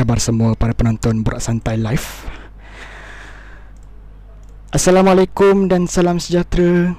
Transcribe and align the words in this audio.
Khabar 0.00 0.16
semua 0.16 0.56
para 0.56 0.72
penonton 0.72 1.20
Borak 1.20 1.44
Santai 1.44 1.76
Live. 1.76 2.24
Assalamualaikum 4.72 5.68
dan 5.68 5.84
salam 5.84 6.16
sejahtera 6.16 6.96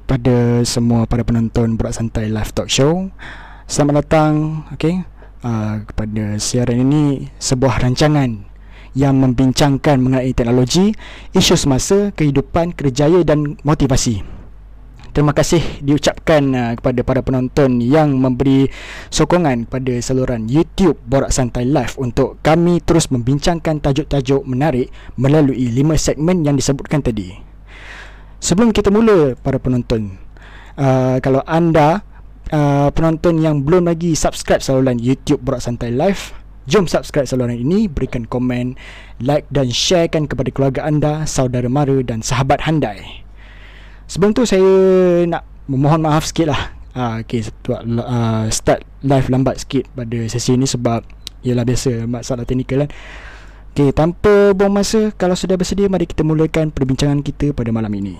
Kepada 0.00 0.64
semua 0.64 1.04
para 1.04 1.20
penonton 1.20 1.76
Borak 1.76 1.92
Santai 1.92 2.32
Live 2.32 2.56
Talk 2.56 2.72
Show. 2.72 3.12
Selamat 3.68 4.08
datang 4.08 4.64
okay, 4.72 5.04
uh, 5.44 5.84
Kepada 5.84 6.40
siaran 6.40 6.80
ini 6.80 7.28
Sebuah 7.36 7.84
rancangan 7.84 8.40
Yang 8.96 9.12
membincangkan 9.12 10.00
mengenai 10.00 10.32
teknologi 10.32 10.96
Isu 11.36 11.60
semasa, 11.60 12.08
kehidupan, 12.16 12.72
kerjaya 12.72 13.20
dan 13.20 13.60
motivasi 13.68 14.41
Terima 15.12 15.36
kasih 15.36 15.60
diucapkan 15.84 16.40
uh, 16.56 16.72
kepada 16.72 17.04
para 17.04 17.20
penonton 17.20 17.84
yang 17.84 18.16
memberi 18.16 18.72
sokongan 19.12 19.68
kepada 19.68 20.00
saluran 20.00 20.48
YouTube 20.48 20.96
Borak 21.04 21.28
Santai 21.28 21.68
Live 21.68 22.00
untuk 22.00 22.40
kami 22.40 22.80
terus 22.80 23.12
membincangkan 23.12 23.84
tajuk-tajuk 23.84 24.40
menarik 24.48 24.88
melalui 25.20 25.68
lima 25.68 26.00
segmen 26.00 26.40
yang 26.48 26.56
disebutkan 26.56 27.04
tadi. 27.04 27.28
Sebelum 28.40 28.72
kita 28.72 28.88
mula 28.88 29.36
para 29.36 29.60
penonton, 29.60 30.16
uh, 30.80 31.20
kalau 31.20 31.44
anda 31.44 32.00
uh, 32.48 32.88
penonton 32.96 33.36
yang 33.36 33.60
belum 33.60 33.92
lagi 33.92 34.16
subscribe 34.16 34.64
saluran 34.64 34.96
YouTube 34.96 35.44
Borak 35.44 35.60
Santai 35.60 35.92
Live, 35.92 36.32
Jom 36.64 36.88
subscribe 36.88 37.28
saluran 37.28 37.60
ini, 37.60 37.84
berikan 37.84 38.24
komen, 38.24 38.80
like 39.20 39.44
dan 39.52 39.68
sharekan 39.68 40.24
kepada 40.24 40.48
keluarga 40.48 40.88
anda, 40.88 41.28
saudara 41.28 41.68
mara 41.68 42.00
dan 42.00 42.24
sahabat 42.24 42.64
handai. 42.64 43.21
Sebelum 44.06 44.32
tu 44.36 44.44
saya 44.44 44.64
nak 45.26 45.42
memohon 45.70 46.02
maaf 46.02 46.28
sikit 46.28 46.52
lah. 46.52 46.60
Uh, 46.92 47.24
okay, 47.24 47.40
uh, 47.72 48.46
Start 48.52 48.84
live 49.00 49.32
lambat 49.32 49.64
sikit 49.64 49.88
pada 49.96 50.28
sesi 50.28 50.60
ni 50.60 50.68
sebab 50.68 51.00
Ialah 51.40 51.64
biasa 51.64 52.04
masalah 52.04 52.44
teknikal 52.44 52.84
kan. 52.84 52.90
Okay, 53.72 53.88
tanpa 53.96 54.52
buang 54.52 54.76
masa 54.76 55.08
Kalau 55.16 55.32
sudah 55.32 55.56
bersedia 55.56 55.88
Mari 55.88 56.04
kita 56.04 56.20
mulakan 56.20 56.68
perbincangan 56.68 57.24
kita 57.24 57.56
pada 57.56 57.72
malam 57.72 57.90
ini. 57.96 58.14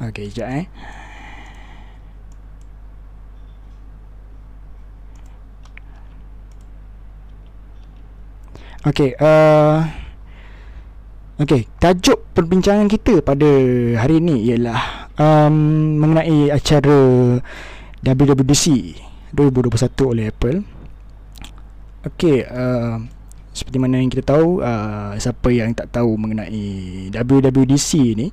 Okay, 0.00 0.32
sekejap 0.32 0.48
eh 0.48 0.66
Okey, 8.84 9.16
uh, 9.16 9.80
okey, 11.40 11.64
tajuk 11.80 12.20
perbincangan 12.36 12.84
kita 12.84 13.24
pada 13.24 13.48
hari 13.96 14.20
ini 14.20 14.44
ialah 14.52 15.08
um, 15.16 15.56
mengenai 16.04 16.52
acara 16.52 16.92
WWDC 18.04 18.64
2021 19.32 19.88
oleh 20.04 20.28
Apple. 20.28 20.60
Okey, 22.04 22.44
uh, 22.44 23.00
seperti 23.56 23.80
mana 23.80 24.04
yang 24.04 24.12
kita 24.12 24.36
tahu, 24.36 24.60
uh, 24.60 25.16
siapa 25.16 25.48
yang 25.48 25.72
tak 25.72 25.88
tahu 25.88 26.20
mengenai 26.20 27.08
WWDC 27.08 27.90
ni? 28.20 28.28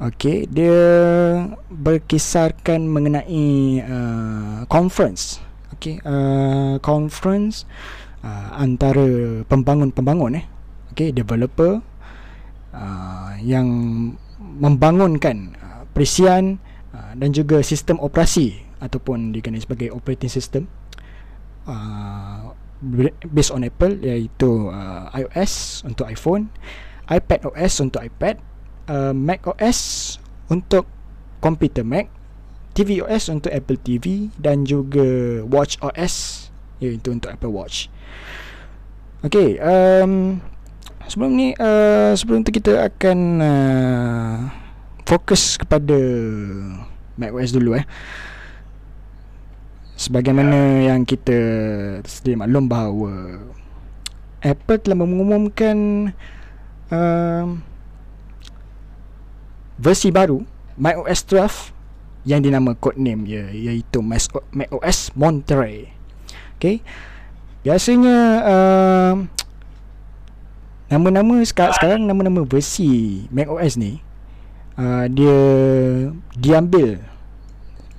Okey, 0.00 0.48
dia 0.48 0.80
berkisarkan 1.68 2.88
mengenai 2.88 3.84
uh, 3.84 4.64
conference. 4.64 5.44
Okey, 5.76 6.00
uh, 6.08 6.80
conference 6.80 7.68
uh, 8.24 8.48
antara 8.56 9.06
pembangun-pembangun 9.46 10.40
eh 10.40 10.44
okey 10.94 11.14
developer 11.14 11.80
uh, 12.74 13.32
yang 13.40 13.68
membangunkan 14.40 15.56
uh, 15.60 15.82
perisian 15.92 16.58
uh, 16.92 17.12
dan 17.16 17.30
juga 17.30 17.60
sistem 17.60 18.00
operasi 18.00 18.60
ataupun 18.80 19.32
dikenali 19.36 19.60
sebagai 19.60 19.92
operating 19.92 20.32
system 20.32 20.64
uh, 21.68 22.56
based 23.28 23.52
on 23.52 23.62
Apple 23.62 24.00
iaitu 24.00 24.72
uh, 24.72 25.12
iOS 25.12 25.84
untuk 25.84 26.08
iPhone, 26.08 26.48
iPad 27.12 27.52
OS 27.52 27.84
untuk 27.84 28.00
iPad, 28.00 28.40
uh, 28.88 29.12
Mac 29.12 29.44
OS 29.44 30.16
untuk 30.48 30.88
komputer 31.44 31.84
Mac, 31.84 32.08
TV 32.72 33.04
OS 33.04 33.28
untuk 33.28 33.52
Apple 33.52 33.76
TV 33.80 34.32
dan 34.40 34.64
juga 34.64 35.04
Watch 35.44 35.76
OS 35.84 36.48
iaitu 36.80 37.12
untuk 37.12 37.28
Apple 37.28 37.52
Watch. 37.52 37.92
Okay 39.20 39.60
um, 39.60 40.40
Sebelum 41.04 41.32
ni 41.36 41.52
uh, 41.60 42.16
Sebelum 42.16 42.40
tu 42.40 42.56
kita 42.56 42.88
akan 42.88 43.18
uh, 43.44 44.36
Fokus 45.04 45.60
kepada 45.60 45.98
macOS 47.20 47.52
dulu 47.52 47.76
eh. 47.76 47.84
Sebagaimana 50.00 50.88
yang 50.88 51.04
kita 51.04 51.36
Sedia 52.08 52.40
maklum 52.40 52.64
bahawa 52.64 53.44
Apple 54.40 54.80
telah 54.80 54.96
mengumumkan 54.96 55.76
uh, 56.88 57.44
Versi 59.76 60.08
baru 60.08 60.40
macOS 60.80 61.20
12 61.28 62.24
Yang 62.24 62.40
dinama 62.48 62.72
codename 62.72 63.28
ya, 63.28 63.44
Iaitu 63.52 64.00
macOS 64.00 65.12
Monterey. 65.12 65.92
Okay 66.56 66.80
Biasanya 67.60 68.16
uh, 68.40 69.12
Nama-nama 70.88 71.44
sekarang, 71.44 71.74
sekarang 71.76 72.00
Nama-nama 72.08 72.40
versi 72.48 73.24
macOS 73.28 73.76
ni 73.76 74.00
uh, 74.80 75.04
Dia 75.12 75.38
Diambil 76.40 77.04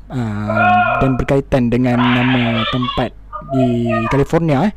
uh, 0.10 0.98
Dan 0.98 1.14
berkaitan 1.14 1.70
dengan 1.70 2.02
Nama 2.02 2.66
tempat 2.74 3.14
Di 3.54 3.94
California 4.10 4.66
eh. 4.66 4.74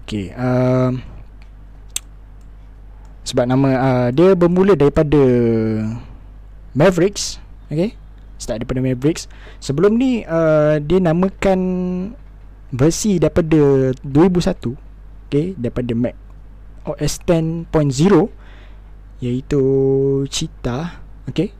Okay 0.00 0.32
uh, 0.32 0.96
Sebab 3.28 3.44
nama 3.44 3.68
uh, 3.76 4.08
Dia 4.16 4.32
bermula 4.32 4.72
daripada 4.80 5.20
Mavericks 6.72 7.36
Okay 7.68 7.92
Start 8.40 8.64
daripada 8.64 8.80
Mavericks 8.80 9.28
Sebelum 9.60 10.00
ni 10.00 10.24
uh, 10.24 10.80
Dia 10.80 11.04
namakan 11.04 11.60
versi 12.74 13.22
daripada 13.22 13.94
2001 14.02 15.30
okay, 15.30 15.54
daripada 15.54 15.94
Mac 15.94 16.18
OS 16.84 17.22
10.0 17.22 17.70
iaitu 19.22 19.62
Cheetah 20.26 21.00
okay. 21.30 21.54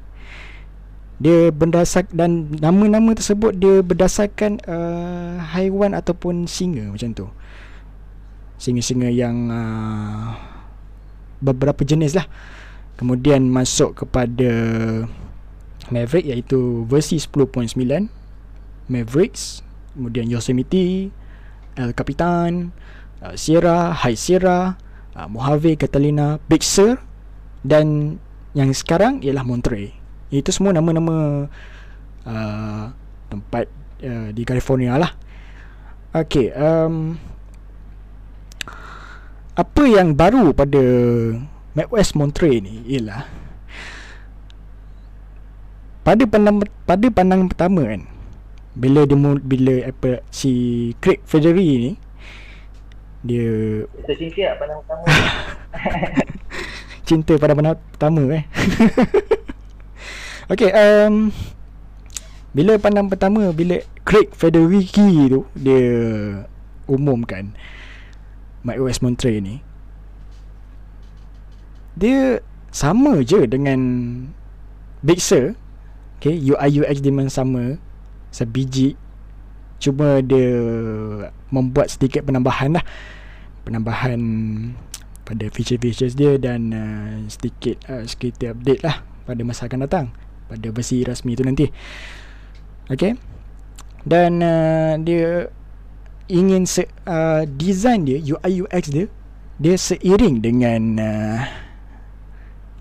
dia 1.22 1.54
berdasar 1.54 2.04
dan 2.10 2.50
nama-nama 2.58 3.14
tersebut 3.14 3.54
dia 3.54 3.80
berdasarkan 3.80 4.58
uh, 4.66 5.38
haiwan 5.54 5.94
ataupun 5.94 6.50
singa 6.50 6.90
macam 6.90 7.14
tu 7.14 7.26
singa-singa 8.58 9.08
yang 9.08 9.54
uh, 9.54 10.34
beberapa 11.38 11.86
jenis 11.86 12.18
lah 12.18 12.26
kemudian 12.98 13.46
masuk 13.46 14.02
kepada 14.04 14.50
Maverick 15.94 16.26
iaitu 16.26 16.82
versi 16.90 17.22
10.9 17.22 17.70
Mavericks 18.90 19.64
kemudian 19.94 20.26
Yosemite, 20.28 21.08
El 21.78 21.90
Capitan, 21.94 22.74
uh, 23.22 23.34
Sierra, 23.38 23.94
High 23.94 24.18
Sierra, 24.18 24.78
uh, 25.14 25.28
Mojave, 25.30 25.78
Catalina, 25.78 26.42
Big 26.50 26.62
Sur 26.66 26.98
dan 27.64 28.18
yang 28.54 28.70
sekarang 28.70 29.22
ialah 29.22 29.42
Monterey. 29.42 29.94
Itu 30.30 30.50
semua 30.50 30.74
nama-nama 30.74 31.46
uh, 32.26 32.84
tempat 33.30 33.66
uh, 34.02 34.28
di 34.30 34.42
California 34.42 34.98
lah. 34.98 35.10
Okay, 36.14 36.54
um, 36.54 37.18
apa 39.54 39.82
yang 39.86 40.14
baru 40.14 40.54
pada 40.54 40.82
macOS 41.74 42.14
Monterey 42.14 42.62
ni 42.62 42.86
ialah 42.86 43.26
pada 46.06 46.22
pandang 46.26 46.62
pada 46.86 47.06
pandang 47.10 47.50
pertama 47.50 47.82
kan 47.86 48.02
bila 48.74 49.06
dia 49.06 49.16
bila 49.40 49.74
apa 49.86 50.20
si 50.34 50.92
Craig 50.98 51.22
Federer 51.22 51.62
ni 51.62 51.92
dia 53.24 53.86
cinta 54.04 54.52
pada 54.60 54.72
pertama. 54.82 55.04
Cinta 57.08 57.32
pada 57.36 57.52
pandang 57.52 57.76
pertama 57.92 58.22
eh. 58.32 58.44
Okey 60.52 60.70
um 60.74 61.32
bila 62.54 62.76
pandang 62.76 63.08
pertama 63.08 63.48
bila 63.54 63.80
Craig 64.04 64.28
Federighi 64.36 65.32
tu 65.32 65.48
dia 65.56 65.88
umumkan 66.84 67.56
macOS 68.60 69.00
Monterey 69.00 69.40
ni 69.40 69.64
dia 71.94 72.42
sama 72.74 73.22
je 73.22 73.46
dengan 73.46 73.78
Big 75.04 75.22
Sur. 75.22 75.54
Okay, 76.18 76.40
UI 76.40 76.82
UX 76.82 77.04
dia 77.04 77.12
memang 77.12 77.30
sama 77.30 77.78
sebiji. 78.34 78.98
Cuma 79.78 80.18
dia 80.18 80.50
membuat 81.54 81.94
sedikit 81.94 82.26
penambahan 82.26 82.74
lah. 82.74 82.84
Penambahan 83.62 84.18
pada 85.22 85.46
feature-features 85.48 86.18
dia 86.18 86.36
dan 86.36 86.60
uh, 86.74 87.14
sedikit 87.30 87.78
uh, 87.86 88.02
security 88.04 88.50
update 88.50 88.82
lah 88.82 89.06
pada 89.24 89.40
masa 89.46 89.70
akan 89.70 89.86
datang. 89.86 90.06
Pada 90.50 90.66
versi 90.74 91.06
rasmi 91.06 91.38
tu 91.38 91.46
nanti. 91.46 91.70
Okay? 92.90 93.14
Dan 94.04 94.42
uh, 94.42 94.98
dia 95.00 95.48
ingin 96.28 96.68
se- 96.68 96.92
uh, 97.08 97.48
design 97.48 98.04
dia 98.04 98.20
UI 98.20 98.64
UX 98.64 98.92
dia 98.92 99.06
dia 99.56 99.76
seiring 99.78 100.42
dengan 100.44 100.82
uh, 100.98 101.40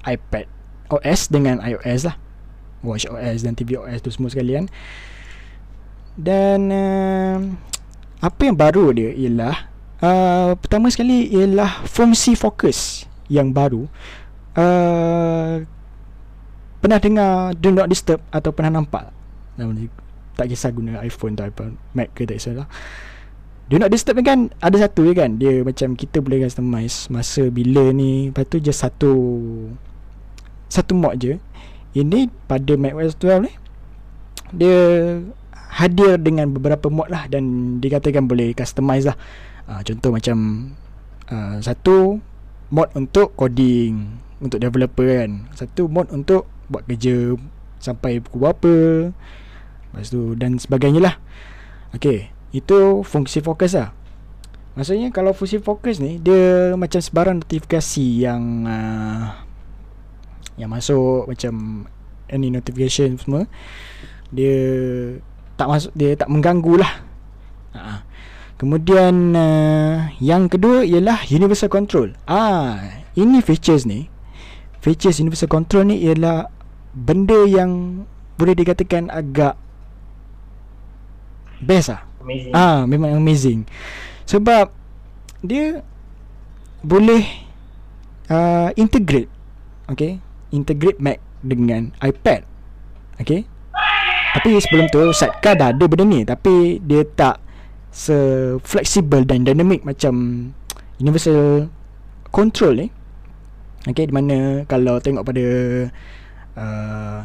iPad 0.04 0.50
OS 0.92 1.32
dengan 1.32 1.64
iOS 1.64 2.12
lah. 2.12 2.16
Watch 2.84 3.08
OS 3.08 3.48
dan 3.48 3.56
TV 3.56 3.80
OS 3.80 4.04
tu 4.04 4.12
semua 4.12 4.28
sekalian 4.28 4.68
dan 6.14 6.60
uh, 6.70 7.38
apa 8.22 8.42
yang 8.46 8.56
baru 8.56 8.94
dia 8.94 9.12
ialah 9.12 9.56
uh, 10.00 10.52
pertama 10.60 10.88
sekali 10.94 11.28
ialah 11.34 11.84
fungsi 11.90 12.38
fokus 12.38 13.10
yang 13.28 13.50
baru. 13.50 13.90
Uh, 14.54 15.66
pernah 16.78 17.02
dengar 17.02 17.58
do 17.58 17.74
not 17.74 17.90
disturb 17.90 18.22
atau 18.30 18.54
pernah 18.54 18.78
nampak? 18.78 19.10
Tak 20.34 20.50
kisah 20.50 20.74
guna 20.74 21.02
iPhone 21.06 21.38
atau 21.38 21.46
iPhone 21.46 21.74
Mac 21.94 22.10
ke 22.18 22.26
tak 22.26 22.42
kisah 22.42 22.58
lah 22.58 22.68
Do 23.70 23.78
not 23.78 23.94
disturb 23.94 24.18
kan 24.26 24.50
Ada 24.66 24.90
satu 24.90 25.06
je 25.06 25.14
kan 25.14 25.38
Dia 25.38 25.62
macam 25.62 25.94
kita 25.94 26.26
boleh 26.26 26.42
customize 26.42 27.06
Masa 27.14 27.54
bila 27.54 27.94
ni 27.94 28.34
Lepas 28.34 28.50
tu 28.50 28.58
just 28.58 28.82
satu 28.82 29.14
Satu 30.74 30.98
mod 30.98 31.22
je. 31.22 31.38
Ini 31.94 32.34
pada 32.50 32.74
macOS 32.74 33.14
12 33.22 33.46
ni 33.46 33.54
Dia 34.58 34.78
Hadir 35.74 36.22
dengan 36.22 36.54
beberapa 36.54 36.88
mod 36.94 37.10
lah 37.10 37.26
Dan 37.26 37.78
dikatakan 37.82 38.30
boleh 38.30 38.54
customize 38.54 39.10
lah. 39.10 39.18
Uh, 39.66 39.82
Contoh 39.82 40.14
macam 40.14 40.38
uh, 41.34 41.58
Satu 41.60 42.22
Mod 42.70 42.94
untuk 42.94 43.34
coding 43.34 44.22
Untuk 44.38 44.62
developer 44.62 45.26
kan. 45.26 45.50
Satu 45.58 45.90
mod 45.90 46.14
untuk 46.14 46.46
Buat 46.70 46.86
kerja 46.86 47.34
Sampai 47.82 48.22
pukul 48.22 48.46
berapa 48.46 48.76
Lepas 49.94 50.14
tu 50.14 50.38
Dan 50.38 50.62
sebagainya 50.62 51.02
lah. 51.02 51.16
Okay 51.94 52.34
itu 52.54 53.02
fungsi 53.02 53.42
fokus 53.42 53.74
lah. 53.74 53.92
Maksudnya 54.78 55.10
kalau 55.10 55.34
fungsi 55.34 55.58
fokus 55.62 55.98
ni 55.98 56.22
Dia 56.22 56.74
macam 56.78 57.02
sebarang 57.02 57.42
notifikasi 57.46 58.06
yang 58.26 58.66
uh, 58.66 59.42
Yang 60.58 60.70
masuk 60.70 61.22
macam 61.30 61.86
Any 62.30 62.50
notification 62.50 63.18
semua. 63.18 63.46
Dia 64.34 64.58
tak 65.56 65.68
masuk 65.70 65.92
Dia 65.96 66.18
tak 66.18 66.30
mengganggu 66.30 66.82
lah 66.82 66.94
uh, 67.78 68.00
Kemudian 68.58 69.36
uh, 69.36 70.10
Yang 70.22 70.58
kedua 70.58 70.88
ialah 70.88 71.26
Universal 71.28 71.70
Control. 71.74 72.16
Ah, 72.30 73.04
Ini 73.18 73.42
features 73.44 73.84
ni 73.84 74.08
Features 74.84 75.20
Universal 75.20 75.52
Control 75.52 75.90
ni 75.90 76.04
ialah 76.04 76.48
Benda 76.94 77.44
yang 77.50 78.04
Boleh 78.38 78.54
dikatakan 78.54 79.10
agak 79.10 79.58
Best 81.64 81.96
lah. 81.96 82.04
Amazing. 82.20 82.52
Ah, 82.52 82.84
memang 82.84 83.16
amazing. 83.16 83.64
Sebab 84.28 84.68
dia 85.44 85.80
boleh 86.84 87.24
uh, 88.28 88.70
integrate 88.76 89.32
okay 89.88 90.20
integrate 90.52 91.00
Mac 91.00 91.24
dengan 91.44 91.96
iPad 92.00 92.44
okay 93.20 93.48
tapi 94.34 94.58
sebelum 94.58 94.90
tu 94.90 95.14
sidecar 95.14 95.54
dah 95.54 95.70
ada 95.70 95.86
benda 95.86 96.04
ni. 96.04 96.26
Tapi 96.26 96.82
dia 96.82 97.06
tak 97.06 97.38
se 97.94 98.18
flexible 98.66 99.22
dan 99.22 99.46
dynamic 99.46 99.86
macam 99.86 100.50
universal 100.98 101.70
control 102.34 102.74
ni 102.74 102.88
okay 103.86 104.10
di 104.10 104.14
mana 104.16 104.66
kalau 104.66 104.98
tengok 104.98 105.22
pada 105.22 105.46
uh, 106.58 107.20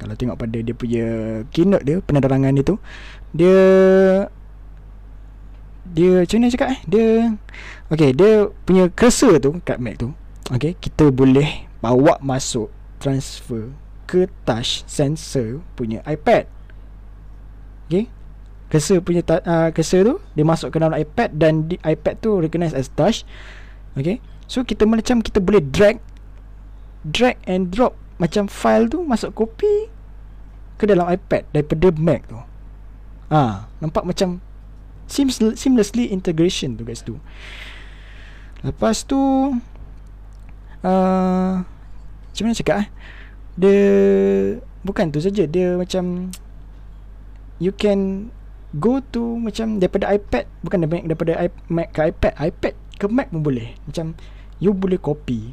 kalau 0.00 0.14
tengok 0.16 0.40
pada 0.40 0.58
dia 0.64 0.72
punya 0.72 1.06
keynote 1.52 1.84
dia 1.84 2.00
penerangan 2.00 2.56
dia 2.56 2.64
tu 2.64 2.76
dia 3.36 3.60
dia 5.90 6.22
macam 6.22 6.36
mana 6.38 6.54
cakap 6.54 6.68
eh? 6.70 6.80
Dia 6.86 7.06
okey 7.92 8.10
dia 8.14 8.30
punya 8.64 8.84
cursor 8.88 9.36
tu 9.42 9.58
kat 9.66 9.76
Mac 9.82 10.00
tu 10.00 10.14
okey 10.54 10.78
kita 10.80 11.12
boleh 11.12 11.68
bawa 11.84 12.16
masuk 12.24 12.72
transfer 13.02 13.68
ke 14.10 14.26
touch 14.42 14.82
sensor 14.90 15.62
punya 15.78 16.02
iPad. 16.02 16.50
Okey 17.86 18.10
cursor 18.70 19.02
punya 19.02 19.22
uh, 19.26 19.70
cursor 19.74 20.02
tu 20.02 20.14
dia 20.34 20.46
masuk 20.46 20.70
ke 20.70 20.78
dalam 20.78 20.94
iPad 20.94 21.34
dan 21.34 21.66
di 21.66 21.78
iPad 21.82 22.18
tu 22.18 22.42
recognize 22.42 22.74
as 22.74 22.90
touch. 22.90 23.22
Okey 23.94 24.18
so 24.50 24.66
kita 24.66 24.82
macam 24.82 25.22
kita 25.22 25.38
boleh 25.38 25.62
drag 25.62 26.02
drag 27.06 27.38
and 27.46 27.70
drop 27.70 27.94
macam 28.18 28.50
file 28.50 28.90
tu 28.90 29.06
masuk 29.06 29.30
copy 29.32 29.86
ke 30.74 30.90
dalam 30.90 31.06
iPad 31.06 31.46
daripada 31.54 31.94
Mac 31.94 32.26
tu. 32.26 32.38
Ah, 33.30 33.30
ha, 33.30 33.42
nampak 33.78 34.02
macam 34.02 34.42
seamlessly 35.54 36.10
integration 36.10 36.74
tu 36.74 36.82
guys 36.82 37.06
tu. 37.06 37.14
Lepas 38.66 39.06
tu 39.06 39.18
uh, 40.82 41.54
macam 41.62 42.42
mana 42.42 42.54
cakap 42.58 42.76
eh? 42.84 42.88
Dia 43.60 43.80
bukan 44.80 45.12
tu 45.12 45.20
saja, 45.20 45.44
dia 45.44 45.76
macam 45.76 46.32
you 47.60 47.76
can 47.76 48.32
go 48.80 49.04
to 49.12 49.36
macam 49.36 49.76
daripada 49.76 50.08
iPad 50.08 50.48
bukan 50.64 50.78
daripada, 50.80 51.04
daripada 51.12 51.32
Mac 51.68 51.92
ke 51.92 52.00
iPad, 52.08 52.32
iPad 52.40 52.74
ke 52.96 53.04
Mac 53.12 53.28
pun 53.28 53.44
boleh. 53.44 53.76
Macam 53.84 54.16
you 54.56 54.72
boleh 54.72 54.96
copy 54.96 55.52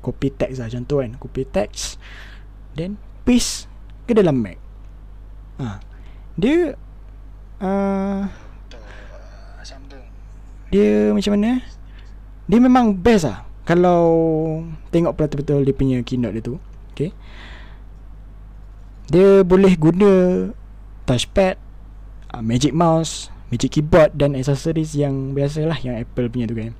copy 0.00 0.32
text 0.32 0.64
lah 0.64 0.72
contoh 0.72 1.04
kan, 1.04 1.12
copy 1.20 1.44
text 1.44 2.00
then 2.72 2.96
paste 3.28 3.68
ke 4.08 4.16
dalam 4.16 4.40
Mac. 4.40 4.56
Ha 5.60 5.76
dia 6.40 6.72
uh, 7.60 8.24
dia 10.72 11.12
macam 11.12 11.32
mana 11.36 11.60
dia 12.48 12.58
memang 12.62 12.96
best 12.96 13.28
lah 13.28 13.44
kalau 13.68 14.02
tengok 14.88 15.14
betul-betul 15.18 15.68
dia 15.68 15.74
punya 15.76 15.96
keynote 16.00 16.34
dia 16.38 16.42
tu 16.42 16.56
okay 16.92 17.10
dia 19.10 19.42
boleh 19.42 19.74
guna 19.74 20.12
touchpad 21.06 21.58
uh, 22.30 22.42
magic 22.42 22.70
mouse 22.70 23.30
magic 23.50 23.74
keyboard 23.74 24.14
dan 24.14 24.38
accessories 24.38 24.94
yang 24.94 25.34
biasa 25.34 25.66
lah 25.66 25.78
yang 25.82 25.98
Apple 25.98 26.30
punya 26.30 26.46
tu 26.46 26.56
kan. 26.56 26.72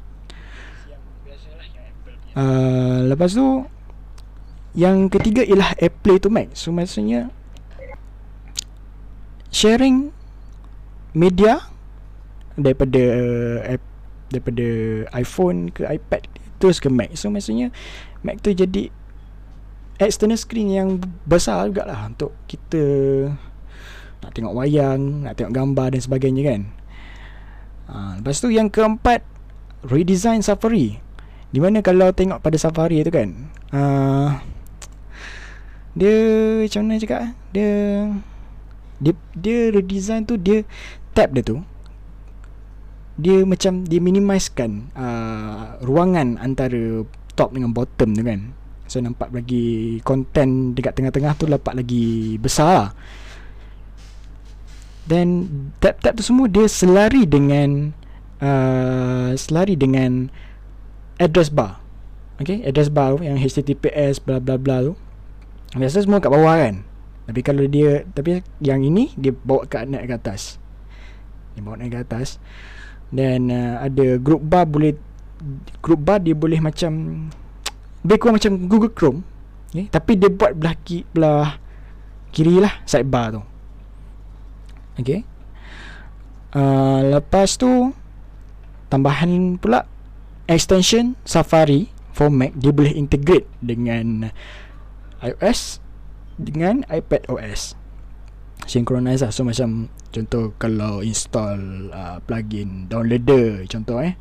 Uh, 2.30 3.10
lepas 3.10 3.34
tu 3.34 3.66
yang 4.78 5.10
ketiga 5.10 5.42
ialah 5.42 5.74
AirPlay 5.82 6.22
to 6.22 6.30
Mac. 6.30 6.54
So 6.54 6.70
maksudnya 6.70 7.34
sharing 9.50 10.14
media 11.10 11.58
daripada 12.54 13.02
uh, 13.02 13.58
app 13.66 13.82
daripada 14.30 14.66
iPhone 15.18 15.74
ke 15.74 15.82
iPad 15.90 16.30
terus 16.62 16.78
ke 16.78 16.86
Mac. 16.86 17.10
So 17.18 17.34
maksudnya 17.34 17.74
Mac 18.22 18.38
tu 18.46 18.54
jadi 18.54 18.94
external 20.06 20.40
screen 20.40 20.68
yang 20.72 20.88
besar 21.28 21.68
juga 21.68 21.84
lah 21.84 22.08
untuk 22.08 22.32
kita 22.48 22.82
nak 24.20 24.32
tengok 24.32 24.56
wayang, 24.56 25.24
nak 25.24 25.36
tengok 25.36 25.52
gambar 25.52 25.86
dan 25.96 26.00
sebagainya 26.00 26.42
kan. 26.44 26.60
Ha, 27.90 27.94
lepas 28.20 28.40
tu 28.40 28.48
yang 28.52 28.68
keempat 28.72 29.24
redesign 29.84 30.40
Safari. 30.40 30.96
Di 31.50 31.58
mana 31.58 31.82
kalau 31.82 32.14
tengok 32.14 32.40
pada 32.40 32.56
Safari 32.56 33.02
tu 33.02 33.10
kan, 33.10 33.50
uh, 33.74 34.38
dia 35.98 36.14
macam 36.62 36.80
mana 36.86 37.02
cakap? 37.02 37.34
Dia 37.50 37.70
dia 39.00 39.12
dia 39.34 39.58
redesign 39.72 40.28
tu 40.28 40.36
dia 40.36 40.62
tab 41.16 41.32
dia 41.32 41.42
tu 41.42 41.58
dia 43.20 43.44
macam 43.44 43.84
dia 43.84 44.00
minimizekan 44.00 44.92
uh, 44.96 45.76
ruangan 45.84 46.40
antara 46.40 47.04
top 47.36 47.52
dengan 47.52 47.72
bottom 47.72 48.16
tu 48.16 48.24
kan 48.24 48.52
so 48.90 48.98
nampak 48.98 49.30
lagi 49.30 50.02
content 50.02 50.74
dekat 50.74 50.98
tengah-tengah 50.98 51.38
tu 51.38 51.46
nampak 51.46 51.78
lagi 51.78 52.34
besar. 52.42 52.66
Lah 52.74 52.90
dan 55.10 55.50
tab-tab 55.82 56.14
tu 56.14 56.22
semua 56.22 56.46
dia 56.46 56.70
selari 56.70 57.26
dengan 57.26 57.90
uh, 58.38 59.34
selari 59.34 59.74
dengan 59.74 60.30
address 61.18 61.50
bar. 61.50 61.82
Okay 62.38 62.62
address 62.62 62.88
bar 62.88 63.18
yang 63.18 63.34
https 63.34 64.22
bla 64.22 64.38
bla 64.38 64.54
bla 64.54 64.86
tu. 64.86 64.94
Biasa 65.74 66.06
semua 66.06 66.22
kat 66.22 66.30
bawah 66.30 66.54
kan? 66.54 66.86
Tapi 67.26 67.40
kalau 67.46 67.62
dia 67.70 68.02
Tapi 68.10 68.42
yang 68.58 68.82
ini 68.82 69.14
Dia 69.14 69.30
bawa 69.30 69.62
ke 69.62 69.86
naik 69.86 70.10
ke 70.10 70.14
atas. 70.18 70.58
Dia 71.54 71.62
bawa 71.62 71.78
naik 71.78 71.94
ke 71.94 72.00
atas. 72.06 72.42
Dan 73.10 73.50
uh, 73.50 73.82
ada 73.82 74.18
group 74.22 74.46
bar 74.46 74.66
boleh 74.66 74.94
Group 75.82 76.06
bar 76.06 76.22
dia 76.22 76.38
boleh 76.38 76.62
macam 76.62 77.26
Lebih 78.04 78.16
kurang 78.16 78.36
macam 78.40 78.52
Google 78.66 78.92
Chrome. 78.92 79.20
Okay? 79.70 79.86
Tapi 79.92 80.12
dia 80.16 80.30
buat 80.32 80.56
belah, 80.56 80.76
ki, 80.82 81.06
belah 81.14 81.60
Kiri 82.30 82.62
lah 82.62 82.82
Sidebar 82.86 83.34
tu. 83.34 83.42
Okay 84.98 85.22
uh, 86.54 87.00
Lepas 87.18 87.58
tu 87.58 87.94
Tambahan 88.90 89.58
pula 89.58 89.86
Extension 90.50 91.14
Safari 91.22 91.86
For 92.10 92.26
Mac. 92.26 92.58
Dia 92.58 92.74
boleh 92.74 92.90
integrate 92.90 93.46
dengan 93.62 94.34
iOS 95.22 95.78
dengan 96.40 96.82
iPad 96.90 97.30
OS 97.30 97.78
synchronize 98.66 99.22
lah. 99.22 99.30
So 99.30 99.46
macam 99.46 99.94
contoh 100.10 100.50
kalau 100.58 101.06
install 101.06 101.94
uh, 101.94 102.18
plugin 102.26 102.90
downloader 102.90 103.62
contoh 103.70 104.02
eh. 104.02 104.18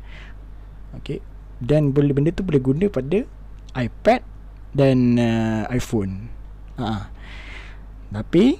Okay 1.02 1.18
dan 1.60 1.92
boleh 1.92 2.16
benda 2.16 2.32
tu 2.32 2.40
boleh 2.40 2.62
guna 2.62 2.86
pada 2.88 3.26
iPad 3.74 4.20
dan 4.74 5.18
uh, 5.18 5.62
iPhone 5.70 6.30
ha. 6.78 7.10
tapi 8.10 8.58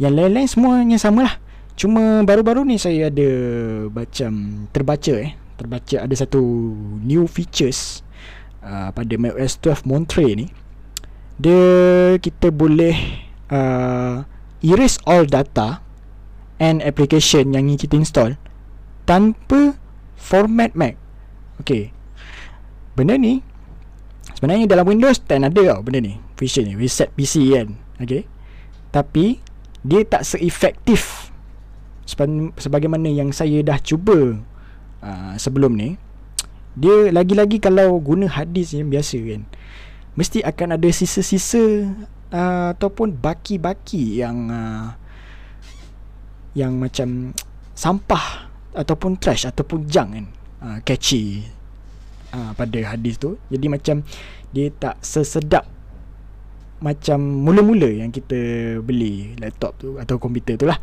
yang 0.00 0.16
lain-lain 0.16 0.48
semuanya 0.50 0.98
sama 1.00 1.28
lah 1.28 1.34
cuma 1.74 2.22
baru-baru 2.22 2.62
ni 2.66 2.78
saya 2.78 3.10
ada 3.10 3.30
macam 3.90 4.64
terbaca 4.70 5.14
eh 5.18 5.34
terbaca 5.54 5.96
ada 6.02 6.14
satu 6.14 6.42
new 7.02 7.26
features 7.30 8.02
uh, 8.62 8.90
pada 8.90 9.14
macOS 9.18 9.58
12 9.62 9.86
Monterey 9.86 10.30
ni 10.34 10.46
dia 11.38 12.14
kita 12.22 12.54
boleh 12.54 12.94
uh, 13.50 14.22
erase 14.62 15.02
all 15.06 15.26
data 15.26 15.82
and 16.62 16.78
application 16.82 17.54
yang 17.54 17.66
kita 17.74 17.98
install 17.98 18.38
tanpa 19.04 19.76
format 20.14 20.72
Mac. 20.72 20.96
Okay. 21.60 21.93
Benda 22.94 23.18
ni 23.18 23.42
sebenarnya 24.34 24.70
dalam 24.70 24.86
Windows 24.86 25.18
10 25.26 25.50
ada 25.50 25.60
tau 25.74 25.80
benda 25.82 26.00
ni. 26.02 26.14
Feature 26.38 26.66
ni, 26.66 26.74
reset 26.78 27.10
PC 27.14 27.54
kan. 27.54 27.68
Okay. 27.98 28.26
Tapi 28.94 29.38
dia 29.84 30.00
tak 30.06 30.22
seefektif 30.24 31.30
sebagaimana 32.58 33.10
yang 33.10 33.34
saya 33.34 33.60
dah 33.60 33.78
cuba 33.82 34.38
uh, 35.02 35.34
sebelum 35.36 35.74
ni. 35.74 35.98
Dia 36.74 37.14
lagi-lagi 37.14 37.62
kalau 37.62 38.02
guna 38.02 38.26
hard 38.26 38.50
disk 38.50 38.74
yang 38.74 38.90
biasa 38.90 39.18
kan. 39.22 39.42
Mesti 40.14 40.42
akan 40.46 40.78
ada 40.78 40.88
sisa-sisa 40.90 41.90
uh, 42.30 42.74
ataupun 42.74 43.18
baki-baki 43.18 44.22
yang 44.22 44.50
uh, 44.50 44.94
yang 46.54 46.78
macam 46.78 47.34
sampah 47.74 48.50
ataupun 48.74 49.18
trash 49.18 49.46
ataupun 49.46 49.86
junk 49.90 50.08
kan 50.14 50.26
uh, 50.62 50.78
catchy 50.86 51.46
uh, 52.34 52.50
pada 52.58 52.78
hadis 52.82 53.14
tu. 53.22 53.38
Jadi 53.48 53.70
macam 53.70 54.02
dia 54.50 54.74
tak 54.74 54.98
sesedap 54.98 55.70
macam 56.82 57.22
mula-mula 57.22 57.88
yang 57.88 58.10
kita 58.10 58.36
beli 58.82 59.38
laptop 59.38 59.78
tu 59.78 59.96
atau 59.96 60.18
komputer 60.18 60.58
tu 60.58 60.66
lah. 60.66 60.76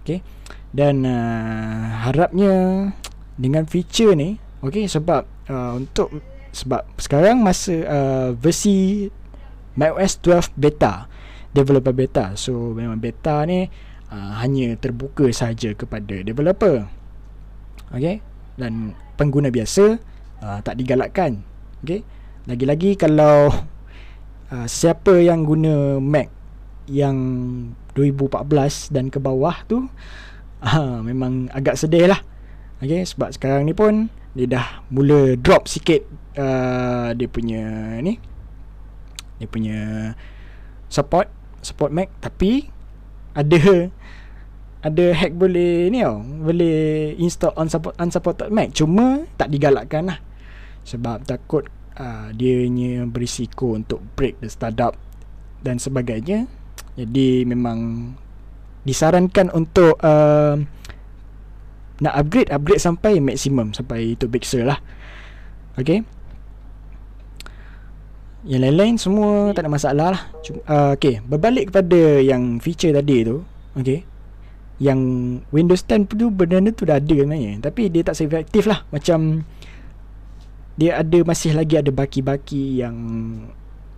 Okay. 0.00 0.24
dan 0.72 1.04
uh, 1.04 2.08
harapnya 2.08 2.88
dengan 3.36 3.68
feature 3.68 4.16
ni 4.16 4.40
okay, 4.64 4.88
sebab 4.88 5.28
uh, 5.50 5.76
untuk 5.76 6.08
sebab 6.56 6.88
sekarang 6.96 7.44
masa 7.44 7.74
uh, 7.84 8.28
versi 8.32 9.04
macOS 9.76 10.22
12 10.24 10.56
beta 10.56 11.10
developer 11.50 11.94
beta. 11.94 12.34
So 12.38 12.74
memang 12.74 13.02
beta 13.02 13.42
ni 13.46 13.66
uh, 14.10 14.32
hanya 14.42 14.74
terbuka 14.78 15.26
saja 15.34 15.74
kepada 15.74 16.22
developer. 16.22 16.86
Okey. 17.94 18.22
Dan 18.58 18.94
pengguna 19.18 19.50
biasa 19.50 19.98
uh, 20.40 20.58
tak 20.64 20.80
digalakkan. 20.80 21.44
Okey? 21.84 22.04
Lagi-lagi 22.48 22.96
kalau 22.96 23.52
uh, 24.50 24.66
siapa 24.66 25.20
yang 25.20 25.44
guna 25.44 26.00
Mac 26.00 26.28
yang 26.90 27.16
2014 27.94 28.90
dan 28.90 29.06
ke 29.12 29.22
bawah 29.22 29.54
tu 29.68 29.86
uh, 30.64 30.98
memang 31.04 31.52
agak 31.52 31.76
sedih 31.76 32.10
lah. 32.10 32.20
Okey? 32.80 33.04
Sebab 33.04 33.36
sekarang 33.36 33.68
ni 33.68 33.76
pun 33.76 34.08
dia 34.32 34.46
dah 34.46 34.66
mula 34.88 35.34
drop 35.34 35.66
sikit 35.68 36.04
uh, 36.36 37.12
dia 37.12 37.28
punya 37.28 37.96
ni. 38.00 38.16
Dia 39.40 39.48
punya 39.48 39.78
support 40.88 41.28
support 41.60 41.92
Mac. 41.92 42.08
Tapi 42.20 42.68
ada 43.36 43.88
ada 44.80 45.04
hack 45.12 45.36
boleh 45.36 45.92
ni 45.92 46.00
tau. 46.00 46.24
Boleh 46.24 47.12
install 47.20 47.52
unsupport, 47.56 47.94
unsupported 48.00 48.48
Mac. 48.48 48.72
Cuma 48.72 49.28
tak 49.36 49.52
digalakkan 49.52 50.08
lah 50.08 50.29
sebab 50.90 51.22
takut 51.22 51.70
uh, 51.94 52.34
dia 52.34 52.66
nya 52.66 53.06
berisiko 53.06 53.78
untuk 53.78 54.02
break 54.18 54.42
the 54.42 54.50
startup 54.50 54.98
dan 55.62 55.78
sebagainya. 55.78 56.50
Jadi 56.98 57.46
memang 57.46 58.10
disarankan 58.82 59.54
untuk 59.54 59.94
uh, 60.02 60.58
nak 62.00 62.14
upgrade 62.16 62.50
upgrade 62.50 62.82
sampai 62.82 63.22
maksimum 63.22 63.70
sampai 63.70 64.18
2 64.18 64.26
pixel 64.26 64.66
lah. 64.66 64.82
Okay 65.78 66.02
yang 68.40 68.64
lain-lain 68.64 68.96
semua 68.96 69.52
tak 69.52 69.68
ada 69.68 69.70
masalah 69.72 70.08
lah. 70.16 70.22
Uh, 70.64 70.96
Okay 70.96 71.20
Berbalik 71.20 71.68
kepada 71.68 72.24
yang 72.24 72.56
feature 72.56 72.96
tadi 72.96 73.20
tu 73.20 73.44
Okay 73.76 74.00
Yang 74.80 75.00
Windows 75.52 75.84
10 75.84 76.08
tu 76.08 76.32
benda 76.32 76.56
tu 76.72 76.88
dah 76.88 76.96
ada 76.96 77.12
sebenarnya 77.12 77.60
Tapi 77.60 77.92
dia 77.92 78.00
tak 78.00 78.16
se-efektif 78.16 78.64
lah. 78.64 78.88
Macam 78.88 79.44
Dia 80.78 81.02
ada 81.02 81.18
masih 81.26 81.56
lagi 81.56 81.78
ada 81.78 81.90
baki-baki 81.90 82.82
yang 82.82 82.96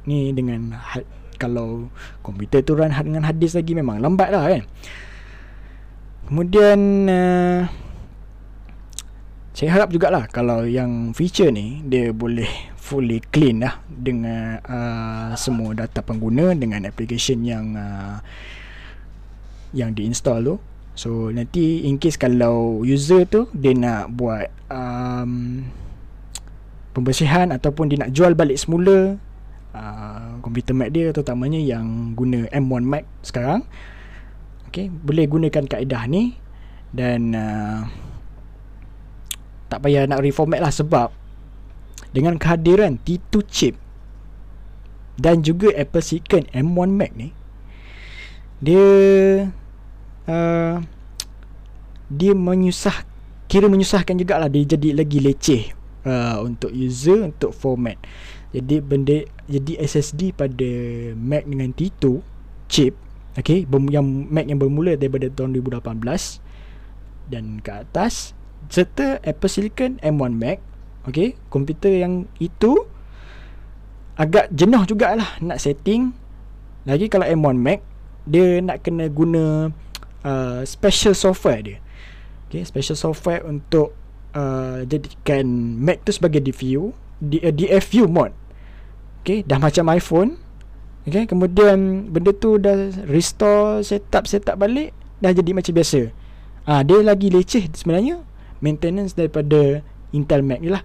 Ni 0.09 0.33
dengan 0.33 0.77
had, 0.77 1.05
Kalau 1.37 1.91
komputer 2.25 2.63
tu 2.63 2.79
run 2.79 2.93
dengan 2.93 3.27
hadis 3.27 3.59
lagi 3.59 3.75
memang 3.75 3.99
lambat 3.99 4.29
lah 4.31 4.45
kan 4.49 4.63
Kemudian 6.31 6.79
uh, 7.11 7.61
Saya 9.53 9.69
harap 9.75 9.93
jugalah 9.93 10.31
Kalau 10.31 10.65
yang 10.65 11.13
feature 11.13 11.53
ni 11.53 11.83
Dia 11.87 12.11
boleh 12.11 12.73
fully 12.83 13.23
clean 13.31 13.63
lah 13.63 13.79
dengan 13.87 14.59
uh, 14.67 15.33
semua 15.39 15.71
data 15.73 16.03
pengguna 16.03 16.51
dengan 16.59 16.83
application 16.83 17.47
yang 17.47 17.79
uh, 17.79 18.19
yang 19.71 19.95
diinstall 19.95 20.43
tu. 20.43 20.57
So 20.93 21.33
nanti 21.33 21.89
in 21.89 21.97
case 21.97 22.21
kalau 22.21 22.85
user 22.85 23.25
tu 23.25 23.49
dia 23.55 23.73
nak 23.73 24.13
buat 24.13 24.51
um, 24.69 25.65
pembersihan 26.93 27.51
ataupun 27.51 27.89
dia 27.89 27.99
nak 28.05 28.13
jual 28.13 28.37
balik 28.37 28.61
semula 28.61 29.17
uh, 29.73 30.39
komputer 30.45 30.77
Mac 30.77 30.93
dia 30.93 31.11
terutamanya 31.11 31.59
yang 31.59 32.13
guna 32.13 32.47
M1 32.53 32.85
Mac 32.85 33.05
sekarang. 33.25 33.65
Okay, 34.69 34.89
boleh 34.89 35.29
gunakan 35.29 35.65
kaedah 35.69 36.05
ni 36.09 36.37
dan 36.93 37.33
uh, 37.37 37.85
tak 39.69 39.85
payah 39.85 40.05
nak 40.05 40.21
reformat 40.21 40.61
lah 40.61 40.73
sebab 40.73 41.13
dengan 42.13 42.37
kehadiran 42.37 43.01
T2 43.01 43.33
chip 43.49 43.75
dan 45.17 45.41
juga 45.45 45.73
Apple 45.77 46.05
Silicon 46.05 46.45
M1 46.53 46.89
Mac 46.93 47.13
ni 47.17 47.33
dia 48.61 48.87
uh, 50.29 50.77
dia 52.13 52.33
menyusah 52.37 53.05
kira 53.49 53.69
menyusahkan 53.69 54.17
jugalah 54.17 54.49
dia 54.49 54.65
jadi 54.65 54.97
lagi 54.97 55.19
leceh 55.21 55.82
uh, 56.07 56.43
untuk 56.43 56.71
user 56.75 57.31
untuk 57.31 57.55
format. 57.55 57.99
Jadi 58.53 58.85
benda 58.85 59.17
jadi 59.49 59.81
SSD 59.81 60.37
pada 60.37 60.71
Mac 61.17 61.49
dengan 61.49 61.73
T2 61.73 62.21
chip 62.69 62.93
okey 63.41 63.65
yang 63.89 64.05
Mac 64.29 64.45
yang 64.45 64.61
bermula 64.61 64.93
daripada 64.93 65.33
tahun 65.33 65.57
2018 65.57 66.05
dan 67.33 67.65
ke 67.65 67.73
atas 67.73 68.37
serta 68.69 69.25
Apple 69.25 69.51
Silicon 69.51 69.97
M1 70.05 70.33
Mac 70.37 70.59
Okay 71.03 71.35
Komputer 71.51 71.99
yang 71.99 72.31
itu 72.39 72.87
Agak 74.15 74.53
jenuh 74.55 74.87
jugalah 74.87 75.35
Nak 75.43 75.59
setting. 75.59 76.15
Lagi 76.87 77.11
kalau 77.11 77.27
M1 77.27 77.59
Mac 77.59 77.81
Dia 78.23 78.63
nak 78.63 78.87
kena 78.87 79.11
guna 79.11 79.75
uh, 80.23 80.61
Special 80.63 81.17
software 81.17 81.61
dia. 81.63 81.79
Okay 82.47 82.63
Special 82.63 82.95
software 82.95 83.43
untuk 83.43 83.97
uh, 84.37 84.85
Jadikan 84.85 85.47
Mac 85.79 86.05
tu 86.05 86.13
sebagai 86.13 86.41
DFU 86.41 86.93
D, 87.23 87.41
uh, 87.41 87.53
DFU 87.55 88.09
mode 88.09 88.35
Okay 89.23 89.47
Dah 89.47 89.63
macam 89.63 89.87
iPhone. 89.95 90.41
Okay 91.07 91.29
Kemudian 91.29 92.11
Benda 92.11 92.35
tu 92.35 92.59
dah 92.59 92.91
Restore 93.07 93.87
Setup 93.87 94.27
Setup 94.27 94.59
balik 94.59 94.91
Dah 95.23 95.31
jadi 95.31 95.55
macam 95.55 95.73
biasa. 95.73 96.11
Ah, 96.67 96.83
Dia 96.83 96.99
lagi 97.03 97.31
leceh 97.31 97.71
sebenarnya 97.71 98.23
Maintenance 98.63 99.15
daripada 99.15 99.83
Intel 100.13 100.43
Mac 100.45 100.63
ni 100.63 100.71
lah. 100.71 100.83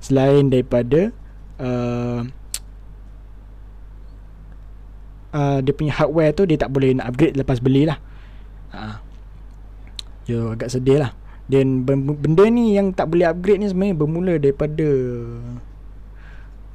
Selain 0.00 0.48
daripada 0.48 1.12
uh, 1.60 2.20
uh, 5.32 5.58
Dia 5.64 5.72
punya 5.72 5.92
hardware 5.96 6.32
tu 6.36 6.44
Dia 6.44 6.60
tak 6.60 6.72
boleh 6.72 6.96
nak 6.96 7.12
upgrade 7.12 7.36
lepas 7.36 7.60
beli 7.60 7.88
lah. 7.88 7.98
Uh. 8.70 8.96
Yo, 10.28 10.54
agak 10.54 10.70
sedih 10.70 11.02
lah 11.02 11.19
Dan 11.50 11.82
benda 11.82 12.46
ni 12.46 12.78
yang 12.78 12.94
tak 12.94 13.10
boleh 13.10 13.26
upgrade 13.26 13.58
ni 13.58 13.66
sebenarnya 13.66 13.98
Bermula 13.98 14.34
daripada 14.38 14.86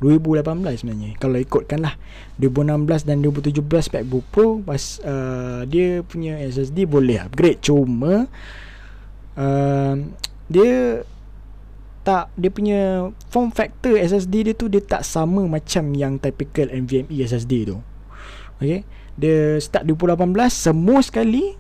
2018 0.04 0.84
sebenarnya. 0.84 1.10
Kalau 1.16 1.38
ikutkan 1.40 1.80
lah 1.80 1.96
2016 2.44 3.08
dan 3.08 3.24
2017 3.24 3.96
MacBook 3.96 4.26
Pro 4.36 4.60
pas, 4.60 5.00
uh, 5.08 5.64
Dia 5.64 6.04
punya 6.04 6.36
SSD 6.44 6.84
boleh 6.84 7.24
upgrade. 7.24 7.64
Cuma 7.64 8.28
uh, 9.40 9.96
Dia 10.52 11.08
tak 12.06 12.30
dia 12.38 12.54
punya 12.54 13.10
form 13.34 13.50
factor 13.50 13.98
SSD 13.98 14.46
dia 14.46 14.54
tu 14.54 14.70
dia 14.70 14.78
tak 14.78 15.02
sama 15.02 15.42
macam 15.50 15.90
yang 15.98 16.22
typical 16.22 16.70
NVMe 16.70 17.18
SSD 17.24 17.72
tu. 17.72 17.82
Okay? 18.60 18.84
Dia 19.16 19.58
start 19.64 19.88
2018 19.88 20.36
Semua 20.52 21.00
sekali 21.00 21.56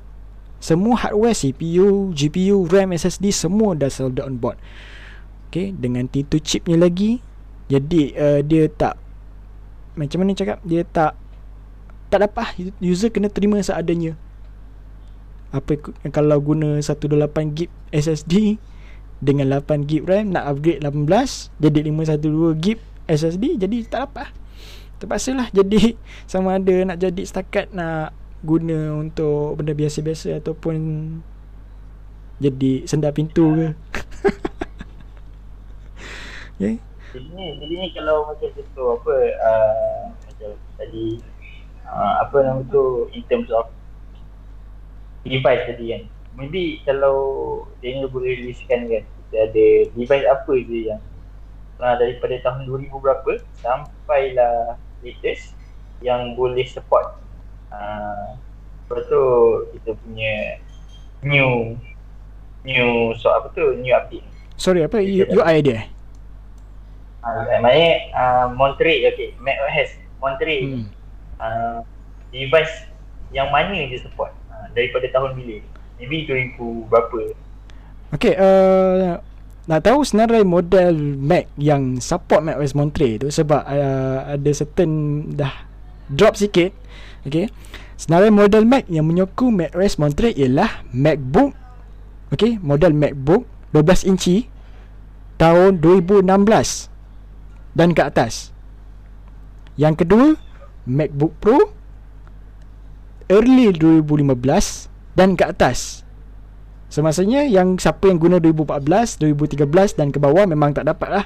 Semua 0.65 0.97
hardware 0.97 1.37
CPU 1.37 2.09
GPU 2.09 2.65
RAM 2.65 2.97
SSD 2.97 3.29
Semua 3.29 3.77
dah 3.77 3.85
soldered 3.85 4.25
on 4.25 4.41
board. 4.41 4.57
Okay 5.53 5.69
Dengan 5.77 6.09
T2 6.09 6.41
chipnya 6.41 6.73
lagi 6.81 7.21
Jadi 7.69 8.17
uh, 8.17 8.41
Dia 8.41 8.65
tak 8.73 8.97
Macam 9.93 10.25
mana 10.25 10.33
cakap? 10.33 10.57
Dia 10.65 10.81
tak 10.81 11.13
Tak 12.09 12.25
dapat. 12.25 12.73
User 12.81 13.13
kena 13.13 13.29
terima 13.29 13.61
seadanya. 13.61 14.17
Apa 15.53 15.77
Kalau 16.09 16.41
guna 16.41 16.81
128GB 16.81 17.69
SSD 17.93 18.57
Dengan 19.21 19.61
8GB 19.61 20.01
RAM 20.01 20.33
Nak 20.33 20.49
upgrade 20.49 20.81
18 20.81 21.61
Jadi 21.61 21.79
512GB 21.93 22.79
SSD 23.05 23.61
Jadi 23.61 23.77
tak 23.85 24.09
dapat. 24.09 24.33
Terpaksa 24.97 25.37
lah 25.37 25.47
jadi 25.53 25.93
Sama 26.25 26.57
ada 26.57 26.73
nak 26.89 26.97
jadi 26.97 27.21
setakat 27.21 27.69
Nak 27.69 28.24
guna 28.45 28.93
untuk 29.01 29.57
Benda 29.57 29.73
biasa-biasa 29.73 30.37
Ataupun 30.37 30.77
Jadi 32.37 32.85
sendar 32.85 33.11
pintu 33.11 33.57
ke 33.57 33.67
okay. 36.55 36.77
Jadi 37.15 37.31
ni, 37.31 37.47
jadi 37.63 37.73
ni 37.79 37.87
kalau 37.95 38.27
macam 38.27 38.51
tu 38.51 38.83
apa 38.91 39.15
uh, 39.39 40.11
macam 40.27 40.51
tadi 40.75 41.23
uh, 41.87 42.27
apa 42.27 42.43
nama 42.43 42.59
tu 42.67 43.07
in 43.15 43.23
terms 43.31 43.47
of 43.55 43.71
device 45.23 45.63
tadi 45.63 45.95
kan. 45.95 46.03
Maybe 46.35 46.83
kalau 46.83 47.15
dia 47.79 47.95
ni 47.95 48.11
boleh 48.11 48.35
releasekan 48.35 48.91
kan 48.91 49.03
kita 49.07 49.37
ada 49.47 49.67
device 49.95 50.27
apa 50.27 50.53
je 50.59 50.91
yang 50.91 50.99
uh, 51.79 51.95
daripada 51.95 52.35
tahun 52.43 52.67
2000 52.67 52.91
berapa 52.99 53.31
sampailah 53.63 54.75
latest 54.99 55.55
yang 56.03 56.35
boleh 56.35 56.67
support 56.67 57.15
uh, 57.71 58.37
lepas 58.85 59.05
tu 59.09 59.23
kita 59.77 59.97
punya 60.05 60.61
new 61.25 61.73
new 62.65 63.13
so 63.17 63.29
apa 63.33 63.49
tu 63.53 63.77
new 63.81 63.93
update. 63.93 64.25
Sorry 64.55 64.85
apa? 64.85 65.01
UI 65.01 65.57
dia 65.61 65.89
Uh, 67.25 67.41
maknanya 67.57 68.13
uh, 68.13 68.45
Monterey 68.53 69.01
okay. 69.09 69.33
Mac 69.41 69.57
OS 69.65 69.97
Monterey. 70.21 70.61
Hmm. 70.69 70.85
uh, 71.41 71.81
device 72.29 72.85
yang 73.33 73.49
mana 73.49 73.73
je 73.89 73.97
support? 73.97 74.29
Uh, 74.53 74.69
daripada 74.77 75.09
tahun 75.09 75.33
bila? 75.33 75.57
Maybe 75.97 76.29
2000 76.29 76.85
berapa? 76.85 77.33
Okay 78.13 78.37
uh, 78.37 79.17
nak 79.65 79.81
tahu 79.81 80.05
senarai 80.05 80.45
model 80.45 81.17
Mac 81.17 81.49
yang 81.57 81.97
support 81.97 82.45
Mac 82.45 82.61
OS 82.61 82.77
Monterey 82.77 83.17
tu 83.17 83.33
sebab 83.33 83.65
uh, 83.65 84.37
ada 84.37 84.51
certain 84.53 85.25
dah 85.33 85.65
drop 86.05 86.37
sikit 86.37 86.69
okay 87.25 87.51
senarai 87.99 88.31
model 88.31 88.63
Mac 88.63 88.87
yang 88.87 89.09
menyokong 89.09 89.51
Mac 89.51 89.75
OS 89.75 89.97
Monterey 89.99 90.31
ialah 90.37 90.85
MacBook 90.93 91.51
okay 92.31 92.61
model 92.61 92.93
MacBook 92.95 93.43
12 93.75 94.07
inci 94.07 94.47
tahun 95.35 95.83
2016 95.83 96.23
dan 97.75 97.91
ke 97.91 98.01
atas. 98.07 98.55
Yang 99.75 100.07
kedua, 100.07 100.27
MacBook 100.87 101.35
Pro 101.43 101.59
early 103.27 103.75
2015 103.75 104.87
dan 105.19 105.35
ke 105.35 105.43
atas. 105.43 106.07
Semasanya 106.87 107.43
yang 107.43 107.75
siapa 107.75 108.07
yang 108.07 108.15
guna 108.15 108.39
2014, 108.39 109.19
2013 109.19 109.99
dan 109.99 110.15
ke 110.15 110.17
bawah 110.23 110.47
memang 110.47 110.71
tak 110.71 110.87
dapat 110.87 111.09
lah. 111.11 111.25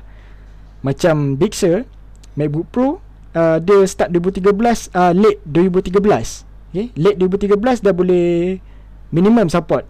Macam 0.81 1.37
Big 1.37 1.53
Sur, 1.53 1.85
MacBook 2.33 2.65
Pro 2.73 2.89
uh, 3.35 3.57
dia 3.61 3.77
start 3.85 4.09
2013 4.13 4.49
uh, 4.93 5.13
late 5.13 5.39
2013. 5.45 6.73
Okay? 6.73 6.87
Late 6.93 7.17
2013 7.17 7.85
dah 7.85 7.93
boleh 7.93 8.57
minimum 9.09 9.49
support 9.49 9.85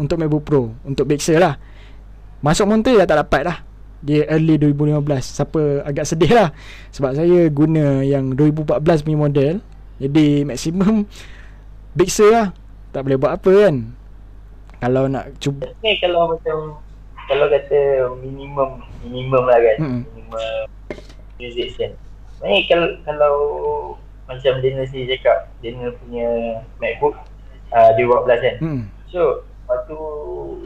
untuk 0.00 0.16
MacBook 0.16 0.44
Pro 0.44 0.72
untuk 0.82 1.08
Big 1.08 1.20
Sur 1.20 1.40
lah. 1.40 1.60
Masuk 2.42 2.66
montir 2.66 2.98
dah 2.98 3.06
tak 3.06 3.22
dapat 3.22 3.42
lah 3.46 3.58
dia 4.02 4.26
early 4.26 4.58
2015 4.58 5.06
siapa 5.22 5.62
agak 5.86 6.04
sedih 6.10 6.34
lah 6.34 6.48
sebab 6.90 7.14
saya 7.14 7.46
guna 7.54 8.02
yang 8.02 8.34
2014 8.34 9.06
punya 9.06 9.18
model 9.18 9.54
jadi 10.02 10.42
maksimum 10.42 11.06
big 11.98 12.10
sale 12.10 12.34
lah 12.34 12.48
tak 12.90 13.06
boleh 13.06 13.16
buat 13.16 13.38
apa 13.38 13.50
kan 13.70 13.94
kalau 14.82 15.06
nak 15.06 15.30
cuba 15.38 15.70
ni 15.86 15.94
kalau 16.02 16.34
macam 16.34 16.82
kalau 17.30 17.46
kata 17.46 18.10
minimum 18.18 18.82
minimum 19.06 19.44
lah 19.46 19.60
kan 19.62 19.76
hmm. 19.78 20.02
minimum 20.02 20.66
kan 21.78 21.90
ni 22.48 22.66
kalau 22.66 22.88
kalau 23.06 23.34
macam 24.26 24.58
Daniel 24.62 24.86
sendiri 24.86 25.18
cakap 25.18 25.50
Daniel 25.62 25.94
punya 26.02 26.28
MacBook 26.82 27.14
uh, 27.74 27.90
2014 27.98 28.46
kan? 28.46 28.56
Hmm. 28.58 28.82
so 29.10 29.46
waktu 29.70 29.96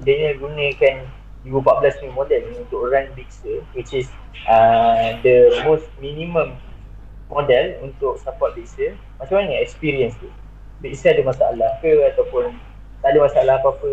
Daniel 0.02 0.34
gunakan 0.40 0.96
2014 1.46 2.02
ni 2.02 2.08
model 2.10 2.40
ni 2.50 2.54
untuk 2.58 2.80
run 2.90 3.06
Bixer 3.14 3.62
which 3.76 3.94
is 3.94 4.10
uh, 4.50 5.14
the 5.22 5.62
most 5.62 5.86
minimum 6.02 6.58
model 7.30 7.66
untuk 7.82 8.18
support 8.18 8.54
Bixer 8.58 8.96
macam 9.20 9.42
mana 9.42 9.60
experience 9.62 10.16
tu? 10.18 10.28
Bixer 10.82 11.16
ada 11.16 11.22
masalah 11.24 11.70
ke 11.80 11.92
ataupun 12.12 12.52
tak 13.00 13.14
ada 13.14 13.18
masalah 13.22 13.54
apa-apa? 13.62 13.92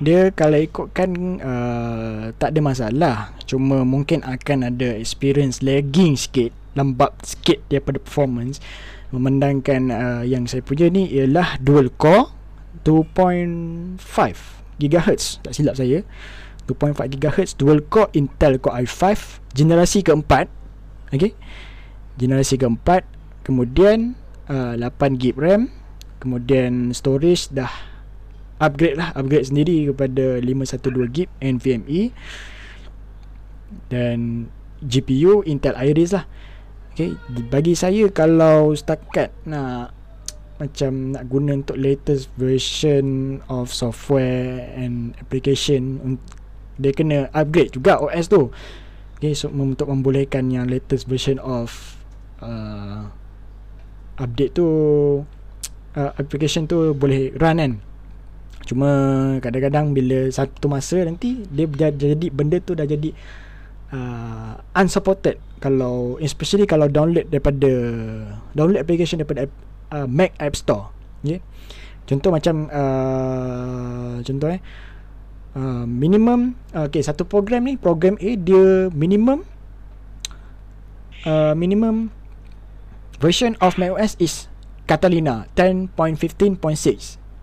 Dia 0.00 0.32
kalau 0.32 0.56
ikutkan 0.56 1.10
uh, 1.44 2.32
tak 2.40 2.56
ada 2.56 2.60
masalah. 2.64 3.16
Cuma 3.44 3.84
mungkin 3.84 4.24
akan 4.24 4.72
ada 4.72 4.96
experience 4.96 5.60
lagging 5.60 6.16
sikit 6.16 6.56
lambat 6.76 7.14
sikit 7.24 7.64
daripada 7.72 8.00
performance 8.02 8.60
memandangkan 9.08 9.82
uh, 9.88 10.22
yang 10.24 10.44
saya 10.44 10.60
punya 10.60 10.92
ni 10.92 11.08
ialah 11.08 11.56
dual 11.62 11.88
core 11.96 12.28
2.5 12.84 13.98
GHz 14.78 15.42
tak 15.42 15.52
silap 15.56 15.74
saya. 15.74 16.04
2.4 16.68 17.16
GHz 17.16 17.56
dual 17.56 17.80
core 17.88 18.12
Intel 18.12 18.60
Core 18.60 18.84
i5 18.84 19.04
generasi 19.56 20.04
keempat. 20.04 20.52
Okey. 21.08 21.32
Generasi 22.20 22.60
keempat 22.60 23.08
kemudian 23.48 24.12
uh, 24.52 24.76
8 24.76 25.16
GB 25.16 25.36
RAM 25.40 25.62
kemudian 26.20 26.92
storage 26.92 27.48
dah 27.48 27.70
upgrade 28.58 28.98
lah 28.98 29.14
upgrade 29.14 29.48
sendiri 29.48 29.88
kepada 29.88 30.42
512 30.42 31.14
GB 31.14 31.30
NVMe 31.40 32.00
dan 33.88 34.50
GPU 34.82 35.46
Intel 35.46 35.78
Iris 35.78 36.12
lah 36.12 36.28
okey 36.98 37.14
bagi 37.46 37.78
saya 37.78 38.10
kalau 38.10 38.74
setakat 38.74 39.30
nak 39.46 39.94
macam 40.58 41.14
nak 41.14 41.30
guna 41.30 41.54
untuk 41.54 41.78
latest 41.78 42.26
version 42.34 43.38
of 43.46 43.70
software 43.70 44.66
and 44.74 45.14
application 45.22 46.18
dia 46.78 46.90
kena 46.90 47.30
upgrade 47.34 47.74
juga 47.74 47.98
OS 48.02 48.30
tu. 48.30 48.50
Okay, 49.18 49.34
so 49.34 49.50
untuk 49.50 49.90
membolehkan 49.90 50.46
yang 50.50 50.70
latest 50.70 51.10
version 51.10 51.42
of 51.42 51.98
uh, 52.38 53.10
update 54.14 54.54
tu 54.54 54.66
uh, 55.98 56.10
application 56.14 56.70
tu 56.70 56.94
boleh 56.94 57.34
run 57.34 57.58
kan. 57.58 57.72
Cuma 58.62 58.90
kadang-kadang 59.42 59.90
bila 59.90 60.30
satu 60.30 60.70
masa 60.70 61.02
nanti 61.02 61.42
dia 61.50 61.66
jadi 61.90 62.30
benda 62.30 62.62
tu 62.62 62.78
dah 62.78 62.86
jadi 62.86 63.10
uh, 63.92 64.60
unsupported 64.76 65.40
kalau 65.58 66.16
especially 66.22 66.64
kalau 66.64 66.86
download 66.86 67.26
daripada 67.28 67.70
download 68.54 68.78
application 68.78 69.20
daripada 69.20 69.50
uh, 69.90 70.06
Mac 70.06 70.34
App 70.38 70.54
Store 70.54 70.92
okay. 71.22 71.42
contoh 72.06 72.30
macam 72.30 72.70
uh, 72.70 74.22
contoh 74.22 74.48
eh 74.52 74.60
uh, 75.58 75.84
minimum 75.84 76.54
uh, 76.72 76.86
okay 76.86 77.02
satu 77.02 77.26
program 77.26 77.66
ni 77.66 77.74
program 77.74 78.14
A 78.22 78.30
dia 78.38 78.92
minimum 78.94 79.42
uh, 81.26 81.54
minimum 81.58 82.14
version 83.18 83.58
of 83.58 83.76
macOS 83.76 84.14
is 84.22 84.46
Catalina 84.88 85.50
10.15.6 85.58 86.56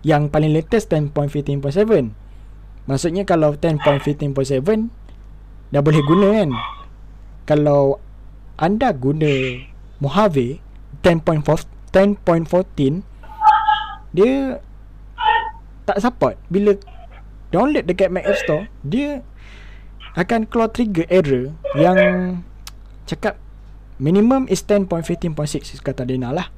yang 0.02 0.32
paling 0.32 0.50
latest 0.54 0.90
10.15.7 0.90 2.10
maksudnya 2.86 3.22
kalau 3.26 3.54
10.15.7 3.54 5.05
dah 5.70 5.82
boleh 5.82 6.02
guna 6.06 6.26
kan? 6.34 6.50
Kalau 7.46 8.02
anda 8.56 8.90
guna 8.90 9.62
Mojave 10.00 10.60
10.14 11.02 11.68
10.14 11.92 13.04
dia 14.12 14.60
tak 15.86 15.98
support. 16.02 16.36
Bila 16.50 16.76
download 17.54 17.86
dekat 17.86 18.10
Mac 18.10 18.26
App 18.26 18.40
Store 18.42 18.64
dia 18.82 19.22
akan 20.16 20.48
keluar 20.48 20.72
trigger 20.72 21.04
error 21.12 21.52
yang 21.76 21.98
cakap 23.04 23.36
minimum 24.00 24.48
is 24.48 24.64
10.15.6 24.64 25.36
kata 25.84 26.08
Dena 26.08 26.32
lah. 26.32 26.48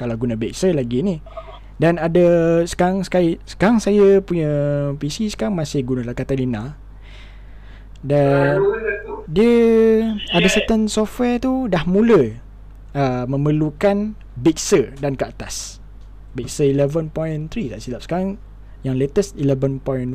Kalau 0.00 0.16
guna 0.16 0.38
Big 0.38 0.56
Sur 0.56 0.72
lagi 0.72 1.04
ni. 1.04 1.20
Dan 1.78 1.94
ada 1.94 2.58
sekarang 2.66 3.06
sekali 3.06 3.38
sekarang 3.46 3.78
saya 3.78 4.18
punya 4.18 4.50
PC 4.98 5.30
sekarang 5.30 5.54
masih 5.54 5.86
guna 5.86 6.02
lah 6.02 6.16
kata 6.16 6.34
Dena 6.34 6.74
dan 8.02 8.62
dia 9.26 9.56
ada 10.30 10.48
certain 10.48 10.86
software 10.86 11.42
tu 11.42 11.66
dah 11.66 11.82
mula 11.84 12.38
uh, 12.94 13.24
memerlukan 13.26 14.14
Big 14.38 14.56
Sur 14.62 14.94
dan 15.02 15.18
ke 15.18 15.26
atas. 15.26 15.82
Big 16.32 16.46
Sur 16.46 16.70
11.3 16.70 17.74
tak 17.74 17.80
silap 17.82 18.02
sekarang 18.06 18.38
yang 18.86 18.94
latest 18.94 19.34
11.4. 19.34 20.14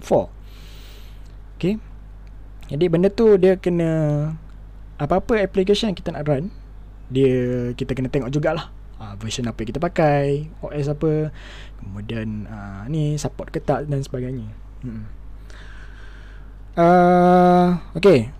Okay. 1.59 1.75
Jadi 2.71 2.85
benda 2.87 3.11
tu 3.11 3.35
dia 3.35 3.59
kena 3.59 3.91
apa-apa 4.95 5.43
application 5.43 5.91
yang 5.91 5.97
kita 5.99 6.15
nak 6.15 6.23
run 6.29 6.47
dia 7.11 7.69
kita 7.75 7.91
kena 7.91 8.07
tengok 8.07 8.31
jugalah 8.31 8.71
uh, 9.03 9.13
version 9.19 9.45
apa 9.45 9.59
yang 9.61 9.69
kita 9.75 9.81
pakai, 9.83 10.47
OS 10.63 10.87
apa, 10.87 11.29
kemudian 11.83 12.47
uh, 12.47 12.87
ni 12.87 13.19
support 13.19 13.51
ke 13.51 13.59
tak 13.59 13.91
dan 13.91 13.99
sebagainya. 13.99 14.47
Hmm. 14.81 15.05
Uh, 16.73 17.77
okay. 17.93 18.33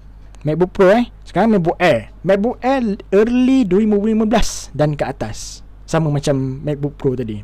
MacBook 0.43 0.73
Pro 0.73 0.89
eh. 0.89 1.07
Sekarang 1.23 1.53
MacBook 1.53 1.77
Air. 1.77 2.09
MacBook 2.25 2.57
Air 2.59 2.97
early 3.13 3.63
2015 3.69 4.73
Dan 4.73 4.97
ke 4.97 5.05
atas. 5.05 5.61
Sama 5.85 6.09
macam 6.09 6.61
MacBook 6.65 6.97
Pro 6.97 7.13
tadi. 7.13 7.39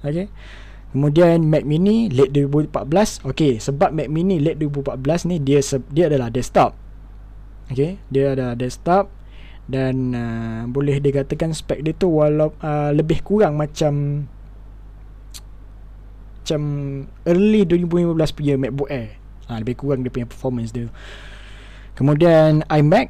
Okay. 0.00 0.30
Kemudian 0.94 1.50
Mac 1.50 1.66
Mini 1.66 2.06
late 2.06 2.30
2014 2.30 3.26
Okay 3.26 3.58
sebab 3.58 3.90
Mac 3.90 4.06
Mini 4.06 4.38
late 4.38 4.62
2014 4.62 5.26
ni 5.26 5.36
Dia 5.42 5.58
dia 5.90 6.04
adalah 6.06 6.30
desktop. 6.30 6.78
Okay 7.66 7.98
Dia 8.14 8.38
adalah 8.38 8.54
desktop 8.54 9.10
Dan 9.66 10.14
uh, 10.14 10.62
Boleh 10.70 11.02
dikatakan 11.02 11.50
spek 11.50 11.82
dia 11.82 11.96
tu 11.98 12.14
Walau 12.14 12.54
uh, 12.62 12.94
Lebih 12.94 13.26
kurang 13.26 13.58
macam 13.58 14.24
Macam 16.44 16.62
Early 17.26 17.66
2015 17.66 18.38
punya 18.38 18.54
MacBook 18.54 18.92
Air 18.92 19.23
ha, 19.48 19.60
Lebih 19.60 19.76
kurang 19.78 20.04
dia 20.04 20.12
punya 20.12 20.28
performance 20.28 20.70
dia. 20.70 20.88
Kemudian 21.94 22.66
iMac. 22.66 23.08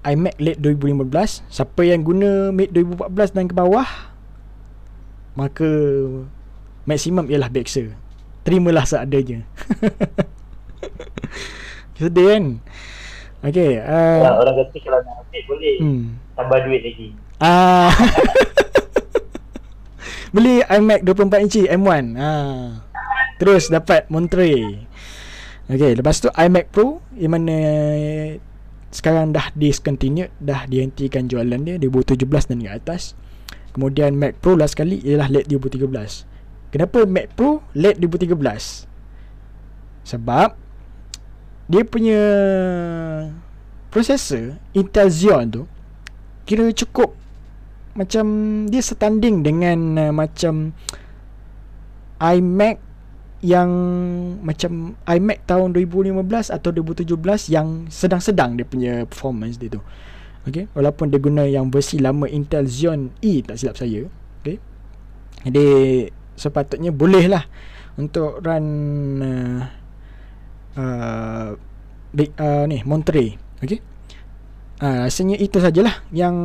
iMac 0.00 0.32
late 0.40 0.56
2015 0.64 1.44
Siapa 1.52 1.84
yang 1.84 2.00
guna 2.00 2.48
Mate 2.48 2.72
2014 2.72 3.36
dan 3.36 3.44
ke 3.44 3.52
bawah 3.52 3.84
Maka 5.36 5.68
Maksimum 6.88 7.28
ialah 7.28 7.52
Baxter 7.52 7.92
Terimalah 8.40 8.88
seadanya. 8.88 9.44
Sedih 12.00 12.32
kan? 12.32 12.44
Okay 13.44 13.76
uh, 13.76 14.24
ya, 14.24 14.30
Orang 14.40 14.56
kata 14.56 14.76
kalau 14.80 14.98
nak 15.04 15.20
update 15.20 15.44
boleh 15.44 15.76
hmm. 15.84 16.04
Tambah 16.32 16.58
duit 16.64 16.80
lagi. 16.80 17.08
Ah, 17.36 17.92
Beli 20.34 20.64
iMac 20.64 21.04
24 21.04 21.44
inci 21.44 21.68
M1 21.68 22.16
ah. 22.16 22.80
Terus 23.36 23.68
dapat 23.68 24.08
Monterey 24.08 24.88
Okay, 25.70 25.94
lepas 25.94 26.18
tu 26.18 26.26
iMac 26.34 26.74
Pro 26.74 26.98
yang 27.14 27.38
mana 27.38 27.54
sekarang 28.90 29.30
dah 29.30 29.54
discontinued, 29.54 30.34
dah 30.42 30.66
dihentikan 30.66 31.30
jualan 31.30 31.62
dia 31.62 31.78
2017 31.78 32.26
dan 32.26 32.58
ke 32.58 32.70
atas. 32.74 33.14
Kemudian 33.70 34.18
Mac 34.18 34.34
Pro 34.42 34.58
last 34.58 34.74
sekali 34.74 34.98
ialah 34.98 35.30
late 35.30 35.46
2013. 35.46 36.74
Kenapa 36.74 37.06
Mac 37.06 37.30
Pro 37.38 37.62
late 37.78 38.02
2013? 38.02 40.10
Sebab 40.10 40.58
dia 41.70 41.82
punya 41.86 42.22
processor 43.94 44.58
Intel 44.74 45.06
Xeon 45.06 45.54
tu 45.54 45.62
kira 46.50 46.66
cukup 46.74 47.14
macam 47.94 48.26
dia 48.66 48.82
setanding 48.82 49.46
dengan 49.46 49.78
uh, 49.94 50.10
macam 50.10 50.74
iMac 52.18 52.89
yang 53.40 53.70
macam 54.44 54.92
iMac 55.08 55.48
tahun 55.48 55.72
2015 55.72 56.52
atau 56.52 56.70
2017 56.76 57.16
yang 57.48 57.88
sedang-sedang 57.88 58.60
dia 58.60 58.66
punya 58.68 58.92
performance 59.08 59.56
dia 59.56 59.72
tu. 59.72 59.80
Okay. 60.44 60.68
Walaupun 60.72 61.12
dia 61.12 61.20
guna 61.20 61.44
yang 61.44 61.68
versi 61.68 62.00
lama 62.00 62.28
Intel 62.28 62.68
Xeon 62.68 63.12
E 63.20 63.40
tak 63.44 63.60
silap 63.60 63.76
saya. 63.80 64.04
Okay. 64.40 64.56
Jadi 65.48 65.66
sepatutnya 66.36 66.92
boleh 66.92 67.28
lah 67.28 67.44
untuk 67.96 68.40
run 68.44 68.66
uh, 69.20 69.60
uh, 70.76 71.48
uh, 72.16 72.64
ni 72.68 72.84
Monterey. 72.84 73.36
Okay. 73.60 73.80
Uh, 74.80 75.04
rasanya 75.04 75.36
itu 75.36 75.60
sajalah 75.60 76.00
yang 76.08 76.36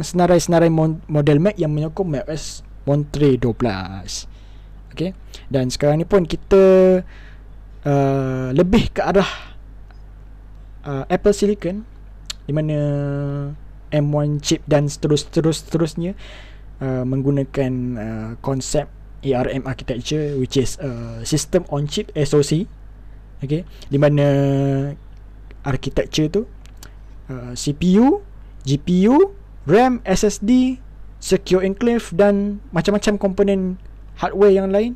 senarai-senarai 0.00 0.72
model 1.08 1.38
Mac 1.40 1.56
yang 1.60 1.72
menyokong 1.72 2.16
macOS 2.16 2.64
Monterey 2.88 3.36
12. 3.36 4.33
Okay 4.94 5.10
Dan 5.50 5.74
sekarang 5.74 5.98
ni 5.98 6.06
pun 6.06 6.22
kita 6.22 6.62
uh, 7.82 8.48
Lebih 8.54 8.94
ke 8.94 9.02
arah 9.02 9.26
uh, 10.86 11.04
Apple 11.10 11.34
Silicon 11.34 11.82
Di 12.46 12.54
mana 12.54 12.78
M1 13.90 14.38
chip 14.38 14.62
dan 14.70 14.86
seterus-terus-terusnya 14.86 16.14
uh, 16.78 17.02
Menggunakan 17.02 17.72
uh, 17.98 18.30
konsep 18.38 18.86
ARM 19.26 19.66
architecture 19.66 20.38
Which 20.38 20.54
is 20.54 20.78
uh, 20.78 21.26
System 21.26 21.66
on 21.74 21.90
Chip 21.90 22.14
SoC 22.14 22.70
Okay 23.42 23.66
Di 23.90 23.98
mana 23.98 24.26
Architecture 25.66 26.30
tu 26.30 26.42
uh, 27.34 27.52
CPU 27.58 28.22
GPU 28.62 29.34
RAM 29.66 29.98
SSD 30.06 30.78
Secure 31.18 31.66
Enclave 31.66 32.14
Dan 32.14 32.62
macam-macam 32.70 33.18
komponen 33.18 33.80
hardware 34.18 34.54
yang 34.54 34.68
lain 34.70 34.94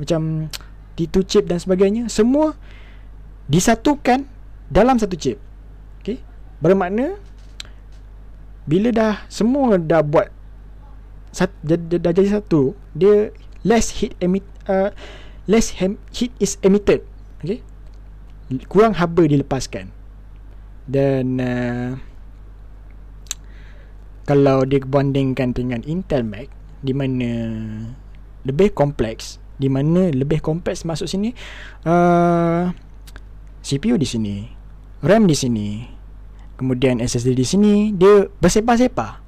macam 0.00 0.48
T2 0.96 1.16
chip 1.26 1.44
dan 1.48 1.60
sebagainya 1.60 2.08
semua 2.08 2.56
disatukan 3.50 4.28
dalam 4.70 4.96
satu 4.96 5.18
chip. 5.18 5.36
Okey? 6.00 6.22
Bermakna 6.62 7.18
bila 8.68 8.94
dah 8.94 9.26
semua 9.26 9.80
dah 9.80 10.04
buat 10.04 10.30
sat, 11.34 11.50
dah, 11.64 11.78
dah, 11.78 12.12
jadi 12.14 12.38
satu 12.38 12.74
dia 12.94 13.34
less 13.66 14.02
heat 14.02 14.14
emit 14.22 14.46
uh, 14.70 14.94
less 15.50 15.74
hem, 15.80 15.98
heat 16.14 16.30
is 16.38 16.56
emitted. 16.62 17.02
Okey? 17.42 17.64
Kurang 18.70 18.98
haba 18.98 19.26
dilepaskan. 19.26 19.90
Dan 20.90 21.38
uh, 21.38 21.90
kalau 24.26 24.62
dibandingkan 24.62 25.54
dengan 25.54 25.82
Intel 25.86 26.22
Mac 26.22 26.50
di 26.80 26.94
mana 26.94 27.30
lebih 28.46 28.72
kompleks. 28.72 29.38
Di 29.60 29.68
mana 29.68 30.08
lebih 30.08 30.40
kompleks 30.40 30.88
masuk 30.88 31.04
sini 31.04 31.36
uh, 31.84 32.72
CPU 33.60 34.00
di 34.00 34.08
sini 34.08 34.48
RAM 35.04 35.28
di 35.28 35.36
sini 35.36 35.84
kemudian 36.56 37.00
SSD 37.00 37.36
di 37.36 37.44
sini 37.44 37.72
dia 37.92 38.24
bersepah-sepah 38.40 39.20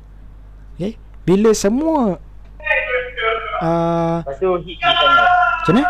okay? 0.77 0.97
bila 1.29 1.53
semua 1.53 2.17
uh, 3.61 4.25
Lepas 4.25 4.41
heat 4.65 4.81
di 4.81 4.85
sana. 4.85 5.21
Macam 5.61 5.75
mana? 5.77 5.89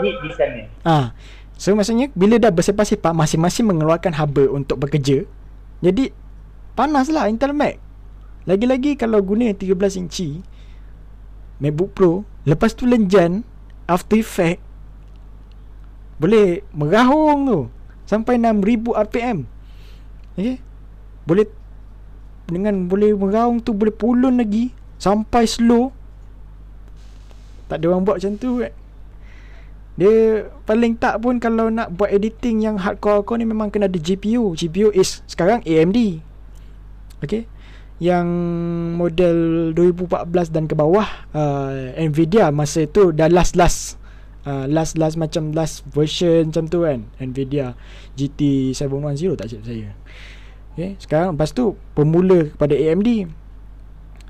heat 0.00 0.16
di 0.20 0.30
sana. 0.32 0.62
Ah, 0.84 1.06
So 1.56 1.72
maksudnya 1.72 2.12
bila 2.12 2.36
dah 2.36 2.52
bersepah-sepah 2.52 3.16
masing-masing 3.16 3.64
mengeluarkan 3.64 4.12
haba 4.12 4.44
untuk 4.52 4.76
bekerja. 4.76 5.24
Jadi 5.80 6.12
panaslah 6.76 7.32
Intel 7.32 7.56
Mac. 7.56 7.80
Lagi-lagi 8.44 9.00
kalau 9.00 9.24
guna 9.24 9.56
13 9.56 9.72
inci 10.04 10.44
MacBook 11.58 11.90
Pro. 11.96 12.12
Lepas 12.46 12.76
tu 12.76 12.86
lenjan 12.86 13.42
After 13.90 14.18
Effect 14.18 14.62
Boleh 16.22 16.62
merahung 16.70 17.46
tu. 17.46 17.60
Sampai 18.06 18.38
6000 18.38 18.94
RPM 18.94 19.38
Okay 20.36 20.62
Boleh 21.26 21.46
Dengan 22.46 22.86
boleh 22.86 23.12
merahung 23.18 23.58
tu 23.58 23.74
Boleh 23.74 23.94
pulun 23.94 24.38
lagi. 24.38 24.70
Sampai 24.96 25.44
slow. 25.44 25.92
Tak 27.66 27.82
ada 27.82 27.92
orang 27.92 28.06
buat 28.06 28.16
macam 28.22 28.38
tu 28.38 28.62
kan? 28.64 28.72
Dia 29.96 30.44
paling 30.68 30.96
tak 31.00 31.24
pun 31.24 31.40
kalau 31.40 31.72
nak 31.72 31.88
buat 31.96 32.12
editing 32.12 32.64
yang 32.64 32.76
hardcore 32.76 33.24
kau 33.24 33.36
ni 33.36 33.48
memang 33.48 33.72
kena 33.72 33.88
ada 33.88 33.96
GPU. 33.96 34.52
GPU 34.52 34.92
is 34.92 35.24
sekarang 35.24 35.64
AMD. 35.64 36.20
Okay 37.24 37.48
yang 37.96 38.28
model 39.00 39.72
2014 39.72 40.52
dan 40.52 40.68
ke 40.68 40.76
bawah 40.76 41.08
uh, 41.32 41.96
Nvidia 41.96 42.52
masa 42.52 42.84
itu 42.84 43.08
dah 43.08 43.32
last 43.32 43.56
last 43.56 43.96
uh, 44.44 44.68
last 44.68 45.00
last 45.00 45.16
macam 45.16 45.56
last 45.56 45.80
version 45.88 46.52
macam 46.52 46.68
tu 46.68 46.84
kan 46.84 47.08
Nvidia 47.16 47.72
GT 48.20 48.72
710 48.76 49.40
tak 49.40 49.46
silap 49.48 49.64
saya 49.64 49.88
okay. 50.76 50.90
sekarang 51.00 51.40
lepas 51.40 51.56
tu 51.56 51.72
pemula 51.96 52.52
kepada 52.52 52.76
AMD 52.76 53.32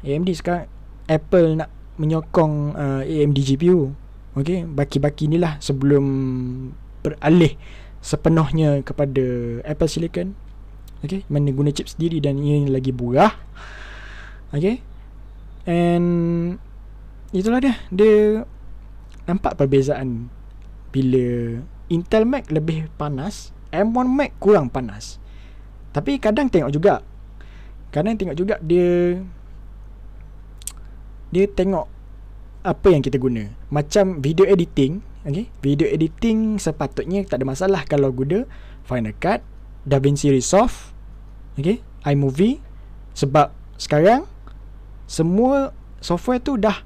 AMD 0.07 0.31
sekarang 0.39 0.71
Apple 1.11 1.59
nak 1.59 1.71
menyokong 1.99 2.79
uh, 2.79 3.03
AMD 3.03 3.39
GPU 3.43 3.91
okay. 4.39 4.63
baki-baki 4.63 5.27
ni 5.27 5.43
lah 5.43 5.59
sebelum 5.59 6.07
beralih 7.03 7.59
sepenuhnya 7.99 8.87
kepada 8.87 9.59
Apple 9.67 9.91
Silicon 9.91 10.39
Okay 11.05 11.25
Mana 11.29 11.53
guna 11.53 11.73
chip 11.73 11.89
sendiri 11.91 12.23
Dan 12.23 12.41
ini 12.41 12.69
lagi 12.71 12.95
murah 12.95 13.33
Okay 14.53 14.81
And 15.67 16.09
Itulah 17.35 17.61
dia 17.61 17.75
Dia 17.93 18.45
Nampak 19.27 19.59
perbezaan 19.59 20.31
Bila 20.95 21.59
Intel 21.93 22.25
Mac 22.25 22.49
lebih 22.49 22.89
panas 22.97 23.53
M1 23.75 24.07
Mac 24.09 24.31
kurang 24.39 24.73
panas 24.73 25.19
Tapi 25.93 26.17
kadang 26.23 26.49
tengok 26.49 26.73
juga 26.73 27.05
Kadang 27.91 28.17
tengok 28.17 28.37
juga 28.37 28.57
dia 28.63 29.21
dia 31.27 31.47
tengok 31.51 31.87
apa 32.67 32.89
yang 32.91 33.03
kita 33.03 33.19
guna. 33.21 33.47
Macam 33.71 34.19
video 34.19 34.43
editing, 34.47 34.99
okay? 35.23 35.47
Video 35.63 35.87
editing 35.87 36.59
sepatutnya 36.59 37.23
tak 37.27 37.43
ada 37.43 37.47
masalah 37.47 37.83
kalau 37.87 38.11
guna 38.11 38.47
Final 38.87 39.15
Cut, 39.19 39.43
DaVinci 39.87 40.35
Resolve, 40.35 40.75
okay? 41.55 41.81
iMovie 42.03 42.59
sebab 43.15 43.55
sekarang 43.79 44.27
semua 45.07 45.71
software 46.03 46.43
tu 46.43 46.59
dah 46.59 46.83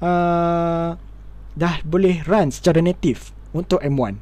uh, 0.00 0.94
dah 1.58 1.74
boleh 1.82 2.22
run 2.24 2.54
secara 2.54 2.78
native 2.78 3.34
untuk 3.50 3.82
M1. 3.82 4.16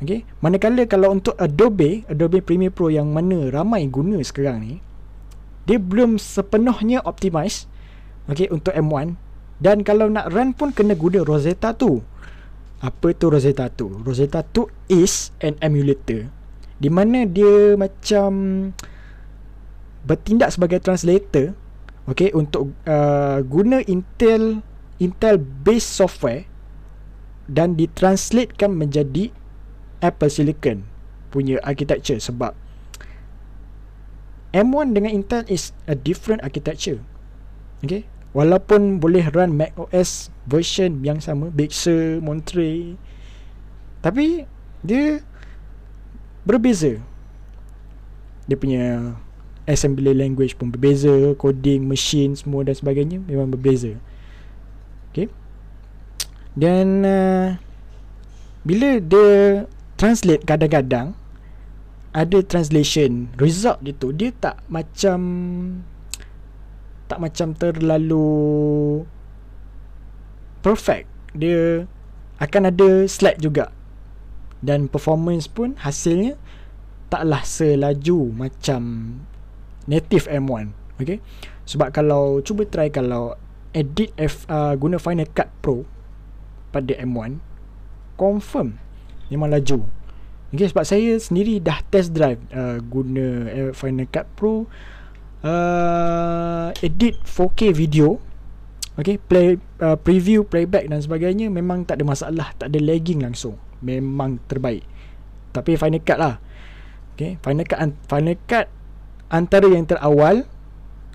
Okay. 0.00 0.24
Manakala 0.40 0.88
kalau 0.88 1.12
untuk 1.12 1.36
Adobe, 1.36 2.08
Adobe 2.08 2.40
Premiere 2.40 2.72
Pro 2.72 2.88
yang 2.88 3.12
mana 3.12 3.52
ramai 3.52 3.84
guna 3.84 4.16
sekarang 4.24 4.64
ni, 4.64 4.74
dia 5.68 5.76
belum 5.76 6.16
sepenuhnya 6.16 7.04
optimize 7.04 7.68
okay, 8.24 8.48
untuk 8.48 8.72
M1 8.72 9.20
dan 9.60 9.84
kalau 9.84 10.08
nak 10.08 10.32
run 10.32 10.56
pun 10.56 10.72
kena 10.72 10.96
guna 10.96 11.20
Rosetta 11.20 11.76
2. 11.76 12.00
Apa 12.80 13.12
tu 13.12 13.28
Rosetta 13.28 13.68
2? 13.68 14.00
Rosetta 14.08 14.40
2 14.40 14.72
is 14.88 15.36
an 15.44 15.60
emulator 15.60 16.32
di 16.80 16.88
mana 16.88 17.28
dia 17.28 17.76
macam 17.76 18.30
bertindak 20.08 20.48
sebagai 20.50 20.80
translator 20.80 21.52
okay, 22.08 22.32
untuk 22.32 22.72
uh, 22.88 23.44
guna 23.44 23.84
Intel 23.84 24.64
Intel 24.96 25.36
based 25.40 25.92
software 25.96 26.48
dan 27.48 27.76
ditranslatekan 27.76 28.72
menjadi 28.72 29.28
Apple 30.00 30.32
Silicon 30.32 30.88
punya 31.30 31.60
architecture 31.62 32.16
sebab 32.16 32.56
M1 34.50 34.98
dengan 34.98 35.14
Intel 35.14 35.46
is 35.46 35.70
a 35.86 35.94
different 35.94 36.42
architecture. 36.42 36.98
Okay. 37.86 38.02
Walaupun 38.34 38.98
boleh 38.98 39.26
run 39.30 39.54
Mac 39.54 39.74
OS 39.78 40.30
version 40.46 41.02
yang 41.06 41.22
sama, 41.22 41.50
Big 41.54 41.70
Sur, 41.70 42.18
Monterey. 42.22 42.98
Tapi 44.02 44.46
dia 44.82 45.22
berbeza. 46.44 47.00
Dia 48.48 48.56
punya 48.58 49.14
assembly 49.68 50.16
language 50.16 50.58
pun 50.58 50.72
berbeza, 50.74 51.12
coding, 51.38 51.86
machine 51.86 52.34
semua 52.34 52.66
dan 52.66 52.74
sebagainya 52.74 53.22
memang 53.22 53.52
berbeza. 53.52 53.94
Okay. 55.10 55.30
Dan 56.58 57.06
uh, 57.06 57.54
bila 58.66 58.98
dia 58.98 59.64
translate 59.94 60.44
kadang-kadang 60.44 61.14
ada 62.10 62.38
translation 62.42 63.30
result 63.38 63.78
dia 63.80 63.94
tu 63.94 64.10
dia 64.10 64.34
tak 64.34 64.58
macam 64.66 65.20
tak 67.06 67.18
macam 67.22 67.54
terlalu 67.54 68.26
perfect 70.62 71.06
dia 71.32 71.86
akan 72.42 72.62
ada 72.74 73.06
slack 73.06 73.38
juga 73.38 73.70
dan 74.60 74.88
performance 74.88 75.48
pun 75.48 75.76
hasilnya 75.80 76.36
taklah 77.10 77.42
selaju 77.42 78.30
macam 78.32 78.82
native 79.88 80.30
M1 80.30 80.72
okay? 81.00 81.18
Sebab 81.66 81.90
kalau 81.94 82.44
cuba 82.44 82.66
try 82.68 82.92
kalau 82.92 83.34
edit 83.72 84.10
F 84.18 84.44
uh, 84.50 84.74
guna 84.74 84.98
Final 84.98 85.26
Cut 85.30 85.48
Pro 85.62 85.86
pada 86.70 86.94
M1 86.98 87.38
confirm 88.18 88.76
memang 89.30 89.54
laju. 89.54 89.86
Okay, 90.50 90.66
sebab 90.66 90.82
saya 90.82 91.14
sendiri 91.14 91.62
dah 91.62 91.78
test 91.94 92.10
drive 92.10 92.42
uh, 92.50 92.82
guna 92.82 93.46
uh, 93.46 93.70
Final 93.70 94.10
Cut 94.10 94.26
Pro 94.34 94.66
uh, 95.46 96.68
edit 96.82 97.22
4K 97.22 97.70
video 97.70 98.18
okay, 98.98 99.16
play 99.16 99.62
uh, 99.78 99.94
preview 99.94 100.42
playback 100.42 100.90
dan 100.90 100.98
sebagainya 100.98 101.46
memang 101.48 101.86
tak 101.86 102.02
ada 102.02 102.04
masalah 102.04 102.50
tak 102.58 102.74
ada 102.74 102.82
lagging 102.82 103.22
langsung 103.22 103.54
memang 103.80 104.40
terbaik. 104.46 104.84
Tapi 105.50 105.74
Final 105.74 106.02
Cut 106.04 106.18
lah. 106.20 106.36
Okay, 107.20 107.36
Final 107.44 107.68
Cut 107.68 107.80
Final 108.08 108.36
Cut 108.48 108.66
antara 109.28 109.68
yang 109.68 109.84
terawal 109.84 110.48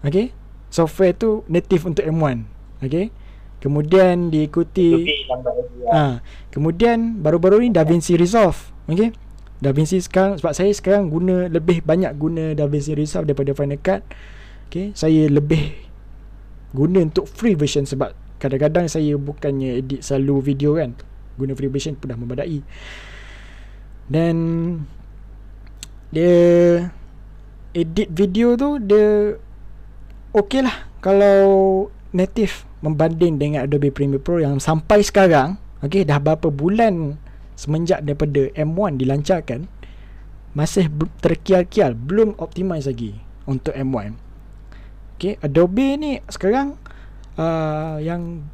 okay, 0.06 0.30
software 0.70 1.18
tu 1.18 1.42
native 1.50 1.82
untuk 1.82 2.06
M1 2.06 2.46
okay, 2.78 3.10
Kemudian 3.58 4.30
diikuti 4.30 5.02
ha, 5.90 6.22
Kemudian 6.54 7.26
baru-baru 7.26 7.66
ni 7.66 7.74
DaVinci 7.74 8.14
Resolve 8.22 8.70
okay? 8.86 9.18
DaVinci 9.66 9.98
sekarang 10.06 10.38
Sebab 10.38 10.54
saya 10.54 10.70
sekarang 10.78 11.10
guna 11.10 11.50
Lebih 11.50 11.82
banyak 11.82 12.14
guna 12.14 12.54
DaVinci 12.54 12.94
Resolve 12.94 13.26
Daripada 13.26 13.58
Final 13.58 13.82
Cut 13.82 14.06
okay? 14.70 14.94
Saya 14.94 15.26
lebih 15.26 15.74
Guna 16.78 17.02
untuk 17.02 17.26
free 17.26 17.58
version 17.58 17.90
Sebab 17.90 18.14
kadang-kadang 18.38 18.86
saya 18.86 19.18
bukannya 19.18 19.82
Edit 19.82 20.06
selalu 20.06 20.54
video 20.54 20.78
kan 20.78 20.94
Guna 21.36 21.56
version 21.56 21.96
pun 22.00 22.08
dah 22.12 22.18
membadai 22.18 22.60
Dan 24.08 24.36
Dia 26.12 26.36
Edit 27.76 28.08
video 28.12 28.56
tu 28.56 28.80
Dia 28.80 29.36
Okay 30.36 30.64
lah 30.64 30.88
Kalau 31.04 31.48
Native 32.16 32.64
membanding 32.86 33.42
dengan 33.42 33.66
Adobe 33.66 33.90
Premiere 33.90 34.24
Pro 34.24 34.38
yang 34.38 34.62
sampai 34.62 35.02
sekarang 35.02 35.58
okey 35.82 36.06
dah 36.06 36.22
berapa 36.22 36.54
bulan 36.54 37.18
semenjak 37.58 38.06
daripada 38.06 38.54
M1 38.54 39.02
dilancarkan 39.02 39.66
masih 40.54 40.88
terkial-kial 41.20 41.98
belum 41.98 42.38
optimize 42.38 42.86
lagi 42.86 43.18
untuk 43.50 43.74
M1 43.74 44.14
okey 45.18 45.42
Adobe 45.42 45.98
ni 45.98 46.22
sekarang 46.30 46.78
uh, 47.42 47.98
yang 47.98 48.46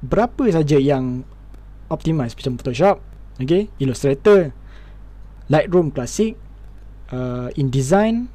berapa 0.00 0.48
saja 0.48 0.80
yang 0.80 1.28
optimize 1.92 2.34
macam 2.34 2.58
Photoshop 2.58 3.02
okey 3.42 3.68
Illustrator 3.82 4.54
Lightroom 5.46 5.94
Classic 5.94 6.34
uh, 7.14 7.48
InDesign 7.54 8.30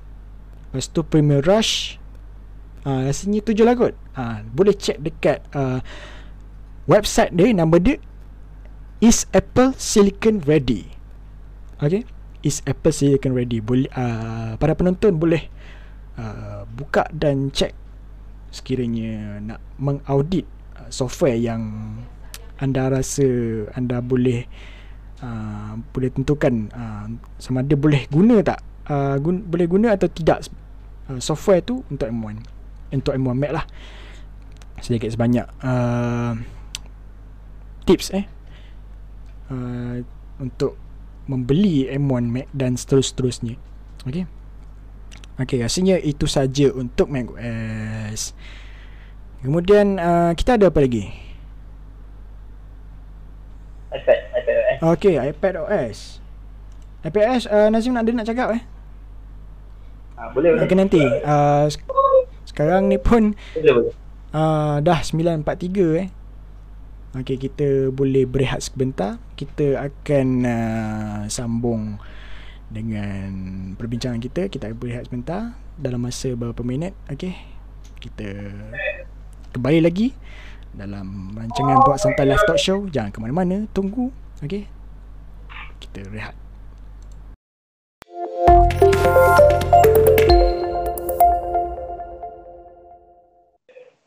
lepas 0.71 0.87
tu 0.87 1.03
Premiere 1.03 1.43
Rush 1.43 1.99
uh, 2.87 3.01
rasanya 3.07 3.43
tujuh 3.43 3.65
lah 3.67 3.75
kot. 3.75 3.93
Uh, 4.15 4.43
boleh 4.51 4.75
check 4.75 4.99
dekat 4.99 5.43
uh, 5.55 5.79
website 6.87 7.31
dia 7.35 7.51
nama 7.51 7.75
dia 7.77 7.99
is 9.01 9.25
apple 9.33 9.73
silicon 9.75 10.43
ready. 10.45 10.91
Okay 11.81 12.05
is 12.41 12.61
apple 12.65 12.93
silicon 12.93 13.33
ready. 13.37 13.61
Boleh 13.61 13.89
uh, 13.93 14.57
para 14.57 14.73
penonton 14.73 15.17
boleh 15.17 15.49
uh, 16.17 16.65
buka 16.69 17.09
dan 17.13 17.53
check 17.53 17.73
sekiranya 18.51 19.39
nak 19.39 19.59
mengaudit 19.79 20.43
uh, 20.77 20.89
software 20.91 21.37
yang 21.37 21.61
anda 22.61 22.93
rasa 22.93 23.25
anda 23.73 23.99
boleh 23.99 24.45
uh, 25.25 25.81
boleh 25.91 26.09
tentukan 26.13 26.69
uh, 26.71 27.05
sama 27.41 27.65
ada 27.65 27.73
boleh 27.73 28.05
guna 28.07 28.45
tak? 28.45 28.61
Uh, 28.85 29.17
gun- 29.17 29.45
boleh 29.45 29.65
guna 29.65 29.97
atau 29.97 30.05
tidak 30.07 30.45
uh, 31.09 31.17
software 31.17 31.65
tu 31.65 31.81
untuk 31.89 32.05
M1 32.05 32.37
untuk 32.91 33.13
M1 33.17 33.35
Mac 33.35 33.51
lah. 33.51 33.65
Sedikit 34.81 35.09
sebanyak 35.09 35.45
uh, 35.61 36.37
tips 37.85 38.13
eh. 38.13 38.25
Uh, 39.51 40.05
untuk 40.39 40.79
membeli 41.29 41.85
M1 41.91 42.23
Mac 42.29 42.47
dan 42.51 42.75
seterus-terusnya 42.75 43.55
okey? 44.07 44.25
Okey 45.41 45.57
rasanya 45.61 45.95
itu 46.01 46.25
saja 46.25 46.73
untuk 46.73 47.09
Mac 47.09 47.29
OS 47.31 48.33
kemudian 49.41 49.97
uh, 49.97 50.31
kita 50.37 50.57
ada 50.57 50.69
apa 50.69 50.85
lagi 50.85 51.09
iPad 53.91 54.19
iPad 54.35 54.55
OS 54.57 54.79
okey 54.95 55.15
iPad 55.19 55.53
OS 55.61 55.97
iPad 57.03 57.23
OS 57.31 57.43
uh, 57.47 57.67
Nazim 57.69 57.93
nak 57.93 58.07
ada 58.07 58.11
nak 58.15 58.27
cakap 58.27 58.47
eh 58.55 58.61
ha, 60.15 60.31
boleh 60.31 60.55
boleh 60.55 60.65
okay, 60.65 60.77
nanti 60.77 61.03
uh, 61.03 61.67
sekarang 62.51 62.91
ni 62.91 62.99
pun 62.99 63.31
uh, 64.35 64.75
dah 64.83 64.99
9.43 65.03 66.03
eh. 66.03 66.09
Okey 67.11 67.37
kita 67.37 67.91
boleh 67.91 68.23
berehat 68.23 68.63
sebentar. 68.63 69.19
Kita 69.35 69.79
akan 69.79 70.27
uh, 70.47 71.21
sambung 71.27 71.99
dengan 72.71 73.31
perbincangan 73.75 74.23
kita. 74.23 74.47
Kita 74.47 74.71
akan 74.71 74.77
berehat 74.79 75.11
sebentar 75.11 75.55
dalam 75.75 75.99
masa 76.03 76.31
beberapa 76.35 76.63
minit. 76.63 76.95
Okey. 77.11 77.35
Kita 77.99 78.27
kembali 79.51 79.79
lagi 79.83 80.15
dalam 80.71 81.35
rancangan 81.35 81.83
buat 81.83 81.99
santai 81.99 82.31
live 82.31 82.45
talk 82.47 82.59
show. 82.59 82.87
Jangan 82.87 83.11
ke 83.11 83.19
mana-mana, 83.19 83.67
tunggu. 83.75 84.07
Okey. 84.39 84.67
Kita 85.83 86.07
rehat. 86.07 86.35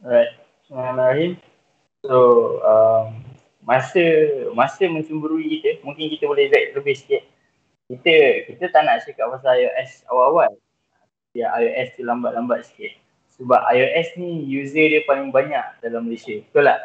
Alright. 0.04 0.32
Bismillahirrahmanirrahim. 0.64 1.32
So, 2.04 2.16
um, 2.60 3.24
masa 3.64 4.04
masa 4.52 4.84
mencemburui 4.88 5.60
kita, 5.60 5.80
mungkin 5.84 6.12
kita 6.12 6.28
boleh 6.28 6.52
back 6.52 6.76
lebih 6.76 6.96
sikit. 6.96 7.22
Kita 7.88 8.14
kita 8.48 8.64
tak 8.72 8.82
nak 8.84 9.04
cakap 9.04 9.32
pasal 9.32 9.60
iOS 9.60 10.04
awal-awal. 10.08 10.52
Ya 11.36 11.52
iOS 11.60 11.96
tu 11.96 12.04
lambat-lambat 12.04 12.68
sikit. 12.68 13.03
Sebab 13.34 13.60
iOS 13.74 14.14
ni 14.14 14.46
user 14.46 14.86
dia 14.94 15.02
paling 15.10 15.34
banyak 15.34 15.64
dalam 15.82 16.06
Malaysia. 16.06 16.38
Betul 16.38 16.70
tak? 16.70 16.80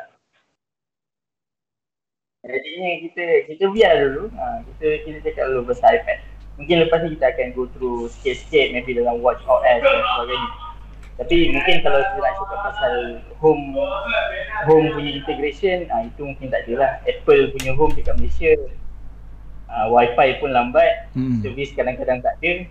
Jadinya 2.39 2.89
kita 3.05 3.23
kita 3.51 3.63
biar 3.69 3.93
dulu. 4.01 4.23
Ha, 4.33 4.65
kita 4.65 4.87
kita 5.05 5.17
cakap 5.29 5.43
dulu 5.53 5.61
pasal 5.69 6.01
iPad. 6.01 6.19
Mungkin 6.57 6.75
lepas 6.87 6.99
ni 7.05 7.09
kita 7.15 7.25
akan 7.31 7.47
go 7.55 7.63
through 7.77 8.09
sikit-sikit 8.19 8.75
maybe 8.75 8.97
dalam 8.97 9.21
watch 9.21 9.39
OS 9.45 9.79
dan 9.79 10.01
sebagainya. 10.01 10.49
Tapi 11.19 11.37
mungkin 11.51 11.75
kalau 11.83 11.99
kita 11.99 12.19
nak 12.23 12.33
cakap 12.39 12.59
pasal 12.63 12.93
home 13.43 13.75
home 14.65 14.87
punya 14.95 15.11
integration, 15.19 15.83
ha, 15.91 16.07
itu 16.07 16.21
mungkin 16.23 16.47
tak 16.47 16.63
lah. 16.71 16.97
Apple 17.03 17.51
punya 17.59 17.71
home 17.75 17.93
dekat 17.93 18.15
Malaysia. 18.15 18.55
Uh, 19.69 19.85
wifi 19.93 20.41
pun 20.41 20.49
lambat, 20.49 21.13
hmm. 21.13 21.45
servis 21.45 21.69
kadang-kadang 21.77 22.25
tak 22.25 22.33
ada. 22.41 22.65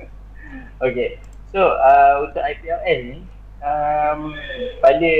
okay, 0.88 1.20
so 1.52 1.60
uh, 1.60 2.26
untuk 2.26 2.42
IPLS 2.42 3.00
ni, 3.12 3.18
um, 3.62 4.34
pada 4.82 5.12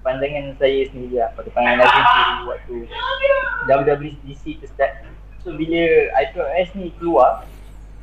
pandangan 0.00 0.56
saya 0.56 0.88
sendiri 0.88 1.20
lah 1.20 1.30
pada 1.36 1.48
pandangan 1.52 1.78
Nazim 1.84 2.04
sendiri 2.04 2.42
waktu 2.48 2.76
WWDC 3.68 4.42
tu 4.64 4.66
start. 4.68 4.92
So 5.40 5.56
bila 5.56 5.82
IPOS 6.28 6.68
ni 6.76 6.92
keluar 7.00 7.44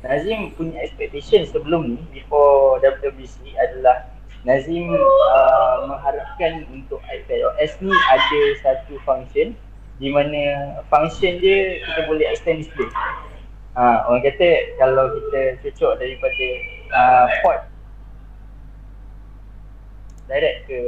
Nazim 0.06 0.54
punya 0.54 0.78
expectation 0.82 1.42
sebelum 1.46 1.98
ni 1.98 2.02
before 2.14 2.78
WWDC 2.82 3.54
adalah 3.58 4.06
Nazim 4.46 4.94
uh, 4.94 5.90
mengharapkan 5.90 6.62
untuk 6.70 7.02
iPadOS 7.10 7.82
ni 7.82 7.90
ada 7.90 8.40
satu 8.62 8.94
function 9.02 9.58
di 9.98 10.08
mana 10.14 10.78
function 10.86 11.42
dia 11.42 11.82
kita 11.82 12.00
boleh 12.06 12.26
extend 12.30 12.62
display. 12.62 12.86
Uh, 13.74 14.06
orang 14.06 14.22
kata 14.22 14.78
kalau 14.78 15.10
kita 15.18 15.58
cocok 15.66 15.92
daripada 15.98 16.46
uh, 16.92 17.26
port. 17.40 17.60
Direct 20.28 20.58
ke 20.68 20.80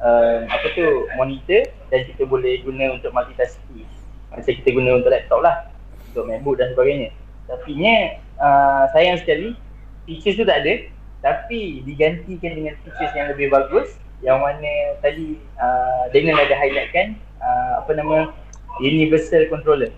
uh, 0.00 0.48
apa 0.48 0.66
tu 0.72 0.86
monitor 1.20 1.68
dan 1.92 2.00
kita 2.08 2.24
boleh 2.24 2.64
guna 2.64 2.96
untuk 2.96 3.12
multitasking 3.12 3.84
macam 4.30 4.52
kita 4.62 4.70
guna 4.70 4.90
untuk 5.02 5.10
laptop 5.10 5.40
lah 5.42 5.66
untuk 6.10 6.24
macbook 6.26 6.56
dan 6.58 6.70
sebagainya. 6.72 7.10
Tapi 7.50 7.70
nya 7.76 8.22
uh, 8.38 8.86
sayang 8.94 9.18
sekali 9.18 9.58
features 10.06 10.38
tu 10.38 10.46
tak 10.46 10.62
ada. 10.64 10.86
Tapi 11.20 11.84
digantikan 11.84 12.56
dengan 12.56 12.74
features 12.80 13.12
yang 13.12 13.28
lebih 13.28 13.52
bagus 13.52 14.00
yang 14.24 14.40
mana 14.40 14.96
tadi 15.04 15.36
uh, 15.60 16.08
Daniel 16.12 16.40
ada 16.40 16.56
highlightkan 16.56 17.16
uh, 17.40 17.84
apa 17.84 17.90
nama 17.92 18.32
universal 18.80 19.44
controller. 19.52 19.92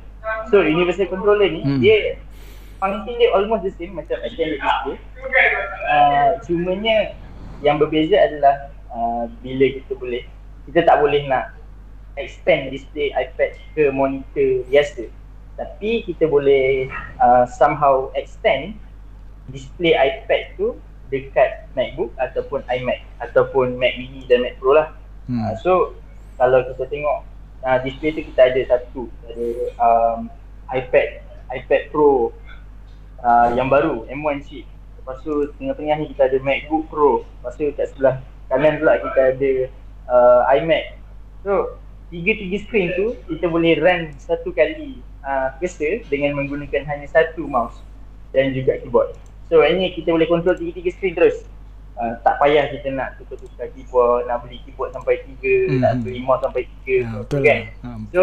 So 0.51 0.63
universal 0.63 1.07
controller 1.07 1.47
ni 1.47 1.63
hmm. 1.63 1.79
dia 1.79 2.19
function 2.83 3.15
dia 3.15 3.31
almost 3.31 3.63
the 3.63 3.73
same 3.79 3.95
macam 3.95 4.19
extended 4.27 4.59
display 4.59 4.99
uh, 5.87 6.31
cumanya 6.43 7.15
yang 7.63 7.79
berbeza 7.79 8.19
adalah 8.19 8.75
uh, 8.91 9.31
bila 9.39 9.71
kita 9.71 9.95
boleh 9.95 10.27
kita 10.67 10.83
tak 10.83 10.99
boleh 10.99 11.23
nak 11.31 11.55
extend 12.17 12.75
display 12.75 13.13
iPad 13.17 13.57
ke 13.73 13.89
monitor 13.89 14.67
biasa. 14.69 15.09
Tapi 15.57 16.05
kita 16.05 16.27
boleh 16.29 16.89
uh, 17.21 17.45
somehow 17.49 18.09
extend 18.19 18.77
display 19.53 19.95
iPad 19.97 20.57
tu 20.57 20.77
dekat 21.13 21.69
MacBook 21.77 22.09
ataupun 22.17 22.65
iMac 22.73 23.05
ataupun 23.21 23.77
Mac 23.77 23.95
Mini 24.01 24.25
dan 24.27 24.43
Mac 24.43 24.57
Pro 24.59 24.73
lah. 24.73 24.97
Hmm. 25.29 25.53
uh, 25.53 25.55
so 25.61 25.95
kalau 26.41 26.65
kita 26.67 26.89
tengok 26.89 27.19
uh, 27.63 27.79
display 27.85 28.17
tu 28.17 28.25
kita 28.33 28.49
ada 28.49 28.61
satu. 28.67 29.03
Ada 29.29 29.47
um, 29.79 30.19
iPad 30.73 31.21
iPad 31.53 31.93
Pro 31.93 32.33
uh, 33.23 33.49
yang 33.55 33.71
baru 33.71 34.05
M1 34.11 34.45
chip. 34.45 34.67
Lepas 35.03 35.19
tu 35.27 35.51
tengah-tengah 35.59 35.97
ni 35.99 36.07
kita 36.15 36.31
ada 36.31 36.39
MacBook 36.43 36.87
Pro. 36.91 37.27
Lepas 37.41 37.55
tu 37.59 37.67
kat 37.75 37.91
sebelah 37.95 38.23
kanan 38.51 38.79
pula 38.79 39.01
kita 39.01 39.21
ada 39.35 39.53
uh, 40.11 40.41
iMac. 40.59 40.99
So 41.43 41.79
tiga-tiga 42.13 42.57
screen 42.63 42.93
tu 42.95 43.17
kita 43.27 43.49
boleh 43.49 43.81
run 43.81 44.13
satu 44.21 44.53
kali 44.53 45.01
uh, 45.25 45.57
cursor 45.59 46.05
dengan 46.13 46.37
menggunakan 46.37 46.85
hanya 46.87 47.09
satu 47.09 47.49
mouse 47.49 47.81
dan 48.31 48.53
juga 48.53 48.79
keyboard. 48.79 49.17
So 49.49 49.65
ini 49.65 49.97
kita 49.97 50.13
boleh 50.13 50.29
control 50.29 50.59
tiga-tiga 50.59 50.91
screen 50.93 51.17
terus. 51.17 51.43
Uh, 51.93 52.17
tak 52.25 52.41
payah 52.41 52.73
kita 52.73 52.89
nak 52.89 53.21
tukar-tukar 53.21 53.69
keyboard 53.77 54.25
nak 54.25 54.41
beli 54.41 54.65
keyboard 54.65 54.97
sampai 54.97 55.21
tiga 55.29 55.55
hmm. 55.69 55.81
nak 55.85 55.93
beli 56.01 56.25
mouse 56.25 56.41
sampai 56.41 56.65
tiga 56.65 56.97
ya, 57.05 57.21
betul. 57.21 57.41
kan? 57.45 57.61
Ha. 57.85 57.89
so 58.09 58.23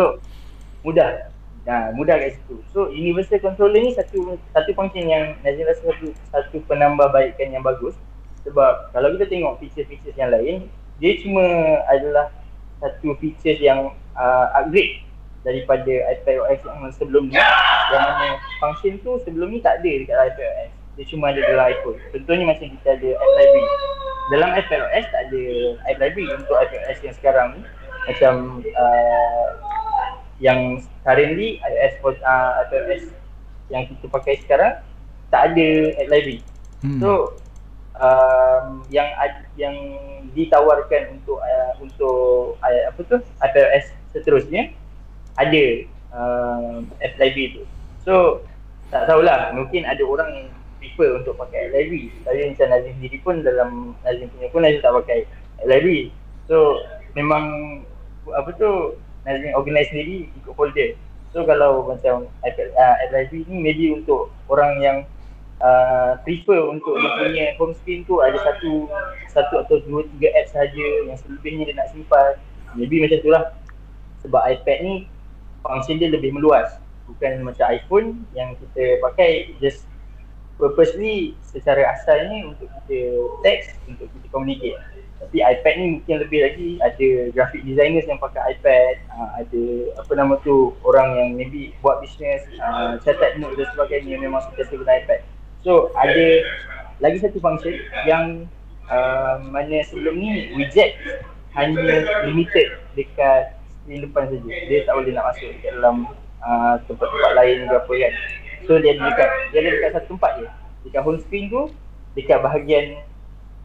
mudah 0.81 1.29
Nah, 1.69 1.93
mudah 1.93 2.17
kat 2.17 2.33
situ. 2.33 2.57
So 2.73 2.89
universal 2.89 3.37
controller 3.45 3.77
ni 3.77 3.93
satu 3.93 4.41
satu 4.57 4.73
function 4.73 5.05
yang 5.05 5.37
Nazim 5.45 5.69
rasa 5.69 5.85
satu 5.85 6.09
satu 6.33 6.57
penambahbaikan 6.65 7.53
yang 7.53 7.61
bagus. 7.61 7.93
Sebab 8.41 8.89
kalau 8.89 9.13
kita 9.13 9.29
tengok 9.29 9.61
feature-feature 9.61 10.17
yang 10.17 10.33
lain 10.33 10.65
dia 10.97 11.13
cuma 11.21 11.45
adalah 11.85 12.33
satu 12.81 13.13
feature 13.21 13.61
yang 13.61 13.93
uh, 14.17 14.45
upgrade 14.57 15.05
daripada 15.45 16.09
iPadOS 16.17 16.59
yang 16.65 16.89
sebelum 16.89 17.29
ni 17.29 17.37
yang 17.37 18.01
mana 18.01 18.41
function 18.57 18.97
tu 19.05 19.21
sebelum 19.21 19.53
ni 19.53 19.61
tak 19.61 19.79
ada 19.79 19.91
dekat 19.93 20.17
iPadOS 20.33 20.71
dia 20.97 21.05
cuma 21.05 21.31
ada 21.31 21.39
dalam 21.45 21.65
iPhone. 21.69 21.95
Contohnya 22.11 22.45
macam 22.49 22.65
kita 22.75 22.89
ada 22.97 23.09
app 23.13 23.31
library. 23.37 23.67
Dalam 24.33 24.49
iPadOS 24.57 25.05
tak 25.13 25.21
ada 25.29 25.43
app 25.85 25.99
library 26.01 26.27
untuk 26.33 26.55
iPadOS 26.57 26.99
yang 27.05 27.15
sekarang 27.15 27.47
ni. 27.55 27.61
Macam 28.09 28.33
uh, 28.73 29.47
yang 30.39 30.79
currently 31.03 31.59
iOS 31.61 31.99
uh, 32.03 32.63
iPadOS 32.65 33.11
yang 33.69 33.85
kita 33.85 34.05
pakai 34.07 34.39
sekarang 34.41 34.79
tak 35.29 35.53
ada 35.53 35.67
app 35.99 36.09
library 36.09 36.39
hmm. 36.81 36.99
so 36.99 37.37
um, 37.99 38.81
yang 38.89 39.07
yang 39.59 39.75
ditawarkan 40.33 41.19
untuk 41.19 41.37
uh, 41.43 41.71
untuk 41.83 42.55
uh, 42.63 42.83
apa 42.89 42.99
tu 43.05 43.17
iOS 43.19 43.85
seterusnya 44.15 44.71
ada 45.37 45.63
uh, 46.15 46.81
app 47.03 47.13
library 47.19 47.61
tu. 47.61 47.63
So 48.03 48.43
tak 48.89 49.05
tahulah 49.05 49.53
mungkin 49.53 49.85
ada 49.85 50.01
orang 50.01 50.29
yang 50.33 50.47
prefer 50.81 51.21
untuk 51.21 51.37
pakai 51.37 51.69
app 51.69 51.73
library. 51.75 52.09
Tapi 52.23 52.39
macam 52.55 52.67
Nazim 52.71 52.93
sendiri 52.97 53.17
pun 53.21 53.35
dalam 53.43 53.69
Nazim 54.01 54.27
punya 54.33 54.47
pun 54.49 54.61
Nazim 54.63 54.81
tak 54.81 54.95
pakai 55.05 55.19
app 55.61 55.67
library. 55.67 56.09
So 56.47 56.81
memang 57.13 57.45
apa 58.29 58.49
tu 58.55 58.97
Nazim 59.29 59.53
organize 59.53 59.93
sendiri 59.93 60.25
ikut 60.41 60.53
folder. 60.57 60.97
So 61.29 61.45
kalau 61.45 61.85
macam 61.85 62.25
app, 62.41 62.57
uh, 62.57 62.95
library 63.13 63.45
ni 63.45 63.57
maybe 63.61 63.85
untuk 63.93 64.33
orang 64.49 64.81
yang 64.81 64.97
uh, 65.61 66.17
prefer 66.25 66.57
untuk 66.65 66.97
dia 66.97 67.09
punya 67.21 67.45
home 67.61 67.77
screen 67.77 68.01
tu 68.09 68.17
ada 68.25 68.33
satu 68.41 68.89
satu 69.29 69.61
atau 69.61 69.77
dua 69.85 70.01
tiga 70.17 70.33
app 70.41 70.49
saja 70.49 70.85
yang 71.05 71.17
selebihnya 71.21 71.69
dia 71.69 71.75
nak 71.77 71.93
simpan. 71.93 72.33
Maybe 72.73 73.05
macam 73.05 73.21
tu 73.21 73.29
lah. 73.29 73.53
Sebab 74.25 74.41
iPad 74.41 74.77
ni 74.81 74.93
function 75.61 76.01
dia 76.01 76.09
lebih 76.09 76.33
meluas. 76.33 76.81
Bukan 77.05 77.45
macam 77.45 77.65
iPhone 77.69 78.25
yang 78.33 78.57
kita 78.57 78.97
pakai 79.05 79.53
just 79.61 79.85
purposely 80.57 81.37
secara 81.45 81.93
asalnya 81.93 82.51
untuk 82.51 82.67
kita 82.83 82.99
text 83.45 83.79
untuk 83.87 84.11
kita 84.11 84.27
communicate 84.33 84.77
tapi 85.19 85.43
iPad 85.43 85.73
ni 85.75 85.85
mungkin 85.99 86.15
lebih 86.23 86.39
lagi 86.47 86.69
ada 86.79 87.07
graphic 87.35 87.61
designers 87.67 88.07
yang 88.07 88.19
pakai 88.23 88.55
iPad 88.55 88.93
uh, 89.11 89.29
ada 89.43 89.63
apa 89.99 90.11
nama 90.15 90.39
tu 90.41 90.71
orang 90.87 91.11
yang 91.19 91.29
maybe 91.35 91.75
buat 91.83 91.99
business 91.99 92.47
uh, 92.63 92.95
catat 93.03 93.35
note 93.35 93.59
dan 93.59 93.67
sebagainya 93.75 94.15
memang 94.15 94.39
suka 94.47 94.63
guna 94.71 94.95
iPad 95.03 95.21
So 95.59 95.91
ada 95.91 96.27
lagi 97.03 97.19
satu 97.19 97.39
function 97.43 97.75
yang 98.07 98.47
uh, 98.87 99.43
mana 99.43 99.83
sebelum 99.83 100.15
ni 100.15 100.55
widget 100.55 100.95
hanya 101.55 102.07
limited 102.23 102.79
dekat 102.95 103.59
screen 103.67 104.07
depan 104.07 104.31
saja. 104.31 104.49
Dia 104.71 104.87
tak 104.87 104.93
boleh 104.95 105.11
nak 105.11 105.35
masuk 105.35 105.51
dekat 105.59 105.71
dalam 105.75 106.07
uh, 106.39 106.75
tempat-tempat 106.87 107.31
lain 107.35 107.57
ke 107.67 107.75
apa 107.75 107.91
kan. 107.91 108.13
So 108.67 108.71
dia 108.79 108.95
ada 108.95 109.03
dekat 109.11 109.29
dia 109.51 109.59
ada 109.59 109.69
dekat 109.75 109.89
satu 109.99 110.07
tempat 110.15 110.31
je. 110.39 110.47
Dekat 110.87 111.01
home 111.03 111.19
screen 111.27 111.45
tu 111.51 111.61
dekat 112.15 112.39
bahagian 112.39 113.03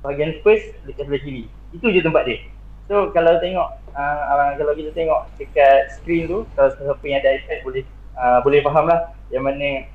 bahagian 0.05 0.37
first 0.45 0.77
dekat 0.85 1.09
sebelah 1.09 1.23
kiri. 1.25 1.45
Itu 1.73 1.89
je 1.89 2.05
tempat 2.05 2.29
dia. 2.29 2.45
So 2.85 3.09
kalau 3.17 3.41
tengok 3.41 3.69
uh, 3.97 4.53
kalau 4.61 4.77
kita 4.77 4.93
tengok 4.93 5.25
dekat 5.41 5.97
screen 5.97 6.29
tu 6.29 6.45
kalau 6.53 6.69
siapa 6.77 7.05
yang 7.09 7.25
ada 7.25 7.41
iPad 7.41 7.59
boleh 7.65 7.85
uh, 8.21 8.39
boleh 8.45 8.61
faham 8.61 8.85
lah 8.85 9.17
yang 9.33 9.49
mana 9.49 9.89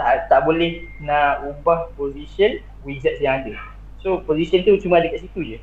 tak 0.00 0.32
tak 0.32 0.40
boleh 0.48 0.88
nak 1.04 1.44
ubah 1.44 1.92
position 1.92 2.64
widget 2.88 3.20
yang 3.20 3.44
ada. 3.44 3.52
So 4.00 4.24
position 4.24 4.64
tu 4.64 4.80
cuma 4.80 5.04
ada 5.04 5.12
kat 5.12 5.20
situ 5.20 5.40
je. 5.44 5.58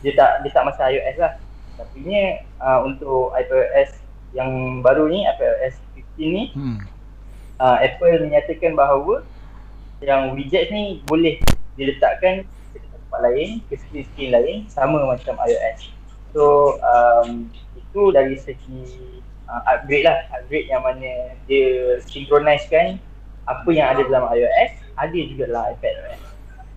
Dia 0.00 0.16
tak 0.16 0.40
dia 0.40 0.50
tak 0.56 0.64
masa 0.64 0.88
iOS 0.88 1.20
lah. 1.20 1.36
Tapi 1.76 1.96
ni 2.00 2.40
uh, 2.56 2.80
untuk 2.88 3.36
iOS 3.36 4.00
yang 4.32 4.80
baru 4.80 5.12
ni 5.12 5.28
iOS 5.28 5.76
15 6.16 6.16
ni 6.16 6.44
hmm. 6.56 6.78
uh, 7.60 7.76
Apple 7.82 8.24
menyatakan 8.24 8.72
bahawa 8.78 9.26
yang 10.00 10.32
widget 10.32 10.72
ni 10.72 11.04
boleh 11.04 11.36
diletakkan 11.80 12.44
ke 12.76 12.78
tempat 12.84 13.20
lain, 13.24 13.64
ke 13.72 13.80
screen-screen 13.80 14.30
lain 14.36 14.56
sama 14.68 15.00
macam 15.08 15.40
iOS. 15.40 15.88
So 16.36 16.76
um, 16.84 17.48
itu 17.74 18.12
dari 18.12 18.36
segi 18.36 18.84
uh, 19.48 19.62
upgrade 19.66 20.04
lah 20.04 20.28
upgrade 20.36 20.68
yang 20.68 20.84
mana 20.84 21.34
dia 21.48 21.98
synchronize 22.06 22.68
kan 22.68 23.00
apa 23.48 23.66
yang 23.72 23.96
ada 23.96 24.06
dalam 24.06 24.30
iOS 24.30 24.70
ada 25.00 25.16
juga 25.16 25.44
lah 25.48 25.72
iPad 25.74 25.94
OS. 26.06 26.22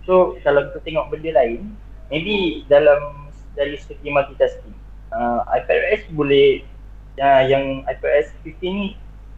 So 0.08 0.40
kalau 0.42 0.72
kita 0.72 0.80
tengok 0.82 1.12
benda 1.12 1.30
lain, 1.36 1.76
maybe 2.08 2.64
dalam 2.66 3.30
dari 3.54 3.76
segi 3.78 4.08
multitasking, 4.08 4.74
uh, 5.12 5.44
iPad 5.52 5.78
OS 5.92 6.02
boleh 6.16 6.64
uh, 7.20 7.42
yang 7.46 7.84
iPad 7.86 8.24
OS 8.24 8.28
15 8.42 8.64
ni 8.64 8.86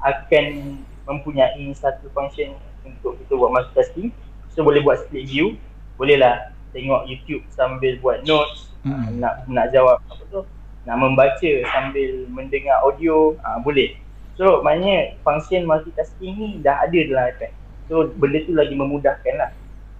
akan 0.00 0.78
mempunyai 1.06 1.66
satu 1.74 2.10
function 2.14 2.54
untuk 2.86 3.18
kita 3.20 3.32
buat 3.34 3.50
multitasking. 3.52 4.10
So 4.56 4.64
boleh 4.64 4.80
buat 4.80 5.04
split 5.04 5.28
view, 5.28 5.60
bolehlah 6.00 6.56
tengok 6.72 7.04
YouTube 7.04 7.44
sambil 7.52 8.00
buat 8.00 8.24
notes, 8.24 8.72
hmm. 8.88 9.20
nak 9.20 9.44
nak 9.52 9.68
jawab 9.68 10.00
apa 10.08 10.22
tu, 10.32 10.40
nak 10.88 10.96
membaca 10.96 11.50
sambil 11.76 12.24
mendengar 12.32 12.80
audio, 12.80 13.36
uh, 13.44 13.60
boleh. 13.60 13.92
So 14.40 14.64
maknanya 14.64 15.20
function 15.20 15.68
multitasking 15.68 16.34
ni 16.40 16.48
dah 16.64 16.88
ada 16.88 16.98
dalam 17.04 17.24
iPad. 17.36 17.52
So 17.92 18.08
benda 18.16 18.40
tu 18.48 18.52
lagi 18.56 18.72
memudahkan 18.72 19.34
lah. 19.36 19.50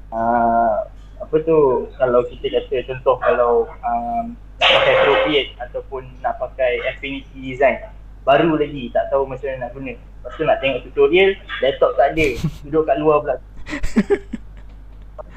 Uh, 0.08 0.88
apa 1.20 1.36
tu 1.44 1.88
kalau 1.96 2.24
kita 2.28 2.48
kata 2.48 2.76
contoh 2.88 3.16
kalau 3.20 3.52
um, 3.84 4.36
nak 4.56 4.68
pakai 4.72 4.92
appropriate 5.00 5.48
ataupun 5.60 6.02
nak 6.24 6.36
pakai 6.40 6.80
Affinity 6.88 7.52
Design 7.52 7.92
baru 8.26 8.58
lagi 8.58 8.90
tak 8.90 9.06
tahu 9.14 9.22
macam 9.24 9.46
mana 9.46 9.68
nak 9.68 9.72
guna. 9.72 9.94
Lepas 9.94 10.32
tu 10.34 10.42
nak 10.42 10.58
tengok 10.58 10.80
tutorial, 10.90 11.30
laptop 11.62 11.94
tak 11.94 12.18
ada, 12.18 12.26
duduk 12.66 12.82
kat 12.82 12.96
luar 12.98 13.16
pula. 13.22 13.36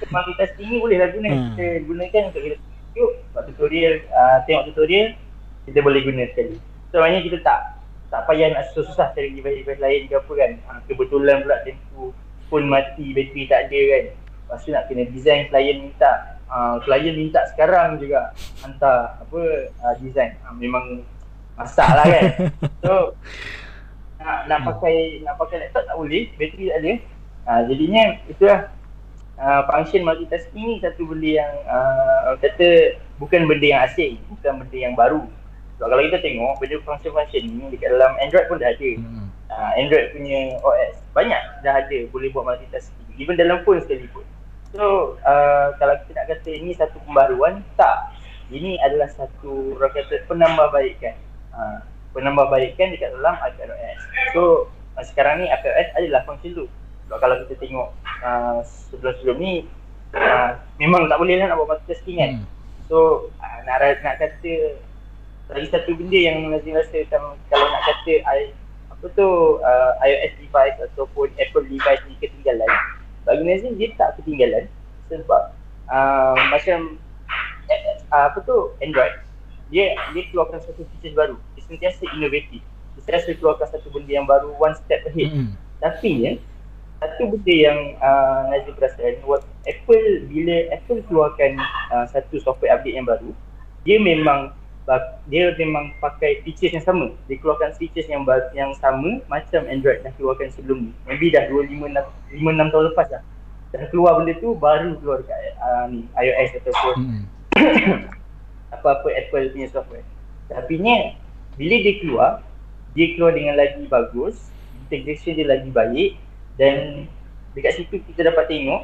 Multitasking 0.08 0.68
ni 0.72 0.78
boleh 0.80 0.98
lah 1.04 1.10
guna. 1.12 1.30
Hmm. 1.30 1.44
Kita 1.54 1.66
gunakan 1.84 2.22
untuk 2.32 2.42
kita 2.48 2.56
tengok 2.96 3.14
buat 3.36 3.44
tutorial, 3.52 3.94
uh, 4.10 4.38
tengok 4.48 4.64
tutorial, 4.72 5.08
kita 5.68 5.80
boleh 5.84 6.02
guna 6.08 6.24
sekali. 6.32 6.56
So 6.90 7.04
maknanya 7.04 7.22
kita 7.28 7.38
tak 7.44 7.60
tak 8.10 8.26
payah 8.26 8.50
nak 8.58 8.66
susah-susah 8.74 9.14
cari 9.14 9.30
device-device 9.38 9.82
lain 9.82 10.02
ke 10.10 10.18
apa 10.18 10.32
kan 10.34 10.52
ha, 10.66 10.82
kebetulan 10.90 11.46
pula 11.46 11.62
tempoh 11.62 12.10
phone 12.50 12.66
mati 12.66 13.14
bateri 13.14 13.46
tak 13.46 13.70
ada 13.70 13.80
kan 13.86 14.04
lepas 14.18 14.60
tu 14.66 14.70
nak 14.74 14.84
kena 14.90 15.06
design 15.14 15.46
klien 15.54 15.78
minta 15.78 16.42
uh, 16.50 16.82
klien 16.82 17.14
minta 17.14 17.46
sekarang 17.54 18.02
juga 18.02 18.34
hantar 18.66 19.22
apa 19.22 19.42
uh, 19.86 19.94
design 20.02 20.34
uh, 20.42 20.54
memang 20.58 21.06
masak 21.54 21.86
lah 21.86 22.06
kan 22.10 22.50
so 22.84 23.14
nak, 24.18 24.50
nak 24.50 24.60
pakai 24.74 25.22
nak 25.22 25.38
pakai 25.38 25.70
laptop 25.70 25.86
tak 25.86 25.96
boleh 25.96 26.24
bateri 26.34 26.66
tak 26.74 26.78
ada 26.82 26.92
uh, 27.46 27.62
jadinya 27.70 28.04
itulah 28.26 28.60
uh, 29.40 29.62
function 29.72 30.04
multitasking 30.04 30.64
ni 30.64 30.76
satu 30.84 31.08
benda 31.08 31.42
yang 31.42 31.54
uh, 31.66 32.36
kata 32.38 33.00
bukan 33.18 33.48
benda 33.48 33.66
yang 33.66 33.82
asing 33.88 34.20
bukan 34.30 34.62
benda 34.62 34.78
yang 34.78 34.94
baru 34.94 35.24
sebab 35.80 35.96
kalau 35.96 36.04
kita 36.12 36.20
tengok 36.20 36.60
benda 36.60 36.76
function-function 36.84 37.42
ni 37.56 37.72
dekat 37.72 37.96
dalam 37.96 38.12
Android 38.20 38.52
pun 38.52 38.60
dah 38.60 38.68
ada. 38.76 38.92
Hmm. 39.00 39.32
Uh, 39.48 39.72
Android 39.80 40.12
punya 40.12 40.60
OS 40.60 41.00
banyak 41.16 41.40
dah 41.64 41.74
ada 41.80 41.98
boleh 42.12 42.28
buat 42.36 42.44
multitasking. 42.44 43.16
Even 43.16 43.40
dalam 43.40 43.64
phone 43.64 43.80
sekalipun. 43.80 44.28
So 44.76 45.16
uh, 45.24 45.72
kalau 45.80 45.96
kita 46.04 46.20
nak 46.20 46.28
kata 46.36 46.52
ini 46.52 46.76
satu 46.76 47.00
pembaruan, 47.08 47.64
tak. 47.80 48.12
Ini 48.52 48.76
adalah 48.84 49.08
satu 49.08 49.80
orang 49.80 49.96
kata 49.96 50.20
penambahbaikan. 50.28 51.16
Uh, 51.56 51.80
penambahbaikan 52.12 52.92
dekat 52.92 53.16
dalam 53.16 53.40
iPadOS. 53.40 54.00
So 54.36 54.68
uh, 55.00 55.04
sekarang 55.08 55.40
ni 55.40 55.48
iPadOS 55.48 55.96
adalah 55.96 56.28
function 56.28 56.60
tu. 56.60 56.66
Sebab 57.10 57.18
kalau 57.26 57.36
kita 57.42 57.58
tengok 57.58 57.90
uh, 58.22 58.62
sebelum-sebelum 58.94 59.38
ni 59.42 59.66
uh, 60.14 60.62
memang 60.78 61.10
tak 61.10 61.18
boleh 61.18 61.42
lah 61.42 61.50
nak 61.50 61.58
buat 61.58 61.74
multitasking 61.74 62.22
kan. 62.22 62.32
Hmm. 62.38 62.46
So 62.86 63.30
uh, 63.42 63.60
nak, 63.66 63.82
nak 64.06 64.22
kata 64.22 64.78
lagi 65.50 65.68
satu 65.74 65.98
benda 65.98 66.20
yang 66.22 66.54
Nazim 66.54 66.78
rasa 66.78 67.02
macam 67.10 67.34
kalau 67.50 67.66
nak 67.66 67.82
kata 67.82 68.14
I, 68.22 68.54
apa 68.94 69.06
tu 69.18 69.28
uh, 69.58 69.92
iOS 70.06 70.34
device 70.38 70.78
ataupun 70.94 71.34
Apple 71.42 71.66
device 71.66 72.06
ni 72.06 72.14
ketinggalan 72.22 72.70
bagi 73.26 73.44
Nazim 73.50 73.74
dia 73.74 73.90
tak 73.98 74.14
ketinggalan 74.22 74.70
sebab 75.10 75.50
uh, 75.90 76.38
macam 76.54 77.02
uh, 78.14 78.26
apa 78.30 78.38
tu 78.46 78.78
Android 78.86 79.18
dia 79.74 79.98
dia 80.14 80.22
keluarkan 80.30 80.62
satu 80.62 80.86
feature 80.94 81.18
baru 81.18 81.36
dia 81.58 81.62
sentiasa 81.66 82.06
inovatif 82.14 82.62
dia 82.62 83.02
sentiasa 83.02 83.34
keluarkan 83.42 83.68
satu 83.74 83.90
benda 83.90 84.12
yang 84.14 84.30
baru 84.30 84.54
one 84.54 84.78
step 84.78 85.02
ahead 85.10 85.34
mm-hmm. 85.34 85.58
tapi 85.82 86.12
ya 86.30 86.32
satu 87.00 87.32
benda 87.32 87.56
yang 87.56 87.80
uh, 88.04 88.52
Nazim 88.52 88.76
perasan 88.76 89.16
Apple 89.64 90.08
bila 90.28 90.56
Apple 90.76 91.00
keluarkan 91.08 91.56
uh, 91.96 92.06
satu 92.12 92.44
software 92.44 92.76
update 92.76 93.00
yang 93.00 93.08
baru 93.08 93.32
dia 93.88 93.98
memang 93.98 94.52
dia 95.30 95.54
memang 95.54 95.94
pakai 96.02 96.42
features 96.42 96.74
yang 96.74 96.82
sama. 96.82 97.14
Dia 97.30 97.38
keluarkan 97.38 97.78
features 97.78 98.10
yang 98.10 98.26
yang 98.58 98.74
sama 98.82 99.22
macam 99.30 99.62
Android 99.70 100.02
dah 100.02 100.10
keluarkan 100.18 100.50
sebelum 100.50 100.90
ni. 100.90 100.92
Maybe 101.06 101.30
dah 101.30 101.46
2 101.46 101.70
5 101.70 101.94
6 101.94 102.42
5 102.42 102.42
6 102.42 102.74
tahun 102.74 102.86
lepas 102.90 103.08
dah. 103.14 103.24
Dah 103.70 103.86
keluar 103.94 104.18
benda 104.18 104.34
tu 104.42 104.58
baru 104.58 104.98
keluar 104.98 105.22
kat 105.30 105.38
uh, 105.62 105.86
ni 105.94 106.10
iOS 106.18 106.58
ataupun 106.66 106.96
hmm. 107.06 107.24
apa-apa 108.82 109.08
Apple 109.14 109.54
punya 109.54 109.70
software. 109.70 110.06
Tapi 110.50 110.82
ni 110.82 111.14
bila 111.54 111.76
dia 111.86 111.94
keluar, 112.02 112.32
dia 112.98 113.14
keluar 113.14 113.38
dengan 113.38 113.62
lagi 113.62 113.86
bagus, 113.86 114.50
integration 114.90 115.38
dia 115.38 115.46
lagi 115.46 115.70
baik 115.70 116.18
dan 116.60 117.08
dekat 117.56 117.80
situ 117.80 118.04
kita 118.12 118.28
dapat 118.30 118.52
tengok 118.52 118.84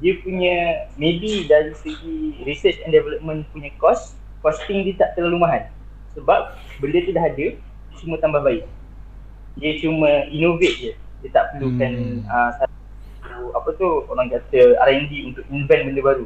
dia 0.00 0.16
punya 0.24 0.88
maybe 0.96 1.44
dari 1.44 1.76
segi 1.76 2.40
research 2.48 2.80
and 2.88 2.96
development 2.96 3.44
punya 3.52 3.68
cost 3.76 4.16
costing 4.40 4.88
dia 4.88 4.96
tak 4.96 5.12
terlalu 5.14 5.44
mahal. 5.44 5.62
Sebab 6.16 6.56
benda 6.80 6.98
tu 7.04 7.12
dah 7.12 7.24
ada 7.28 7.46
semua 8.00 8.16
tambah 8.16 8.40
baik. 8.40 8.64
Dia 9.60 9.76
cuma 9.84 10.24
innovate 10.32 10.76
je. 10.80 10.92
Dia 11.20 11.30
tak 11.36 11.44
perlukan 11.52 11.92
hmm. 11.92 12.24
uh, 12.24 12.50
satu 12.56 13.52
apa 13.52 13.68
tu 13.76 13.88
orang 14.08 14.32
kata 14.32 14.80
R&D 14.88 15.12
untuk 15.28 15.44
invent 15.52 15.92
benda 15.92 16.00
baru. 16.00 16.24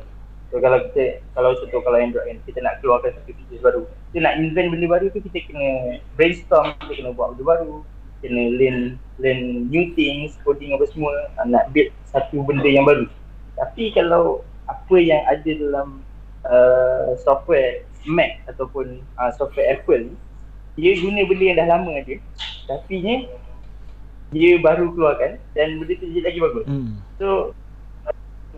So 0.54 0.62
kalau 0.62 0.78
kita 0.86 1.18
kalau 1.34 1.58
contoh 1.58 1.82
kalau 1.82 1.98
Android 1.98 2.30
kan 2.30 2.38
kita 2.46 2.58
nak 2.62 2.78
keluarkan 2.78 3.10
satu 3.18 3.34
feature 3.34 3.58
baru. 3.58 3.82
Kita 4.14 4.18
nak 4.22 4.38
invent 4.38 4.70
benda 4.70 4.86
baru 4.86 5.10
tu 5.10 5.18
kita 5.18 5.50
kena 5.50 5.98
brainstorm 6.14 6.78
kita 6.86 7.02
kena 7.02 7.10
buat 7.10 7.34
benda 7.34 7.44
baru 7.58 7.82
kena 8.24 8.56
learn 8.56 8.96
learn 9.20 9.68
new 9.68 9.92
things 9.92 10.40
coding 10.40 10.72
apa 10.72 10.88
semua 10.88 11.12
uh, 11.36 11.44
nak 11.44 11.68
build 11.76 11.92
satu 12.08 12.40
benda 12.48 12.64
yang 12.64 12.88
baru. 12.88 13.04
Tapi 13.60 13.92
kalau 13.92 14.40
apa 14.64 14.96
yang 14.96 15.20
ada 15.28 15.50
dalam 15.60 16.00
uh, 16.48 17.12
software 17.20 17.84
Mac 18.08 18.40
ataupun 18.48 19.00
uh, 19.20 19.32
software 19.36 19.76
Apple 19.76 20.12
ni 20.12 20.16
dia 20.74 20.98
guna 20.98 21.22
benda 21.24 21.44
yang 21.44 21.58
dah 21.62 21.68
lama 21.70 21.90
ada 21.94 22.14
tapi 22.66 22.94
ni 23.00 23.16
dia 24.34 24.58
baru 24.58 24.90
keluarkan 24.90 25.38
dan 25.54 25.78
benda 25.78 25.94
tu 25.94 26.10
jadi 26.10 26.22
lagi 26.26 26.38
bagus. 26.42 26.66
Hmm. 26.66 26.98
so 27.20 27.54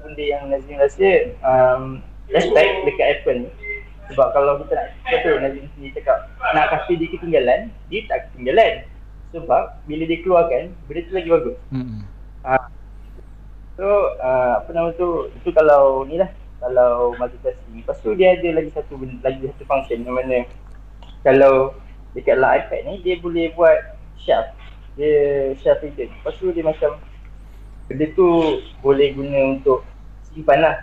benda 0.00 0.24
yang 0.24 0.48
Nazim 0.48 0.80
rasa 0.80 1.10
um, 1.44 2.00
respect 2.32 2.72
dekat 2.88 3.20
Apple 3.20 3.38
ni 3.46 3.50
sebab 4.06 4.30
kalau 4.32 4.62
kita 4.62 4.78
nak 4.78 4.88
kata 5.02 5.30
Nazim 5.42 5.66
sendiri 5.74 5.92
cakap 6.00 6.30
nak 6.54 6.66
kasi 6.72 6.94
dia 6.96 7.10
ketinggalan 7.10 7.60
dia 7.90 8.00
tak 8.06 8.30
ketinggalan 8.30 8.72
sebab 9.34 9.82
bila 9.86 10.02
dia 10.06 10.22
keluarkan 10.22 10.62
benda 10.86 11.00
tu 11.06 11.12
lagi 11.14 11.28
bagus 11.30 11.56
hmm. 11.72 12.00
uh, 12.46 12.66
so 13.74 13.86
uh, 14.22 14.62
apa 14.62 14.70
nama 14.70 14.90
tu 14.94 15.30
itu 15.34 15.50
kalau 15.50 16.04
ni 16.06 16.20
lah 16.20 16.30
kalau 16.60 17.12
multitasking. 17.20 17.84
Lepas 17.84 18.00
tu 18.00 18.16
dia 18.16 18.36
ada 18.36 18.48
lagi 18.56 18.70
satu 18.72 18.96
lagi 18.98 19.40
satu 19.52 19.64
function 19.68 20.04
yang 20.04 20.16
mana 20.16 20.48
kalau 21.20 21.76
dekat 22.16 22.38
dalam 22.40 22.56
iPad 22.56 22.80
ni 22.88 22.94
dia 23.04 23.14
boleh 23.20 23.52
buat 23.52 23.94
shelf. 24.16 24.48
Dia 24.96 25.52
shelf 25.60 25.84
reader. 25.84 26.08
Lepas 26.08 26.34
tu 26.40 26.48
dia 26.52 26.64
macam 26.64 26.96
benda 27.86 28.06
tu 28.16 28.28
boleh 28.80 29.12
guna 29.12 29.56
untuk 29.56 29.84
simpan 30.32 30.64
lah. 30.64 30.76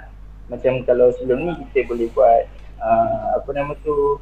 Macam 0.47 0.85
kalau 0.85 1.09
sebelum 1.17 1.39
ni 1.41 1.51
kita 1.67 1.89
boleh 1.89 2.07
buat 2.13 2.41
uh, 2.77 3.41
apa 3.41 3.49
nama 3.51 3.73
tu 3.81 4.21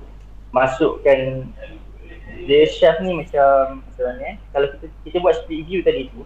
masukkan 0.55 1.47
dia 2.47 2.61
shelf 2.69 2.97
ni 3.03 3.11
macam 3.15 3.81
macam 3.83 4.05
eh. 4.21 4.35
Kalau 4.51 4.67
kita 4.77 4.85
kita 5.07 5.17
buat 5.19 5.35
split 5.43 5.61
view 5.67 5.79
tadi 5.83 6.09
tu 6.11 6.23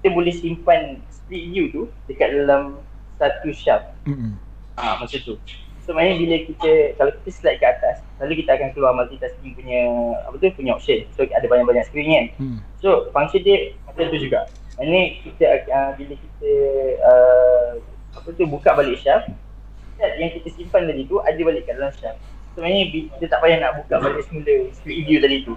kita 0.00 0.14
boleh 0.14 0.30
simpan 0.30 1.02
split 1.10 1.44
view 1.50 1.64
tu 1.74 1.82
dekat 2.06 2.30
dalam 2.32 2.78
satu 3.18 3.50
shelf. 3.50 3.82
Mm-hmm. 4.06 4.32
Ah 4.76 5.00
macam 5.00 5.18
tu. 5.18 5.34
So 5.86 5.94
maknanya 5.94 6.18
bila 6.18 6.36
kita 6.50 6.70
kalau 6.98 7.12
kita 7.22 7.30
slide 7.30 7.58
ke 7.62 7.66
atas, 7.66 8.02
lalu 8.18 8.42
kita 8.42 8.58
akan 8.58 8.74
keluar 8.74 8.92
multitasking 8.94 9.54
punya 9.54 9.86
apa 10.26 10.34
tu 10.34 10.50
punya 10.58 10.74
option. 10.74 11.06
So 11.14 11.22
ada 11.26 11.46
banyak-banyak 11.46 11.86
screen 11.86 12.10
kan. 12.10 12.26
Mm. 12.42 12.58
So 12.82 13.10
function 13.14 13.46
dia 13.46 13.70
macam 13.86 14.10
tu 14.10 14.18
juga. 14.18 14.50
Maknanya 14.76 15.04
kita 15.22 15.44
uh, 15.70 15.90
bila 15.94 16.14
kita 16.18 16.50
uh, 17.06 17.70
apa 18.18 18.28
tu 18.34 18.44
buka 18.50 18.74
balik 18.74 18.98
shelf, 18.98 19.24
yang 20.18 20.30
kita 20.36 20.48
simpan 20.52 20.90
tadi 20.90 21.06
tu 21.06 21.22
ada 21.22 21.38
balik 21.38 21.64
kat 21.70 21.78
dalam 21.78 21.94
shelf. 21.96 22.18
So 22.56 22.64
maknanya 22.64 22.88
kita 22.88 23.24
tak 23.28 23.44
payah 23.44 23.60
nak 23.60 23.84
buka 23.84 24.00
balik 24.00 24.24
semula 24.24 24.72
split 24.72 25.04
view 25.04 25.20
tadi 25.20 25.44
tu. 25.44 25.52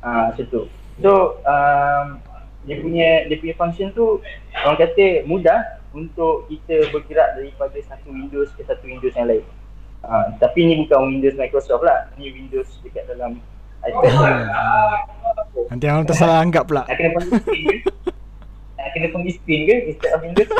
Ah 0.00 0.32
macam 0.32 0.48
tu. 0.48 0.64
So 1.04 1.36
um, 1.44 2.24
dia 2.64 2.80
punya 2.80 3.28
dia 3.28 3.36
punya 3.36 3.52
function 3.60 3.92
tu 3.92 4.24
orang 4.64 4.80
kata 4.80 5.28
mudah 5.28 5.60
untuk 5.92 6.48
kita 6.48 6.88
bergerak 6.88 7.36
daripada 7.36 7.76
satu 7.84 8.08
Windows 8.08 8.48
ke 8.56 8.64
satu 8.64 8.80
Windows 8.80 9.12
yang 9.12 9.28
lain. 9.28 9.44
Uh, 10.00 10.32
tapi 10.40 10.64
ni 10.64 10.80
bukan 10.88 11.20
Windows 11.20 11.36
Microsoft 11.36 11.84
lah. 11.84 12.08
Ni 12.16 12.32
Windows 12.32 12.80
dekat 12.80 13.04
dalam 13.12 13.36
iPad. 13.84 14.08
Oh. 14.08 15.68
Nanti 15.70 15.84
orang 15.84 16.08
tersalah 16.08 16.40
anggap 16.40 16.64
pula. 16.64 16.88
Nak 16.88 16.96
kena 16.96 17.12
nak 18.80 18.88
kena 18.96 19.06
pergi 19.12 19.32
spin 19.36 19.60
ke 19.68 19.76
instead 19.92 20.16
of 20.16 20.24
finger 20.24 20.48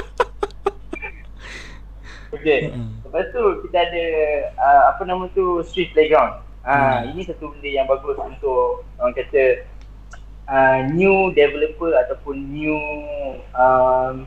Okay, 2.32 2.72
lepas 3.12 3.28
tu 3.28 3.44
kita 3.68 3.76
ada 3.76 4.04
uh, 4.56 4.82
apa 4.88 5.04
nama 5.04 5.28
tu 5.36 5.60
Swift 5.68 5.92
Playground. 5.92 6.40
Uh, 6.64 6.72
hmm. 6.72 7.12
Ini 7.12 7.20
satu 7.28 7.52
benda 7.52 7.68
yang 7.68 7.84
bagus 7.84 8.16
untuk 8.16 8.88
orang 8.96 9.12
kata 9.12 9.68
uh, 10.48 10.88
new 10.96 11.28
developer 11.36 11.92
ataupun 11.92 12.40
new 12.48 12.72
um, 13.52 14.24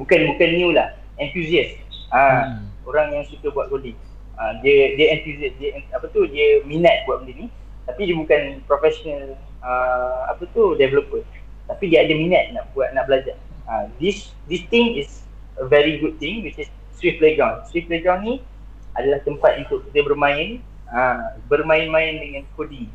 bukan 0.00 0.32
bukan 0.32 0.48
new 0.48 0.72
lah 0.72 0.96
enthusiast. 1.20 1.76
Uh, 2.08 2.56
hmm. 2.56 2.88
orang 2.88 3.20
yang 3.20 3.24
suka 3.28 3.52
buat 3.52 3.68
coding. 3.68 4.00
Uh, 4.40 4.56
dia 4.64 4.96
dia 4.96 5.20
enthusiast 5.20 5.52
dia 5.60 5.76
apa 5.92 6.08
tu 6.08 6.24
dia 6.32 6.64
minat 6.64 7.04
buat 7.04 7.20
benda 7.20 7.44
ni. 7.44 7.46
Tapi 7.84 8.08
dia 8.08 8.16
bukan 8.16 8.64
professional 8.64 9.36
uh, 9.60 10.32
apa 10.32 10.48
tu 10.56 10.72
developer. 10.80 11.20
Tapi 11.68 11.92
dia 11.92 12.08
ada 12.08 12.16
minat 12.16 12.48
nak 12.56 12.64
buat 12.72 12.96
nak 12.96 13.12
belajar. 13.12 13.36
Uh, 13.68 13.92
this 14.00 14.32
this 14.48 14.64
thing 14.72 14.96
is 14.96 15.28
a 15.60 15.68
very 15.68 16.00
good 16.00 16.16
thing 16.16 16.40
which 16.40 16.56
is 16.56 16.72
Swift 16.96 17.20
Playground. 17.20 17.68
Swift 17.68 17.86
Playground 17.92 18.24
ni 18.24 18.34
adalah 18.96 19.20
tempat 19.22 19.60
untuk 19.60 19.84
kita 19.88 20.00
bermain, 20.08 20.64
uh, 20.88 21.36
bermain-main 21.46 22.16
dengan 22.16 22.42
coding. 22.56 22.88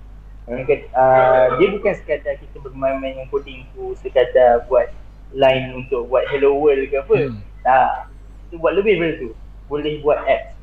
Uh, 0.51 1.47
dia 1.61 1.67
bukan 1.71 1.93
sekadar 1.95 2.35
kita 2.41 2.57
bermain-main 2.59 3.15
dengan 3.15 3.29
coding 3.29 3.63
tu 3.77 3.95
sekadar 4.01 4.65
buat 4.67 4.89
line 5.31 5.71
untuk 5.77 6.09
buat 6.09 6.27
hello 6.33 6.57
world 6.57 6.81
ke 6.89 6.97
apa. 6.97 7.15
Hmm. 7.29 7.39
Tak. 7.63 8.11
Kita 8.49 8.55
buat 8.59 8.73
lebih 8.75 8.99
daripada 8.99 9.13
tu. 9.21 9.29
Boleh 9.69 9.93
buat 10.03 10.19
apps. 10.27 10.57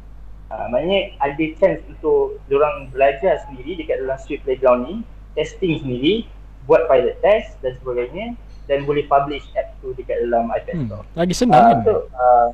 Uh, 0.48 0.66
maknanya 0.72 1.12
ada 1.20 1.44
chance 1.60 1.80
untuk 1.88 2.40
orang 2.50 2.88
belajar 2.92 3.40
sendiri 3.46 3.78
dekat 3.80 4.00
dalam 4.00 4.18
Swift 4.20 4.44
Playground 4.48 4.80
ni, 4.88 4.94
testing 5.36 5.80
sendiri, 5.80 6.26
buat 6.68 6.84
pilot 6.88 7.16
test 7.24 7.56
dan 7.64 7.76
sebagainya 7.80 8.36
dan 8.68 8.84
boleh 8.84 9.08
publish 9.08 9.48
app 9.56 9.72
tu 9.80 9.96
dekat 9.96 10.20
dalam 10.28 10.52
iPad 10.52 10.74
hmm. 10.76 10.86
Store. 10.88 11.04
Lagi 11.16 11.34
senang 11.36 11.62
uh, 11.64 11.68
kan? 11.72 11.78
So, 11.84 11.94
uh, 12.12 12.48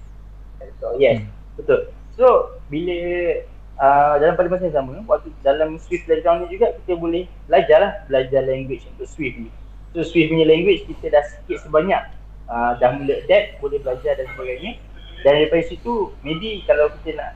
So 0.84 1.00
yes, 1.00 1.24
hmm. 1.24 1.32
betul. 1.56 1.80
So 2.20 2.52
bila 2.68 2.96
uh, 3.80 4.14
dalam 4.20 4.36
pada 4.36 4.52
masa 4.52 4.68
yang 4.68 4.76
sama, 4.76 5.00
waktu 5.08 5.32
dalam 5.40 5.80
Swift 5.80 6.04
Playground 6.04 6.44
ni 6.44 6.60
juga 6.60 6.76
kita 6.84 7.00
boleh 7.00 7.24
belajar 7.48 7.78
lah, 7.80 7.92
belajar 8.04 8.44
language 8.44 8.84
untuk 8.92 9.08
Swift 9.08 9.40
ni. 9.40 9.48
So 9.96 10.04
Swift 10.04 10.28
punya 10.28 10.44
language 10.44 10.84
kita 10.84 11.08
dah 11.08 11.24
sikit 11.24 11.64
sebanyak 11.64 12.04
uh, 12.52 12.76
dah 12.76 13.00
mula 13.00 13.24
adapt, 13.24 13.64
boleh 13.64 13.80
belajar 13.80 14.20
dan 14.20 14.28
sebagainya. 14.36 14.76
Dan 15.24 15.40
daripada 15.40 15.64
situ, 15.64 16.12
maybe 16.20 16.60
kalau 16.68 16.92
kita 17.00 17.16
nak 17.16 17.32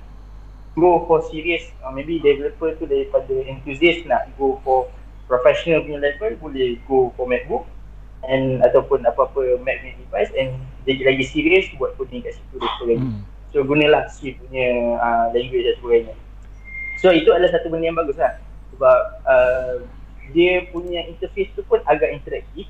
go 0.76 1.08
for 1.08 1.24
serious, 1.32 1.64
uh, 1.80 1.88
maybe 1.88 2.20
developer 2.20 2.76
tu 2.76 2.84
daripada 2.84 3.32
enthusiast 3.48 4.04
nak 4.04 4.28
go 4.36 4.60
for 4.60 4.92
professional 5.24 5.80
punya 5.80 6.04
level, 6.04 6.36
boleh 6.36 6.76
go 6.84 7.08
for 7.16 7.24
MacBook 7.24 7.64
and 8.26 8.60
ataupun 8.66 9.06
apa-apa 9.06 9.62
Mac 9.62 9.78
punya 9.78 9.94
device 9.94 10.32
and 10.34 10.58
dia 10.82 10.98
lagi 11.06 11.22
serius 11.22 11.70
buat 11.78 11.94
coding 11.94 12.24
kat 12.24 12.34
situ 12.34 12.56
dan 12.58 12.70
sebagainya. 12.76 13.06
Hmm. 13.06 13.22
So 13.52 13.64
gunalah 13.64 14.12
Swift 14.12 14.44
punya 14.44 14.98
uh, 15.00 15.26
language 15.32 15.64
dan 15.64 15.74
sebagainya. 15.80 16.14
So 17.00 17.14
itu 17.14 17.30
adalah 17.32 17.54
satu 17.54 17.72
benda 17.72 17.88
yang 17.88 17.98
bagus 17.98 18.18
lah. 18.20 18.36
Sebab 18.74 18.98
uh, 19.24 19.74
dia 20.36 20.68
punya 20.68 21.08
interface 21.08 21.48
tu 21.56 21.64
pun 21.64 21.80
agak 21.88 22.12
interaktif. 22.12 22.68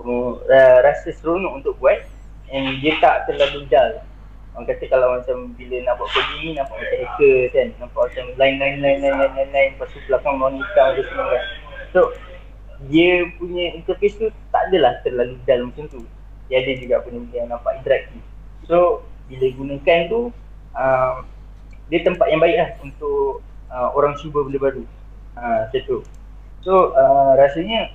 Uh, 0.00 0.40
rasa 0.80 1.12
seronok 1.12 1.60
untuk 1.60 1.74
buat 1.76 2.00
and 2.48 2.78
dia 2.80 2.96
tak 3.02 3.26
terlalu 3.26 3.66
dull. 3.68 4.00
Orang 4.54 4.66
kata 4.66 4.84
kalau 4.90 5.18
macam 5.18 5.54
bila 5.54 5.76
nak 5.86 5.94
buat 6.00 6.10
coding 6.10 6.40
ni 6.42 6.50
nampak 6.58 6.76
macam 6.78 6.98
hacker 7.04 7.40
kan. 7.54 7.68
Nampak 7.78 8.02
macam 8.10 8.24
line 8.38 8.56
line 8.58 8.78
line 8.82 8.98
line 9.02 9.16
line 9.18 9.34
line, 9.34 9.50
line. 9.50 9.70
lepas 9.78 9.88
tu 9.90 9.98
belakang 10.06 10.36
monitor 10.38 10.86
tu 10.94 11.02
semua 11.10 11.26
kan. 11.26 11.44
So 11.90 12.00
dia 12.88 13.28
punya 13.36 13.76
interface 13.76 14.16
tu 14.16 14.26
tak 14.54 14.70
adalah 14.70 14.98
terlalu 15.02 15.36
dull 15.42 15.62
macam 15.70 15.84
tu. 15.90 16.00
Dia 16.50 16.62
ada 16.62 16.72
juga 16.78 16.94
benda-benda 17.02 17.36
yang 17.36 17.50
nampak 17.50 17.72
interaktif. 17.82 18.22
So 18.66 19.06
bila 19.30 19.46
gunakan 19.54 20.00
tu 20.10 20.20
uh, 20.74 21.22
dia 21.86 22.02
tempat 22.02 22.26
yang 22.30 22.42
baik 22.42 22.56
lah 22.58 22.70
untuk 22.82 23.42
uh, 23.70 23.88
orang 23.94 24.18
cuba 24.18 24.42
benda 24.42 24.58
baru. 24.58 24.84
Uh, 25.38 25.66
macam 25.66 25.82
tu. 25.86 25.98
So 26.66 26.92
uh, 26.92 27.38
rasanya 27.38 27.94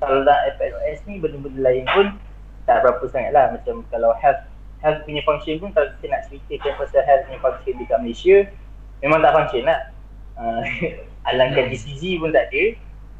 kalau 0.00 0.24
nak 0.24 0.56
iPadOS 0.56 1.04
ni 1.04 1.20
benda-benda 1.20 1.60
lain 1.60 1.84
pun 1.90 2.06
tak 2.64 2.86
berapa 2.86 3.04
sangat 3.10 3.34
lah. 3.34 3.52
Macam 3.52 3.82
kalau 3.90 4.14
health 4.16 4.46
health 4.80 5.02
punya 5.04 5.20
function 5.26 5.60
pun 5.60 5.70
kalau 5.74 5.90
kita 5.98 6.06
nak 6.08 6.22
ceritakan 6.30 6.72
pasal 6.80 7.02
health 7.04 7.22
punya 7.28 7.40
function 7.42 7.72
dekat 7.76 7.98
Malaysia 8.00 8.36
memang 9.04 9.18
tak 9.20 9.34
function 9.34 9.62
lah. 9.66 9.80
Uh, 10.38 10.62
alangkah 11.28 11.66
DCG 11.68 12.22
pun 12.22 12.30
tak 12.32 12.48
ada. 12.50 12.64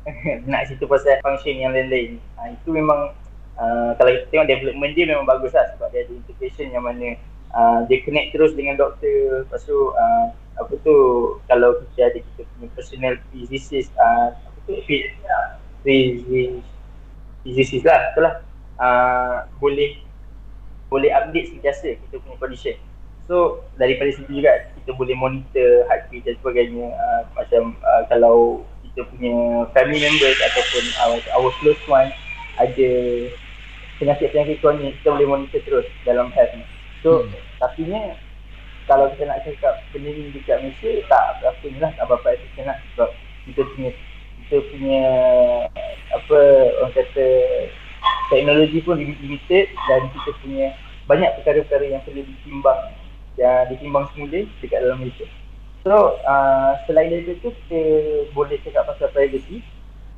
nak 0.50 0.64
cerita 0.64 0.88
pasal 0.88 1.20
function 1.20 1.54
yang 1.60 1.76
lain-lain. 1.76 2.16
Uh, 2.40 2.48
itu 2.56 2.68
memang 2.72 3.12
uh, 3.60 3.90
kalau 4.00 4.10
kita 4.16 4.26
tengok 4.32 4.48
development 4.48 4.92
dia 4.96 5.04
memang 5.04 5.26
bagus 5.28 5.52
lah 5.52 5.68
sebab 5.76 5.92
dia 5.92 6.08
ada 6.08 6.12
integration 6.16 6.72
yang 6.72 6.84
mana 6.84 7.20
uh, 7.54 7.86
dia 7.86 8.02
connect 8.04 8.34
terus 8.34 8.52
dengan 8.54 8.76
doktor. 8.78 9.46
Lepas 9.46 9.62
tu 9.64 9.76
uh, 9.94 10.26
apa 10.60 10.72
tu 10.84 10.96
kalau 11.48 11.80
kita 11.94 12.12
ada 12.12 12.18
kita 12.20 12.42
punya 12.56 12.68
personal 12.76 13.14
physicist 13.32 13.88
uh, 13.96 14.36
apa 14.36 14.58
tu 14.68 14.76
physicist 17.42 17.84
lah 17.88 18.12
betul 18.12 18.22
lah 18.28 18.34
uh, 18.76 19.36
boleh 19.56 20.04
boleh 20.90 21.10
update 21.14 21.54
sentiasa 21.54 21.96
kita 21.96 22.18
punya 22.20 22.36
condition. 22.36 22.76
So 23.30 23.62
daripada 23.78 24.10
situ 24.10 24.42
juga 24.42 24.68
kita 24.74 24.90
boleh 24.98 25.14
monitor 25.14 25.86
heartbeat 25.86 26.26
dan 26.26 26.34
sebagainya 26.42 26.92
uh, 26.98 27.22
macam 27.38 27.78
uh, 27.86 28.02
kalau 28.10 28.66
kita 28.90 29.06
punya 29.06 29.70
family 29.70 30.02
members 30.02 30.38
ataupun 30.50 30.84
our, 31.06 31.18
our 31.38 31.50
close 31.62 31.78
one 31.86 32.10
ada 32.58 32.90
penyakit-penyakit 34.02 34.58
kronik 34.58 34.98
kita 34.98 35.14
boleh 35.14 35.28
monitor 35.30 35.60
terus 35.62 35.86
dalam 36.02 36.34
health 36.34 36.52
ni. 36.58 36.66
So 37.00 37.24
hmm. 37.24 37.32
tapi 37.60 37.88
ni 37.88 38.00
kalau 38.90 39.06
kita 39.14 39.30
nak 39.30 39.40
cakap 39.46 39.74
benda 39.94 40.10
ni 40.10 40.34
dekat 40.34 40.60
Malaysia 40.60 40.90
tak 41.06 41.38
berapa 41.40 41.64
ni 41.64 41.78
lah 41.78 41.92
tak 41.94 42.04
berapa 42.10 42.26
efisien 42.34 42.66
lah 42.66 42.78
sebab 42.92 43.10
kita 43.46 43.62
punya 43.72 43.90
kita 44.44 44.56
punya 44.66 45.04
apa 46.10 46.38
orang 46.82 46.92
kata 46.98 47.26
teknologi 48.34 48.78
pun 48.82 48.98
limited 48.98 49.70
dan 49.86 50.00
kita 50.10 50.30
punya 50.42 50.66
banyak 51.06 51.30
perkara-perkara 51.38 51.86
yang 51.86 52.02
perlu 52.02 52.22
ditimbang 52.26 52.80
yang 53.38 53.70
ditimbang 53.70 54.06
semula 54.12 54.42
dekat 54.58 54.78
dalam 54.82 54.98
Malaysia. 55.02 55.26
So 55.86 56.20
uh, 56.26 56.76
selain 56.84 57.08
daripada 57.14 57.40
tu 57.40 57.50
kita 57.54 57.80
boleh 58.36 58.58
cakap 58.60 58.90
pasal 58.90 59.08
privacy. 59.14 59.64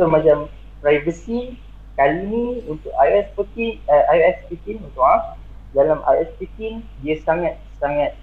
So 0.01 0.09
macam 0.09 0.51
privacy 0.81 1.55
kali 1.95 2.25
ni 2.25 2.45
untuk 2.67 2.91
iOS 2.97 3.31
14, 3.37 3.79
uh, 3.85 4.05
iOS 4.17 4.37
15 4.49 4.81
untuk 4.81 5.05
ah 5.05 5.37
dalam 5.73 6.05
iOS 6.05 6.31
15 6.41 6.85
dia 7.05 7.17
sangat 7.25 7.57
sangat 7.81 8.17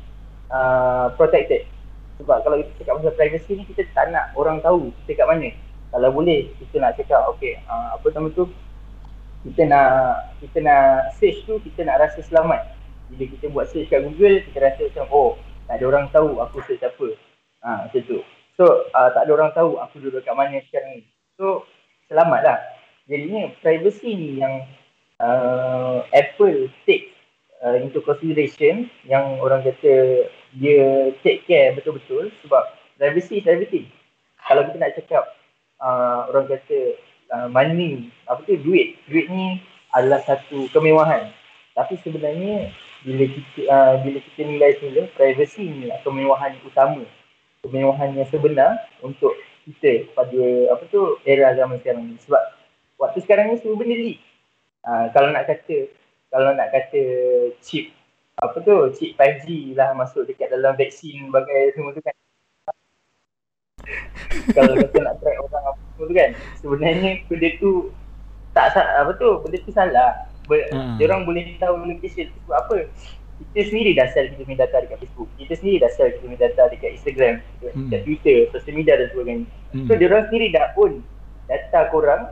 uh, 0.54 1.14
protected. 1.18 1.66
Sebab 2.22 2.44
kalau 2.44 2.60
kita 2.62 2.72
cakap 2.84 2.94
pasal 3.00 3.14
privacy 3.16 3.52
ni 3.58 3.64
kita 3.70 3.84
tak 3.96 4.12
nak 4.14 4.34
orang 4.38 4.62
tahu 4.62 4.94
kita 5.04 5.24
kat 5.24 5.28
mana. 5.28 5.50
Kalau 5.90 6.10
boleh 6.14 6.54
kita 6.62 6.76
nak 6.78 6.94
cakap 6.98 7.22
okey 7.36 7.58
uh, 7.66 7.98
apa 7.98 8.08
nama 8.14 8.30
tu 8.34 8.46
kita 9.48 9.62
nak 9.72 9.90
kita 10.44 10.58
nak 10.62 11.16
search 11.18 11.48
tu 11.48 11.58
kita 11.64 11.86
nak 11.88 12.02
rasa 12.02 12.20
selamat. 12.22 12.76
Bila 13.10 13.24
kita 13.26 13.46
buat 13.50 13.66
search 13.72 13.90
kat 13.90 14.06
Google 14.06 14.46
kita 14.46 14.58
rasa 14.62 14.82
macam 14.86 15.06
oh 15.10 15.32
tak 15.66 15.82
ada 15.82 15.86
orang 15.86 16.06
tahu 16.10 16.42
aku 16.42 16.62
search 16.66 16.86
apa 16.86 17.18
Ha, 17.60 17.92
macam 17.92 18.02
tu. 18.08 18.24
So, 18.56 18.88
uh, 18.92 19.10
tak 19.12 19.28
ada 19.28 19.32
orang 19.36 19.52
tahu 19.52 19.76
aku 19.84 20.00
duduk 20.00 20.24
kat 20.24 20.32
mana 20.32 20.64
sekarang 20.72 21.00
ni. 21.00 21.04
So, 21.36 21.68
selamat 22.08 22.40
lah. 22.44 22.60
Jadinya, 23.12 23.52
privacy 23.60 24.16
ni 24.16 24.30
yang 24.40 24.64
uh, 25.20 26.08
Apple 26.16 26.72
take 26.88 27.12
uh, 27.64 27.76
into 27.80 28.00
consideration 28.04 28.88
yang 29.08 29.40
orang 29.44 29.64
kata 29.64 30.26
dia 30.58 31.14
take 31.22 31.46
care 31.46 31.76
betul-betul 31.78 32.34
sebab 32.44 32.64
privacy 32.98 33.44
is 33.44 33.48
everything. 33.48 33.88
Kalau 34.48 34.66
kita 34.66 34.78
nak 34.82 34.96
cakap 34.98 35.24
uh, 35.80 36.30
orang 36.34 36.50
kata 36.50 36.98
uh, 37.36 37.48
money, 37.52 38.10
apa 38.26 38.42
tu, 38.48 38.58
duit. 38.60 38.98
Duit 39.06 39.30
ni 39.30 39.62
adalah 39.94 40.22
satu 40.26 40.70
kemewahan. 40.74 41.30
Tapi 41.78 41.96
sebenarnya 42.02 42.74
bila 43.06 43.24
kita 43.30 43.60
uh, 43.72 43.94
bila 44.04 44.18
kita 44.20 44.42
nilai 44.44 44.72
semula 44.76 45.08
privacy 45.16 45.64
ni 45.64 45.88
lah 45.88 45.96
kemewahan 46.04 46.52
utama 46.68 47.08
kemewahan 47.64 48.12
yang 48.16 48.28
sebenar 48.28 48.76
untuk 49.00 49.36
kita 49.64 50.08
pada 50.12 50.44
apa 50.76 50.84
tu 50.92 51.20
era 51.24 51.56
zaman 51.56 51.80
sekarang 51.80 52.12
ni 52.12 52.16
sebab 52.20 52.44
waktu 53.00 53.20
sekarang 53.24 53.52
ni 53.52 53.60
semua 53.60 53.80
benda 53.80 53.96
leak. 53.96 54.20
Ha, 54.84 55.12
kalau 55.12 55.30
nak 55.32 55.48
kata 55.48 55.92
kalau 56.30 56.54
nak 56.54 56.70
kata 56.70 57.04
chip 57.62 57.90
apa 58.40 58.56
tu 58.64 58.76
chip 58.96 59.20
5G 59.20 59.76
lah 59.76 59.92
masuk 59.98 60.24
dekat 60.30 60.54
dalam 60.54 60.78
vaksin 60.80 61.28
bagai 61.34 61.76
semua 61.76 61.92
tu 61.92 62.02
kan. 62.02 62.16
kalau 64.56 64.74
kita 64.78 64.98
nak 65.04 65.16
track 65.20 65.38
orang 65.42 65.64
apa 65.74 65.82
semua 65.96 66.06
tu 66.06 66.16
kan 66.16 66.30
sebenarnya 66.62 67.12
benda 67.28 67.50
tu 67.60 67.72
tak 68.56 68.78
apa 68.78 69.12
tu 69.18 69.30
benda 69.44 69.58
tu 69.62 69.72
salah. 69.74 70.12
Ber, 70.50 70.66
hmm. 70.74 70.98
Dia 70.98 71.06
orang 71.14 71.30
boleh 71.30 71.46
tahu 71.62 71.86
location 71.86 72.26
sebab 72.26 72.58
apa? 72.58 72.90
kita 73.40 73.72
sendiri 73.72 73.92
dah 73.96 74.08
sell 74.12 74.28
kita 74.28 74.42
punya 74.44 74.60
data 74.68 74.78
dekat 74.84 74.98
Facebook 75.00 75.30
kita 75.40 75.54
sendiri 75.56 75.78
dah 75.80 75.92
sell 75.96 76.12
kita 76.12 76.24
punya 76.28 76.40
data 76.44 76.62
dekat 76.68 76.92
Instagram 77.00 77.34
dekat 77.64 77.72
hmm. 77.76 78.04
Twitter, 78.04 78.38
social 78.52 78.76
media 78.76 78.94
dan 79.00 79.08
sebagainya 79.16 79.46
hmm. 79.48 79.88
so 79.88 79.92
diorang 79.96 80.24
sendiri 80.28 80.48
dah 80.52 80.66
own 80.76 80.94
data 81.48 81.80
korang 81.90 82.24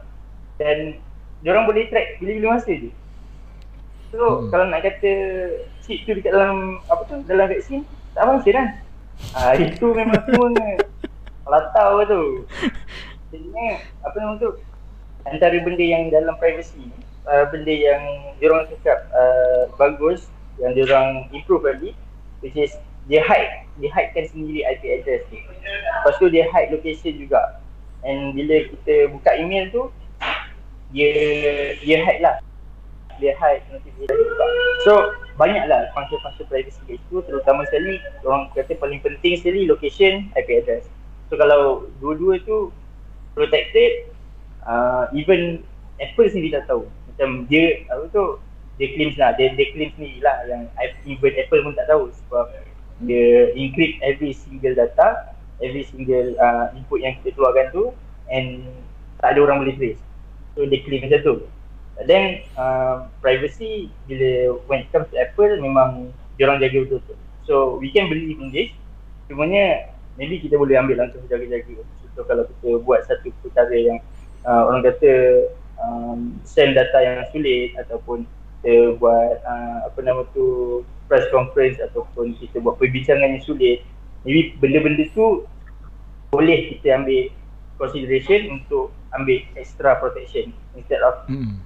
dan 0.59 0.99
diorang 1.41 1.63
boleh 1.63 1.87
track 1.87 2.19
bila-bila 2.19 2.59
masa 2.59 2.71
je 2.75 2.91
So 4.13 4.19
hmm. 4.19 4.49
kalau 4.53 4.65
nak 4.71 4.81
kata 4.85 5.11
chip 5.83 6.03
tu 6.07 6.15
dekat 6.15 6.31
dalam 6.31 6.79
apa 6.87 7.01
tu 7.07 7.15
dalam 7.27 7.47
vaksin 7.51 7.83
tak 8.15 8.23
function 8.23 8.55
kan. 8.55 8.67
Ah 9.33 9.53
itu 9.61 9.85
memang 9.91 10.21
semua 10.27 10.47
latau 11.47 12.03
tu. 12.07 12.23
Jadi 13.31 13.49
apa 14.03 14.15
nama 14.19 14.39
tu 14.39 14.55
antara 15.27 15.55
benda 15.59 15.83
yang 15.83 16.07
dalam 16.07 16.35
privacy 16.39 16.87
uh, 17.27 17.45
benda 17.51 17.71
yang 17.71 18.01
diorang 18.39 18.65
cakap 18.71 19.05
uh, 19.11 19.67
bagus 19.75 20.31
yang 20.57 20.73
diorang 20.73 21.27
improve 21.35 21.67
lagi 21.67 21.91
which 22.39 22.55
is 22.55 22.71
dia 23.07 23.23
hide 23.23 23.67
dia 23.77 23.91
hidekan 23.93 24.25
sendiri 24.31 24.63
IP 24.65 24.83
address 24.99 25.23
ni 25.29 25.43
lepas 25.43 26.15
tu 26.17 26.27
dia 26.31 26.47
hide 26.49 26.71
location 26.73 27.13
juga 27.19 27.59
and 28.03 28.33
bila 28.33 28.63
kita 28.71 29.11
buka 29.11 29.31
email 29.37 29.67
tu 29.69 29.83
dia 30.95 31.11
dia 31.83 31.97
hide 32.01 32.23
lah 32.23 32.35
dia 33.19 33.33
hide 33.37 33.63
notification. 33.69 34.13
Juga 34.13 34.45
so 34.85 34.93
banyaklah 35.37 35.89
function-function 35.93 36.45
privacy 36.49 36.79
kat 36.85 36.97
situ. 37.01 37.17
Terutama 37.25 37.65
sekali 37.69 38.01
orang 38.23 38.49
kata 38.53 38.73
paling 38.77 39.01
penting 39.01 39.37
sekali 39.37 39.65
location 39.69 40.29
IP 40.37 40.49
address. 40.63 40.85
So 41.29 41.35
kalau 41.35 41.91
dua-dua 41.99 42.39
tu 42.47 42.71
protected 43.35 44.09
uh, 44.65 45.11
even 45.13 45.61
Apple 46.01 46.29
sendiri 46.29 46.57
tak 46.57 46.69
tahu. 46.69 46.85
Macam 47.13 47.45
dia 47.49 47.83
apa 47.89 48.05
tu 48.13 48.41
dia 48.77 48.93
claim 48.93 49.09
lah. 49.17 49.33
Dia, 49.35 49.53
dia 49.57 49.65
claim 49.73 49.89
sendiri 49.97 50.19
lah 50.21 50.37
yang 50.45 50.69
even 51.05 51.33
Apple 51.35 51.61
pun 51.65 51.73
tak 51.73 51.89
tahu. 51.89 52.09
Sebab 52.25 52.45
dia 53.05 53.53
encrypt 53.53 54.01
every 54.01 54.33
single 54.33 54.73
data 54.73 55.37
every 55.61 55.85
single 55.85 56.37
uh, 56.37 56.69
input 56.77 57.01
yang 57.01 57.17
kita 57.21 57.33
keluarkan 57.33 57.73
tu 57.73 57.83
and 58.29 58.65
tak 59.21 59.33
ada 59.33 59.39
orang 59.49 59.65
boleh 59.65 59.75
trace. 59.77 60.01
So 60.53 60.65
dia 60.65 60.81
claim 60.85 61.05
macam 61.05 61.19
tu 61.21 61.35
But 61.97 62.05
then 62.05 62.45
uh, 62.53 63.09
privacy 63.19 63.89
bila 64.05 64.61
when 64.69 64.85
it 64.85 64.89
comes 64.93 65.09
to 65.09 65.17
Apple 65.17 65.57
memang 65.57 66.13
dia 66.37 66.45
orang 66.45 66.61
jaga 66.61 66.85
betul-betul. 66.85 67.17
So 67.49 67.81
we 67.81 67.89
can 67.89 68.05
believe 68.07 68.37
in 68.37 68.53
this. 68.53 68.69
Cumanya 69.25 69.89
maybe 70.15 70.37
kita 70.37 70.61
boleh 70.61 70.77
ambil 70.77 71.01
langkah 71.01 71.19
jaga-jaga. 71.25 71.81
So 72.13 72.21
kalau 72.29 72.45
kita 72.45 72.85
buat 72.85 73.01
satu 73.09 73.33
perkara 73.41 73.73
yang 73.73 73.97
uh, 74.45 74.69
orang 74.69 74.85
kata 74.85 75.13
um, 75.81 76.37
send 76.45 76.77
data 76.77 76.97
yang 77.01 77.25
sulit 77.33 77.73
ataupun 77.81 78.29
kita 78.61 78.97
buat 78.97 79.41
uh, 79.45 79.89
apa 79.89 79.99
nama 80.01 80.25
tu 80.33 80.81
press 81.07 81.23
conference 81.29 81.77
ataupun 81.79 82.35
kita 82.41 82.59
buat 82.59 82.75
perbincangan 82.81 83.37
yang 83.37 83.43
sulit 83.45 83.85
maybe 84.25 84.57
benda-benda 84.59 85.07
tu 85.13 85.45
boleh 86.33 86.73
kita 86.75 86.99
ambil 86.99 87.31
consideration 87.79 88.59
untuk 88.59 88.91
ambil 89.15 89.39
extra 89.55 89.95
protection 90.01 90.51
instead 90.75 90.99
of 91.05 91.23
hmm. 91.29 91.61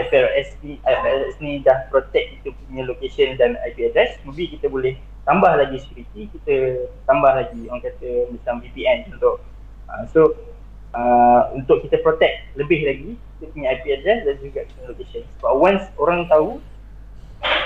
IFRS 0.00 0.58
ni, 0.64 0.80
IFRS 0.82 1.36
ni 1.38 1.60
dah 1.62 1.86
protect 1.92 2.40
kita 2.40 2.48
punya 2.66 2.82
location 2.88 3.36
dan 3.36 3.60
IP 3.68 3.92
address. 3.92 4.16
Maybe 4.24 4.56
kita 4.58 4.66
boleh 4.72 4.96
tambah 5.24 5.52
lagi 5.56 5.80
security 5.80 6.28
kita 6.36 6.84
tambah 7.08 7.32
lagi 7.32 7.64
orang 7.72 7.80
kata 7.80 8.28
macam 8.28 8.60
VPN 8.60 9.08
untuk 9.16 9.40
uh, 9.88 10.04
so 10.12 10.36
uh, 10.92 11.48
untuk 11.56 11.80
kita 11.88 11.96
protect 12.04 12.44
lebih 12.60 12.84
lagi 12.84 13.10
kita 13.16 13.44
punya 13.52 13.68
IP 13.76 13.84
address 14.00 14.20
dan 14.28 14.36
juga 14.40 14.60
kita 14.68 14.80
location. 14.88 15.22
Sebab 15.40 15.52
once 15.56 15.84
orang 15.96 16.28
tahu 16.28 16.60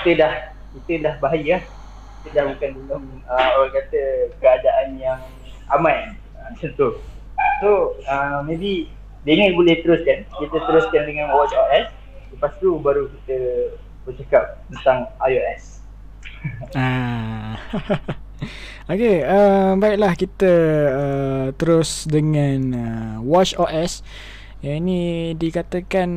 kita 0.03 0.11
dah 0.19 0.33
kita 0.87 0.93
dah 1.03 1.15
bahaya. 1.19 1.57
Kita 2.19 2.35
dah 2.35 2.45
bukan 2.51 2.69
dalam 2.83 3.03
uh, 3.31 3.49
orang 3.63 3.71
kata 3.75 4.01
keadaan 4.43 4.87
yang 4.99 5.19
aman. 5.71 6.19
Uh, 6.35 6.51
macam 6.51 6.69
tu. 6.75 6.89
So 7.63 7.95
uh, 8.07 8.43
maybe 8.43 8.91
dia 9.23 9.33
ni 9.35 9.55
boleh 9.55 9.83
teruskan. 9.83 10.27
Kita 10.27 10.57
teruskan 10.67 11.07
dengan 11.07 11.31
WatchOS 11.35 11.98
Lepas 12.39 12.55
tu 12.63 12.79
baru 12.79 13.11
kita 13.11 13.35
bercakap 14.07 14.63
tentang 14.71 15.11
iOS. 15.27 15.83
ah. 16.79 17.59
okay, 18.87 19.27
uh, 19.27 19.75
baiklah 19.75 20.15
kita 20.15 20.53
uh, 20.87 21.47
terus 21.59 22.07
dengan 22.07 22.59
uh, 22.71 23.15
Watch 23.27 23.59
OS. 23.59 24.07
Yang 24.63 24.75
ini 24.87 25.01
dikatakan 25.35 26.09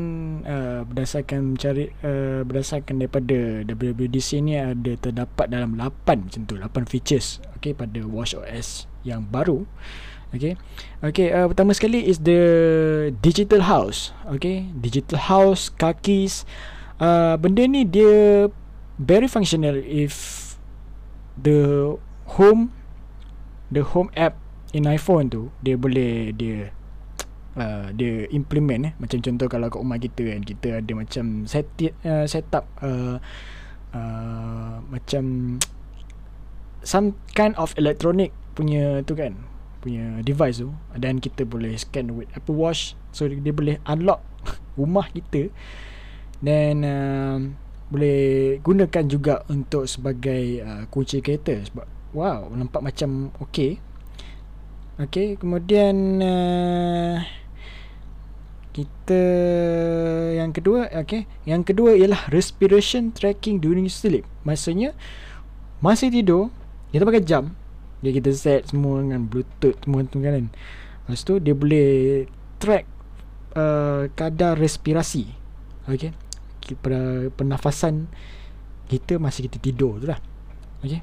uh, 0.46 0.80
berdasarkan 0.86 1.58
mencari 1.58 1.90
uh, 2.06 2.46
berdasarkan 2.46 3.02
daripada 3.02 3.66
WWDC 3.66 4.30
ni 4.46 4.54
ada 4.62 4.94
terdapat 5.02 5.50
dalam 5.50 5.74
8 5.74 6.06
macam 6.06 6.42
tu 6.46 6.54
8 6.54 6.86
features 6.86 7.42
okey 7.58 7.74
pada 7.74 7.98
Watch 8.06 8.38
OS 8.38 8.86
yang 9.02 9.26
baru. 9.26 9.66
Okay? 10.32 10.56
Okay 11.04 11.28
uh, 11.30 11.46
Pertama 11.52 11.76
sekali 11.76 12.08
is 12.08 12.24
the 12.24 12.40
Digital 13.20 13.68
house. 13.68 14.16
Okay? 14.32 14.68
Digital 14.72 15.20
house 15.20 15.68
Kakis. 15.68 16.48
Uh, 16.96 17.36
Benda 17.36 17.68
ni 17.68 17.84
dia 17.84 18.48
Very 18.96 19.28
functional 19.28 19.80
If 19.84 20.56
The 21.36 21.92
Home 22.36 22.72
The 23.72 23.84
home 23.84 24.12
app 24.16 24.36
In 24.72 24.88
iPhone 24.88 25.32
tu 25.32 25.52
Dia 25.60 25.76
boleh 25.76 26.32
Dia 26.36 26.72
uh, 27.56 27.88
Dia 27.92 28.28
implement 28.32 28.92
eh. 28.92 28.94
Macam 29.00 29.20
contoh 29.20 29.48
Kalau 29.48 29.66
kat 29.68 29.80
rumah 29.80 29.98
kita 30.00 30.22
kan 30.32 30.40
Kita 30.44 30.68
ada 30.80 30.92
macam 30.92 31.24
Set, 31.48 31.68
uh, 32.04 32.24
set 32.28 32.48
up 32.52 32.68
uh, 32.84 33.16
uh, 33.96 34.76
Macam 34.88 35.56
Some 36.84 37.16
kind 37.32 37.56
of 37.56 37.72
electronic 37.80 38.32
Punya 38.52 39.00
tu 39.04 39.16
kan 39.16 39.51
punya 39.82 40.22
device 40.22 40.62
tu 40.62 40.70
dan 40.94 41.18
kita 41.18 41.42
boleh 41.42 41.74
scan 41.74 42.14
with 42.14 42.30
Apple 42.38 42.54
Watch. 42.54 42.94
So 43.10 43.26
dia 43.26 43.50
boleh 43.50 43.82
unlock 43.90 44.22
rumah 44.78 45.10
kita. 45.10 45.50
Dan 46.38 46.86
uh, 46.86 47.38
boleh 47.90 48.58
gunakan 48.62 49.04
juga 49.04 49.42
untuk 49.50 49.84
sebagai 49.90 50.62
uh, 50.62 50.82
kunci 50.88 51.20
kereta 51.20 51.58
sebab 51.60 51.84
wow 52.14 52.46
nampak 52.54 52.80
macam 52.80 53.34
okey. 53.42 53.82
Okey 55.02 55.36
kemudian 55.36 56.22
uh, 56.22 57.18
kita 58.72 59.22
yang 60.38 60.54
kedua 60.56 60.88
okey 61.04 61.28
yang 61.44 61.66
kedua 61.66 61.92
ialah 61.98 62.30
respiration 62.30 63.10
tracking 63.10 63.58
during 63.58 63.90
sleep. 63.90 64.24
Maksudnya 64.46 64.94
masih 65.82 66.08
tidur 66.08 66.48
kita 66.94 67.02
pakai 67.02 67.24
jam 67.24 67.52
dia 68.02 68.10
kita 68.10 68.34
set 68.34 68.68
semua 68.68 68.98
dengan 69.00 69.24
bluetooth 69.24 69.78
semua 69.78 70.02
tu 70.04 70.18
kan 70.18 70.50
lepas 71.06 71.22
tu 71.22 71.38
dia 71.38 71.54
boleh 71.54 72.26
track 72.58 72.84
uh, 73.56 74.06
kadar 74.14 74.58
respirasi. 74.58 75.28
Okay. 75.86 76.14
Pada 76.78 77.26
pernafasan 77.34 78.06
kita 78.86 79.18
masa 79.18 79.42
kita 79.42 79.58
tidur 79.58 79.98
tu 79.98 80.06
lah. 80.06 80.18
Okay. 80.82 81.02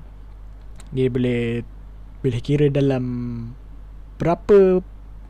Dia 0.95 1.11
boleh 1.11 1.63
boleh 2.19 2.39
kira 2.43 2.67
dalam 2.67 3.03
berapa 4.19 4.83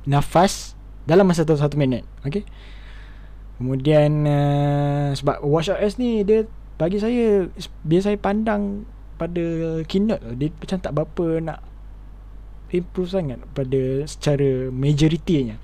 nafas 0.09 0.73
dalam 1.05 1.25
masa 1.25 1.45
tu 1.45 1.57
satu 1.57 1.77
minit. 1.77 2.05
Okay. 2.25 2.45
Kemudian 3.59 4.23
uh, 4.23 5.09
sebab 5.17 5.43
WatchOS 5.43 5.99
ni 5.99 6.23
dia 6.23 6.47
bagi 6.79 7.01
saya 7.01 7.51
biasa 7.83 8.15
saya 8.15 8.17
pandang 8.21 8.87
pada 9.19 9.43
keynote 9.83 10.23
dia 10.39 10.49
macam 10.55 10.77
tak 10.79 10.93
berapa 10.95 11.25
nak 11.43 11.59
improve 12.71 13.11
sangat 13.11 13.43
pada 13.51 14.07
secara 14.07 14.71
majoritinya 14.71 15.59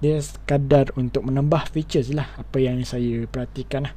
dia 0.00 0.20
sekadar 0.20 0.92
untuk 0.96 1.24
menambah 1.24 1.72
features 1.72 2.12
lah 2.12 2.28
apa 2.36 2.60
yang 2.60 2.84
saya 2.84 3.24
perhatikan 3.28 3.88
lah. 3.88 3.94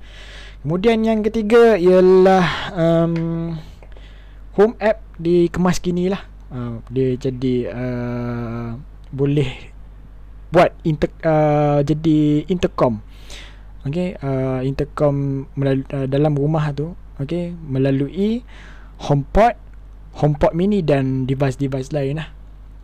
kemudian 0.63 1.03
yang 1.03 1.19
ketiga 1.23 1.75
ialah 1.75 2.47
um, 2.71 3.55
home 4.55 4.75
app 4.79 5.03
dikemas 5.19 5.79
kini 5.83 6.11
lah. 6.11 6.23
Uh, 6.49 6.81
dia 6.89 7.13
jadi 7.19 7.69
uh, 7.69 8.69
boleh 9.13 9.69
buat 10.49 10.73
inter, 10.81 11.11
uh, 11.21 11.79
jadi 11.85 12.47
intercom. 12.49 12.99
Okay, 13.87 14.19
uh, 14.19 14.59
intercom 14.65 15.47
melalui, 15.55 15.87
uh, 15.95 16.03
dalam 16.03 16.35
rumah 16.35 16.75
tu 16.75 16.95
okay, 17.15 17.55
melalui 17.55 18.43
HomePod, 18.99 19.55
HomePod 20.19 20.51
mini 20.51 20.83
dan 20.83 21.23
device-device 21.23 21.95
lain 21.95 22.19
lah. 22.19 22.29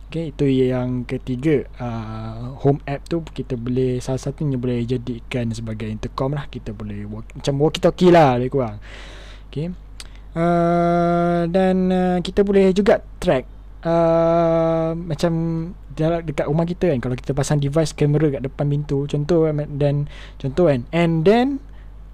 Okay, 0.06 0.30
itu 0.30 0.46
yang 0.70 1.02
ketiga. 1.02 1.66
Uh, 1.82 2.54
Home 2.62 2.78
app 2.86 3.02
tu 3.10 3.26
kita 3.26 3.58
boleh 3.58 3.98
Salah 3.98 4.22
satunya 4.22 4.54
boleh 4.54 4.86
jadikan 4.86 5.50
sebagai 5.50 5.90
intercom 5.90 6.30
lah. 6.30 6.46
Kita 6.46 6.70
boleh 6.70 7.02
walk, 7.10 7.34
Macam 7.34 7.58
walkie-talkie 7.58 8.14
lah 8.14 8.38
Lebih 8.38 8.54
kurang. 8.54 8.78
Okay. 9.50 9.74
Uh, 10.30 11.50
Dan 11.50 11.90
uh, 11.90 12.18
kita 12.22 12.46
boleh 12.46 12.70
juga 12.70 13.02
track 13.18 13.44
uh, 13.82 14.94
Macam 14.94 15.32
Dekat 15.98 16.46
rumah 16.46 16.70
kita 16.70 16.86
kan. 16.94 17.02
Kalau 17.02 17.16
kita 17.18 17.34
pasang 17.34 17.58
device 17.58 17.90
kamera 17.90 18.38
kat 18.38 18.46
depan 18.46 18.70
pintu 18.70 19.10
Contoh 19.10 19.50
dan 19.74 20.06
Contoh 20.38 20.70
kan. 20.70 20.86
And 20.94 21.26
then 21.26 21.58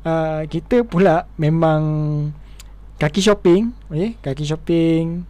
uh, 0.08 0.48
Kita 0.48 0.88
pula 0.88 1.28
Memang 1.36 1.82
kaki 3.02 3.18
shopping. 3.18 3.74
Okay? 3.90 4.14
kaki 4.22 4.46
shopping. 4.46 5.26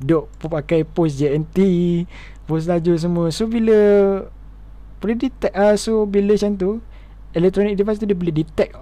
Duk 0.00 0.32
pakai 0.40 0.88
pose 0.88 1.20
JNT 1.20 1.58
pose 2.48 2.64
laju 2.64 2.92
semua. 2.96 3.26
So 3.28 3.44
bila 3.44 3.76
boleh 4.96 5.16
detect 5.20 5.52
uh, 5.52 5.76
so 5.76 6.08
bila 6.08 6.32
macam 6.32 6.56
tu 6.56 6.70
electronic 7.36 7.76
device 7.76 8.00
tu 8.00 8.08
dia 8.08 8.16
boleh 8.16 8.32
detect. 8.32 8.72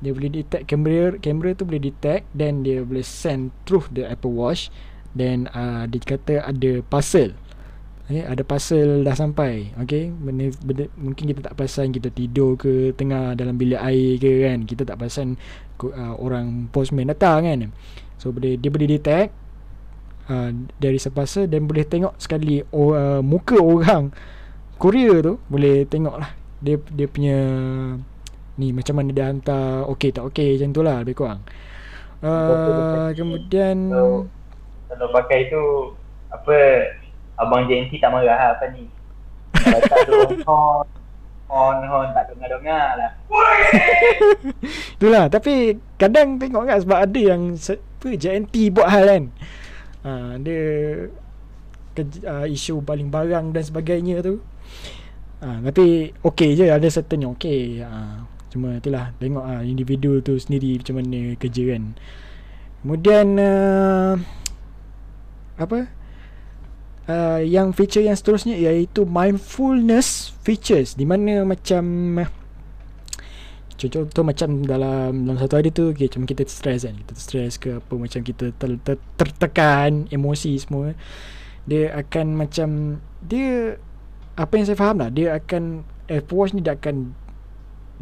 Dia 0.00 0.16
boleh 0.16 0.32
detect 0.32 0.64
kamera 0.64 1.20
kamera 1.20 1.52
tu 1.52 1.68
boleh 1.68 1.92
detect 1.92 2.24
then 2.32 2.64
dia 2.64 2.80
boleh 2.80 3.04
send 3.04 3.52
through 3.68 3.84
the 3.92 4.08
Apple 4.08 4.32
Watch 4.32 4.72
then 5.12 5.52
uh, 5.52 5.84
dia 5.84 6.00
kata 6.00 6.40
ada 6.40 6.80
parcel. 6.88 7.36
Okay, 8.10 8.26
ada 8.26 8.42
parcel 8.42 9.06
dah 9.06 9.14
sampai 9.14 9.70
okay? 9.78 10.10
Benda, 10.10 10.50
benda, 10.66 10.90
mungkin 10.98 11.30
kita 11.30 11.46
tak 11.46 11.54
perasan 11.54 11.94
kita 11.94 12.10
tidur 12.10 12.58
ke 12.58 12.90
tengah 12.98 13.38
dalam 13.38 13.54
bilik 13.54 13.78
air 13.78 14.18
ke 14.18 14.50
kan? 14.50 14.66
Kita 14.66 14.82
tak 14.82 14.98
perasan 14.98 15.38
uh, 15.88 16.14
orang 16.20 16.68
postman 16.68 17.08
datang 17.08 17.48
kan. 17.48 17.72
So 18.20 18.28
boleh 18.36 18.60
dia 18.60 18.68
boleh 18.68 18.88
detect 19.00 19.32
uh, 20.28 20.52
dari 20.76 21.00
sepasa 21.00 21.48
dan 21.48 21.64
boleh 21.64 21.88
tengok 21.88 22.20
sekali 22.20 22.60
uh, 22.60 23.24
muka 23.24 23.56
orang 23.56 24.12
Korea 24.76 25.24
tu 25.24 25.40
boleh 25.48 25.88
tengok 25.88 26.16
lah. 26.20 26.36
Dia 26.60 26.76
dia 26.92 27.08
punya 27.08 27.38
ni 28.60 28.76
macam 28.76 29.00
mana 29.00 29.10
dia 29.16 29.32
hantar 29.32 29.88
okey 29.96 30.12
tak 30.12 30.28
okey 30.28 30.60
macam 30.60 30.70
tu 30.76 30.82
lah 30.84 30.96
lebih 31.00 31.16
kurang. 31.16 31.40
Uh, 32.20 33.08
kemudian 33.16 33.88
kalau, 33.88 34.28
kalau 34.92 35.08
pakai 35.16 35.48
tu 35.48 35.96
apa 36.28 36.56
abang 37.40 37.64
JNT 37.64 37.96
tak 37.96 38.12
marah 38.12 38.36
lah 38.36 38.48
apa 38.52 38.68
ni 38.76 38.84
hon 41.50 41.76
hon 41.90 42.08
tak 42.14 42.30
dengar-dengar 42.30 42.86
lah. 42.94 43.10
Itulah. 44.96 45.26
Tapi 45.26 45.74
kadang 45.98 46.38
tengok 46.38 46.62
kan 46.70 46.78
sebab 46.78 46.98
ada 47.02 47.20
yang 47.20 47.58
apa 47.58 48.06
JNT 48.14 48.54
buat 48.70 48.88
hal 48.88 49.04
kan. 49.10 49.24
Uh, 50.00 50.32
dia 50.40 50.62
ke, 51.92 52.02
uh, 52.24 52.46
isu 52.46 52.80
baling 52.80 53.10
barang 53.10 53.50
dan 53.50 53.62
sebagainya 53.66 54.22
tu. 54.22 54.38
Uh, 55.42 55.58
tapi 55.66 56.14
okey 56.22 56.54
je. 56.54 56.70
Ada 56.70 56.86
certain 57.02 57.26
yang 57.26 57.34
okey. 57.34 57.82
Uh, 57.82 58.24
Cuma 58.50 58.78
itulah. 58.78 59.10
Tengok 59.18 59.44
lah 59.46 59.62
individu 59.62 60.18
tu 60.22 60.34
sendiri 60.38 60.78
Macam 60.78 61.02
mana 61.02 61.34
kerja 61.38 61.62
kan. 61.74 61.84
Kemudian 62.80 63.26
uh, 63.36 64.14
Apa 65.60 65.99
uh, 67.10 67.42
Yang 67.42 67.74
feature 67.74 68.04
yang 68.06 68.14
seterusnya 68.14 68.54
Iaitu 68.54 69.02
mindfulness 69.02 70.30
features. 70.46 70.94
Di 70.94 71.02
mana 71.02 71.42
macam 71.42 71.84
Contoh 73.80 74.22
macam 74.28 74.60
dalam 74.62 75.24
dalam 75.24 75.38
satu 75.40 75.56
hari 75.58 75.74
tu 75.74 75.90
okay, 75.90 76.06
Macam 76.06 76.30
kita 76.30 76.46
stress 76.46 76.86
kan. 76.86 76.94
Kita 76.94 77.12
stress 77.18 77.58
ke 77.58 77.82
apa 77.82 77.94
Macam 77.98 78.22
kita 78.22 78.54
ter, 78.54 78.70
ter, 78.86 78.96
tertekan 79.18 80.06
Emosi 80.14 80.54
semua. 80.62 80.94
Dia 81.66 81.98
akan 81.98 82.38
macam 82.38 83.02
Dia 83.26 83.74
Apa 84.38 84.52
yang 84.54 84.66
saya 84.70 84.78
faham 84.78 85.02
lah 85.02 85.10
Dia 85.10 85.34
akan 85.34 85.82
Apple 86.10 86.36
Watch 86.36 86.52
ni 86.52 86.60
dia 86.66 86.74
akan 86.74 87.14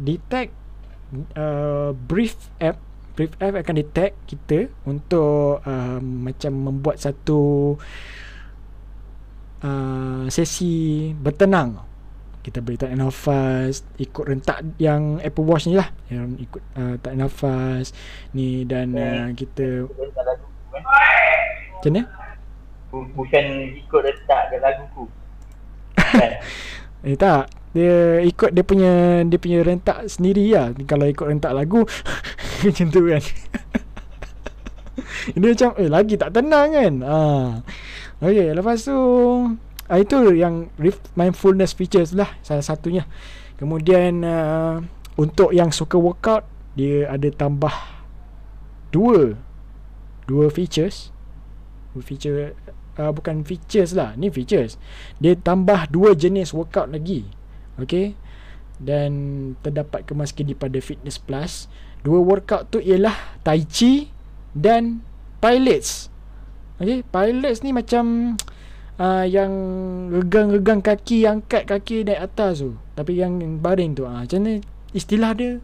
detect 0.01 0.51
uh, 1.37 1.93
brief 1.93 2.49
app. 2.57 2.81
Brief 3.13 3.35
app 3.37 3.53
akan 3.53 3.75
detect 3.77 4.15
kita 4.25 4.71
untuk 4.87 5.61
uh, 5.61 5.99
macam 6.01 6.53
membuat 6.55 6.97
satu 6.97 7.75
sesi 10.31 11.11
bertenang. 11.15 11.87
Kita 12.39 12.63
boleh 12.63 12.79
tarik 12.79 12.95
nafas 12.95 13.83
ikut 13.99 14.23
rentak 14.23 14.63
yang 14.79 15.19
Apple 15.19 15.43
Watch 15.43 15.67
ni 15.67 15.75
lah. 15.75 15.91
Yang 16.07 16.47
ikut 16.47 16.61
uh, 16.79 16.95
tarik 17.03 17.19
nafas 17.19 17.91
ni 18.31 18.63
dan 18.63 18.95
uh, 18.95 19.27
kita 19.35 19.83
macam 21.79 21.91
mana? 21.95 22.03
bukan 22.89 23.45
ikut 23.77 24.01
rentak 24.01 24.41
ke 24.49 24.55
lagu 24.59 24.83
ku? 24.95 25.03
Kan? 25.95 26.31
eh 27.07 27.17
tak. 27.19 27.43
Dia 27.69 28.25
ikut 28.25 28.49
dia 28.49 28.65
punya 28.65 29.21
dia 29.29 29.37
punya 29.37 29.59
rentak 29.61 30.09
sendiri 30.09 30.49
lah. 30.55 30.73
Kalau 30.89 31.05
ikut 31.05 31.27
rentak 31.27 31.53
lagu 31.53 31.85
macam 32.65 32.87
tu 32.89 33.01
kan. 33.07 33.23
Ini 35.37 35.45
macam 35.53 35.69
eh 35.77 35.89
lagi 35.89 36.15
tak 36.17 36.33
tenang 36.33 36.69
kan? 36.73 36.93
Ha. 37.05 37.17
Okay 38.19 38.51
lepas 38.51 38.83
tu 38.83 38.99
ah, 39.87 39.95
itu 39.95 40.35
yang 40.35 40.67
mindfulness 41.15 41.71
features 41.71 42.11
lah 42.11 42.27
salah 42.43 42.63
satunya. 42.63 43.07
Kemudian 43.55 44.23
uh, 44.23 44.83
untuk 45.15 45.55
yang 45.55 45.71
suka 45.71 45.95
workout 45.95 46.43
dia 46.75 47.07
ada 47.07 47.31
tambah 47.31 47.71
dua 48.91 49.39
dua 50.27 50.51
features. 50.51 51.15
Dua 51.95 52.03
feature 52.03 52.53
uh, 52.99 53.11
bukan 53.15 53.47
features 53.47 53.95
lah 53.95 54.19
ni 54.19 54.27
features. 54.27 54.75
Dia 55.23 55.39
tambah 55.39 55.87
dua 55.87 56.11
jenis 56.11 56.51
workout 56.51 56.91
lagi 56.91 57.23
Okay 57.79 58.19
Dan 58.79 59.11
terdapat 59.63 60.03
kemas 60.03 60.35
kini 60.35 60.55
pada 60.55 60.79
Fitness 60.83 61.19
Plus. 61.19 61.71
Dua 62.03 62.19
workout 62.19 62.71
tu 62.71 62.83
ialah 62.83 63.39
Tai 63.43 63.63
Chi 63.67 64.11
Dan 64.51 65.03
Pilates 65.39 66.08
Okay 66.79 67.03
Pilates 67.03 67.59
ni 67.61 67.75
macam 67.75 68.35
uh, 68.95 69.25
Yang 69.35 69.51
Regang-regang 70.15 70.79
kaki 70.79 71.27
Angkat 71.27 71.67
kaki 71.67 72.07
naik 72.07 72.31
atas 72.31 72.63
tu. 72.63 72.79
Tapi 72.95 73.19
yang 73.19 73.35
baring 73.59 73.99
tu 73.99 74.07
uh, 74.07 74.23
Macam 74.23 74.39
mana 74.39 74.63
Istilah 74.95 75.35
dia. 75.35 75.59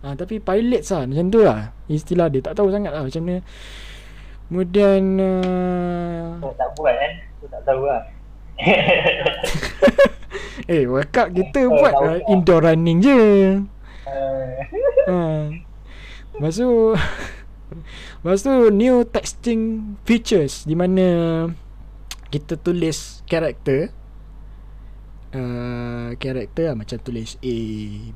Uh, 0.00 0.14
Tapi 0.14 0.38
Pilates 0.38 0.94
lah 0.94 1.10
Macam 1.10 1.26
tu 1.28 1.42
lah 1.42 1.74
Istilah 1.90 2.30
dia. 2.30 2.40
Tak 2.40 2.54
tahu 2.54 2.70
sangat 2.70 2.94
lah 2.94 3.02
Macam 3.02 3.22
mana. 3.26 3.42
Kemudian 4.46 5.02
uh, 5.18 6.38
oh, 6.46 6.54
Tak 6.54 6.70
buat 6.78 6.94
kan 6.94 7.12
Aku 7.38 7.46
tak 7.50 7.62
tahu 7.66 7.82
lah. 7.84 8.02
Eh 10.70 10.86
workout 10.86 11.34
kita 11.34 11.66
uh, 11.66 11.72
buat 11.72 11.94
uh, 11.98 12.18
indoor 12.30 12.62
running 12.62 13.02
je. 13.02 13.20
Uh. 14.06 14.46
uh. 15.10 15.42
Lepas 16.38 16.54
tu 16.54 16.70
Lepas 18.20 18.42
tu 18.42 18.50
new 18.74 19.06
texting 19.06 19.94
features 20.02 20.66
Di 20.66 20.74
mana 20.74 21.46
Kita 22.30 22.58
tulis 22.58 23.22
karakter. 23.26 23.94
Uh, 25.30 26.18
Karakter 26.18 26.74
lah 26.74 26.76
macam 26.78 26.98
tulis 26.98 27.38
A 27.38 27.58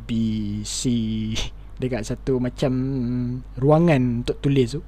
B 0.03 0.11
C 0.67 0.83
Dekat 1.79 2.03
satu 2.03 2.43
macam 2.43 2.73
Ruangan 3.55 4.27
untuk 4.27 4.43
tulis 4.43 4.75
tu. 4.75 4.83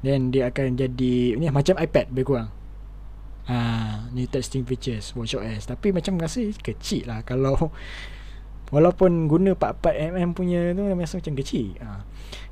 Then 0.00 0.32
dia 0.32 0.48
akan 0.48 0.80
jadi 0.80 1.36
Ni 1.36 1.52
macam 1.52 1.76
iPad 1.76 2.08
lebih 2.12 2.24
kurang. 2.24 2.48
Ha, 3.52 4.08
New 4.14 4.30
testing 4.30 4.62
features 4.62 5.12
WatchOS 5.12 5.66
Tapi 5.66 5.90
macam 5.90 6.14
rasa 6.16 6.40
kecil 6.62 7.10
lah 7.10 7.26
Kalau 7.26 7.74
Walaupun 8.72 9.28
guna 9.28 9.52
44mm 9.52 10.28
punya 10.32 10.72
tu 10.72 10.82
Rasa 10.88 11.20
macam 11.20 11.34
kecil. 11.36 11.76
Ha. 11.84 12.00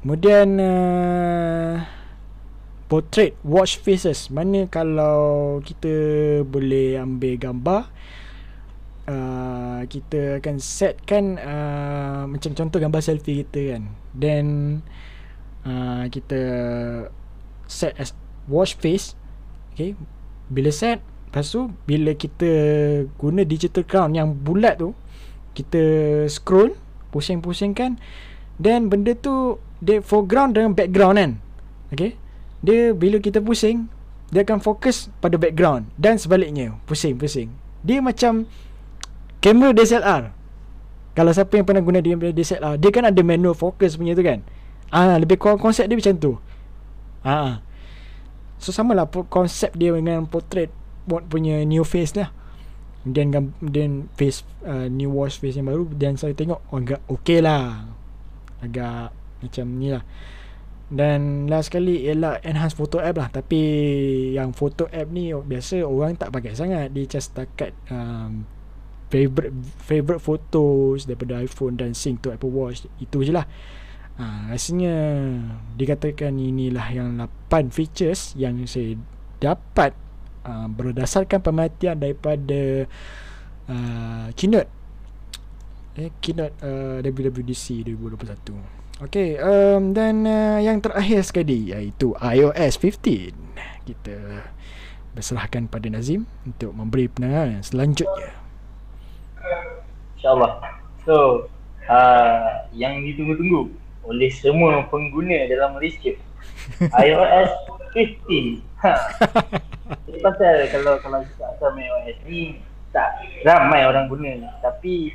Kemudian 0.04 0.48
uh, 0.60 1.80
Portrait 2.92 3.32
Watch 3.40 3.80
faces. 3.80 4.28
Mana 4.28 4.68
kalau 4.68 5.58
Kita 5.64 5.90
Boleh 6.44 7.00
ambil 7.00 7.40
gambar 7.40 7.82
uh, 9.08 9.80
Kita 9.88 10.44
akan 10.44 10.56
setkan 10.60 11.40
uh, 11.40 12.28
Macam 12.28 12.52
contoh 12.52 12.76
gambar 12.76 13.00
selfie 13.00 13.40
kita 13.48 13.76
kan. 13.76 13.82
Then 14.12 14.46
uh, 15.64 16.04
Kita 16.12 16.40
Set 17.64 17.96
as 17.96 18.12
Watch 18.44 18.76
face. 18.76 19.16
Okay. 19.72 19.96
Bila 20.52 20.68
set 20.68 21.00
Lepas 21.32 21.48
tu 21.48 21.72
Bila 21.88 22.12
kita 22.12 22.50
Guna 23.16 23.40
digital 23.40 23.88
crown 23.88 24.12
Yang 24.12 24.28
bulat 24.36 24.76
tu 24.76 24.92
Kita 25.54 25.82
scroll 26.30 26.74
Pusing-pusingkan. 27.10 27.98
Then 28.60 28.92
benda 28.92 29.16
tu 29.16 29.56
Dia 29.80 30.04
foreground 30.04 30.54
dengan 30.54 30.76
background 30.76 31.16
kan? 31.16 31.30
Okay? 31.90 32.14
Dia 32.60 32.92
bila 32.92 33.18
kita 33.18 33.40
pusing 33.40 33.88
Dia 34.28 34.44
akan 34.44 34.60
fokus 34.60 35.08
pada 35.18 35.40
background 35.40 35.88
Dan 35.96 36.20
sebaliknya 36.20 36.76
Pusing-pusing. 36.84 37.50
Dia 37.80 38.04
macam 38.04 38.44
Kamera 39.40 39.72
DSLR 39.72 40.36
Kalau 41.16 41.32
siapa 41.32 41.56
yang 41.56 41.66
pernah 41.66 41.82
guna 41.82 41.98
DSLR 42.04 42.76
Dia 42.76 42.90
kan 42.92 43.08
ada 43.08 43.20
manual 43.24 43.56
focus 43.56 43.96
punya 43.96 44.12
tu 44.12 44.22
kan? 44.22 44.44
Ah 44.92 45.16
Lebih 45.16 45.40
kurang 45.40 45.58
konsep 45.58 45.88
dia 45.88 45.96
macam 45.96 46.14
tu. 46.20 46.32
Ah 47.24 47.64
So 48.60 48.76
sama 48.76 48.92
lah 48.92 49.08
konsep 49.08 49.72
dia 49.72 49.96
dengan 49.96 50.28
portrait 50.28 50.68
Bot 51.08 51.24
punya 51.26 51.64
new 51.64 51.80
face 51.80 52.12
lah 52.12 52.28
Dan 53.00 53.32
then 53.64 54.12
face 54.12 54.44
uh, 54.60 54.84
New 54.92 55.08
wash 55.16 55.40
face 55.40 55.56
yang 55.56 55.72
baru 55.72 55.88
Dan 55.96 56.20
saya 56.20 56.36
tengok 56.36 56.60
oh, 56.68 56.76
Agak 56.76 57.00
okay 57.08 57.40
lah. 57.40 57.88
Agak 58.60 59.16
Macam 59.40 59.66
ni 59.80 59.88
lah. 59.88 60.04
Dan 60.92 61.48
last 61.48 61.72
sekali 61.72 62.04
Ialah 62.04 62.44
enhance 62.44 62.76
photo 62.76 63.00
app 63.00 63.16
lah. 63.16 63.28
Tapi 63.32 63.60
Yang 64.36 64.50
photo 64.52 64.84
app 64.92 65.08
ni 65.08 65.32
Biasa 65.32 65.80
orang 65.80 66.20
tak 66.20 66.28
pakai 66.28 66.52
sangat. 66.52 66.92
Dia 66.92 67.08
just 67.08 67.32
takat 67.32 67.72
um, 67.88 68.44
Favorite 69.08 69.56
Favorite 69.80 70.20
photos 70.20 71.08
Daripada 71.08 71.40
iPhone 71.40 71.80
Dan 71.80 71.96
sync 71.96 72.20
to 72.20 72.36
Apple 72.36 72.52
Watch 72.52 72.84
Itu 73.00 73.24
je 73.24 73.32
lah. 73.32 73.48
Ha, 74.20 74.52
Rasanya 74.52 74.92
Dikatakan 75.80 76.36
inilah 76.36 76.84
yang 76.92 77.16
8 77.48 77.72
features 77.72 78.36
Yang 78.36 78.68
saya 78.68 78.92
dapat 79.40 79.96
uh, 80.46 80.68
Berdasarkan 80.70 81.40
pemerhatian 81.42 82.00
daripada 82.00 82.86
uh, 83.68 84.26
Keynote 84.36 84.70
eh, 85.98 86.10
Keynote 86.22 86.56
uh, 86.62 86.98
WWDC 87.02 87.84
2021 87.84 88.80
Okay, 89.00 89.40
um, 89.40 89.96
dan 89.96 90.28
uh, 90.28 90.60
yang 90.60 90.76
terakhir 90.84 91.24
sekali 91.24 91.72
iaitu 91.72 92.12
iOS 92.20 92.76
15. 92.76 93.32
Kita 93.88 94.44
berserahkan 95.16 95.72
pada 95.72 95.88
Nazim 95.88 96.28
untuk 96.44 96.76
memberi 96.76 97.08
penerangan 97.08 97.64
selanjutnya. 97.64 98.36
InsyaAllah. 100.20 100.52
So, 101.08 101.48
uh, 101.88 102.68
yang 102.76 103.00
ditunggu-tunggu 103.08 103.72
oleh 104.04 104.28
semua 104.36 104.84
pengguna 104.92 105.48
dalam 105.48 105.80
Malaysia 105.80 106.12
iOS 107.08 107.50
15. 107.92 108.62
Ha. 108.80 108.92
pasal 110.24 110.68
kalau 110.70 110.94
kalau 111.02 111.18
kita 111.26 111.44
asal 111.56 111.70
main 111.74 111.90
iOS 111.90 112.18
ni 112.28 112.62
tak 112.94 113.18
ramai 113.42 113.82
orang 113.86 114.06
guna 114.06 114.50
tapi 114.62 115.14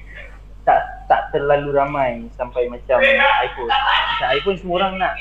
tak 0.66 0.82
tak 1.06 1.30
terlalu 1.30 1.70
ramai 1.78 2.26
sampai 2.34 2.66
macam 2.66 2.98
iPhone. 3.46 3.70
Macam 3.70 4.28
iPhone 4.34 4.58
semua 4.58 4.76
orang 4.82 4.94
nak. 4.98 5.14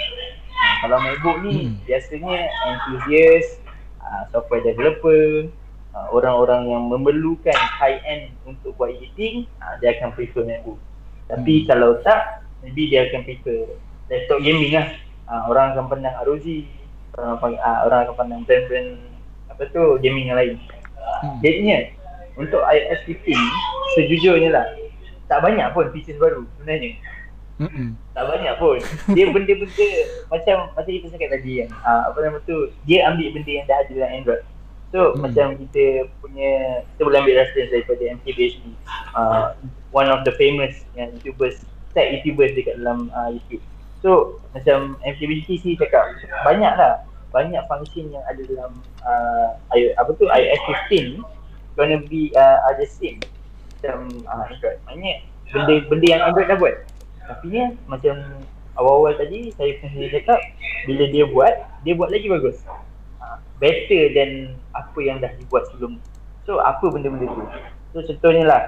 Ha, 0.54 0.64
kalau 0.80 0.96
MacBook 1.04 1.36
ni 1.44 1.68
hmm. 1.68 1.84
biasanya 1.84 2.48
enthusiast, 2.64 3.60
uh, 4.00 4.24
software 4.32 4.64
developer, 4.64 5.52
uh, 5.92 6.06
orang-orang 6.16 6.72
yang 6.72 6.88
memerlukan 6.88 7.58
high 7.76 8.00
end 8.08 8.32
untuk 8.48 8.72
buat 8.80 8.88
editing, 8.88 9.44
uh, 9.60 9.76
dia 9.84 9.92
akan 10.00 10.16
prefer 10.16 10.48
MacBook. 10.48 10.80
Tapi 11.28 11.54
hmm. 11.60 11.66
kalau 11.68 12.00
tak, 12.00 12.48
maybe 12.64 12.88
dia 12.88 13.12
akan 13.12 13.20
prefer 13.28 13.76
laptop 14.08 14.40
gaming 14.40 14.72
lah. 14.72 14.88
Uh, 15.28 15.52
orang 15.52 15.76
akan 15.76 15.84
pandang 15.92 16.16
ROG, 16.24 16.46
orang, 17.18 17.56
uh, 17.58 17.78
orang 17.86 17.98
akan 18.06 18.14
pandang 18.14 18.42
brand-brand 18.46 18.90
apa 19.50 19.62
tu 19.70 19.82
gaming 20.02 20.30
yang 20.30 20.38
lain. 20.38 20.54
Hmm. 21.22 21.38
Jadinya 21.40 21.78
untuk 22.34 22.62
iOS 22.66 23.00
15 23.06 23.38
sejujurnya 23.94 24.50
lah 24.50 24.66
tak 25.30 25.40
banyak 25.40 25.68
pun 25.72 25.88
features 25.94 26.20
baru 26.20 26.44
sebenarnya. 26.56 26.92
Mm-mm. 27.54 27.94
Tak 28.18 28.24
banyak 28.26 28.54
pun. 28.58 28.78
Dia 29.14 29.30
benda-benda 29.30 29.88
macam 30.26 30.56
macam 30.74 30.90
kita 30.90 31.06
cakap 31.14 31.38
tadi 31.38 31.62
kan. 31.62 31.68
Uh, 31.86 32.02
apa 32.10 32.18
nama 32.18 32.38
tu? 32.42 32.74
Dia 32.82 33.06
ambil 33.06 33.30
benda 33.30 33.50
yang 33.50 33.66
dah 33.70 33.78
ada 33.78 33.92
dalam 33.94 34.10
Android. 34.10 34.42
So 34.90 35.14
mm. 35.14 35.22
macam 35.22 35.46
kita 35.58 36.10
punya 36.18 36.82
kita 36.94 37.00
boleh 37.06 37.18
ambil 37.22 37.36
reference 37.46 37.70
daripada 37.70 38.02
MKBHD. 38.20 38.64
Uh, 39.14 39.54
one 39.94 40.10
of 40.10 40.26
the 40.26 40.34
famous 40.34 40.82
yang 40.98 41.14
YouTubers, 41.18 41.62
tech 41.94 42.10
YouTubers 42.10 42.58
dekat 42.58 42.82
dalam 42.82 43.08
uh, 43.14 43.30
YouTube. 43.30 43.62
So 44.04 44.36
macam 44.52 45.00
MKBHD 45.00 45.64
sih 45.64 45.72
cakap 45.80 46.04
banyak 46.44 46.76
lah 46.76 47.00
banyak 47.32 47.64
function 47.66 48.12
yang 48.12 48.20
ada 48.28 48.44
dalam 48.44 48.72
uh, 49.00 49.56
apa 49.72 50.10
tu 50.20 50.28
iOS 50.28 50.60
15 50.92 51.24
gonna 51.74 51.98
be 52.04 52.28
uh, 52.36 52.60
ada 52.68 52.84
same 52.84 53.24
macam 53.80 54.12
uh, 54.28 54.44
Android. 54.44 54.76
Maknanya 54.84 55.14
benda 55.48 55.74
benda 55.88 56.06
yang 56.06 56.22
Android 56.28 56.48
dah 56.52 56.58
buat. 56.60 56.76
Tapi 57.24 57.44
ni 57.48 57.64
macam 57.88 58.44
awal-awal 58.76 59.16
tadi 59.16 59.48
saya 59.56 59.72
pun 59.80 59.88
cakap 59.88 60.40
bila 60.84 61.04
dia 61.08 61.24
buat, 61.24 61.54
dia 61.82 61.96
buat 61.96 62.12
lagi 62.12 62.28
bagus. 62.28 62.60
Uh, 63.24 63.40
better 63.56 64.12
than 64.12 64.60
apa 64.76 64.98
yang 65.00 65.16
dah 65.16 65.32
dibuat 65.40 65.64
sebelum. 65.72 65.96
So 66.44 66.60
apa 66.60 66.84
benda-benda 66.92 67.24
tu? 67.32 67.42
So 67.96 68.04
contohnya 68.04 68.44
lah 68.44 68.62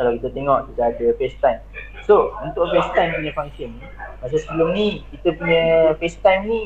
kalau 0.00 0.16
kita 0.16 0.32
tengok 0.32 0.58
kita 0.72 0.82
ada 0.96 1.06
FaceTime. 1.20 1.60
So 2.08 2.32
untuk 2.40 2.72
FaceTime 2.72 3.20
punya 3.20 3.32
function 3.36 3.70
masa 4.24 4.40
sebelum 4.40 4.72
ni 4.72 5.04
kita 5.12 5.36
punya 5.36 5.92
FaceTime 6.00 6.42
ni 6.48 6.60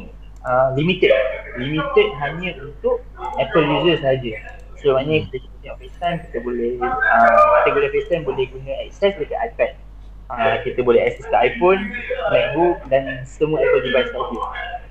uh, 0.47 0.71
limited. 0.79 1.11
Limited 1.59 2.09
hanya 2.23 2.55
untuk 2.63 3.03
Apple 3.43 3.67
user 3.83 3.99
saja. 3.99 4.39
So 4.79 4.95
maknanya 4.95 5.27
kita 5.35 5.51
tengok 5.59 5.77
FaceTime 5.83 6.17
kita 6.31 6.39
boleh 6.47 6.71
uh, 6.79 7.47
kita 7.67 7.71
boleh 7.75 7.89
FaceTime 7.91 8.23
boleh 8.23 8.47
guna 8.55 8.73
access 8.87 9.19
dekat 9.19 9.39
iPad. 9.51 9.71
Uh, 10.31 10.57
kita 10.63 10.81
boleh 10.87 11.03
access 11.03 11.27
ke 11.27 11.37
iPhone, 11.37 11.91
MacBook 12.31 12.79
dan 12.87 13.27
semua 13.27 13.59
Apple 13.59 13.83
device 13.83 14.15
sahaja. 14.15 14.39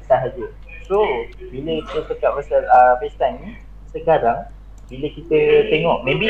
Sahaja. 0.04 0.46
So 0.84 1.00
bila 1.48 1.80
kita 1.88 2.12
cakap 2.12 2.44
pasal 2.44 2.62
uh, 2.68 3.00
FaceTime 3.00 3.40
ni 3.40 3.52
sekarang 3.96 4.52
bila 4.94 5.08
kita 5.10 5.40
tengok 5.74 6.06
maybe 6.06 6.30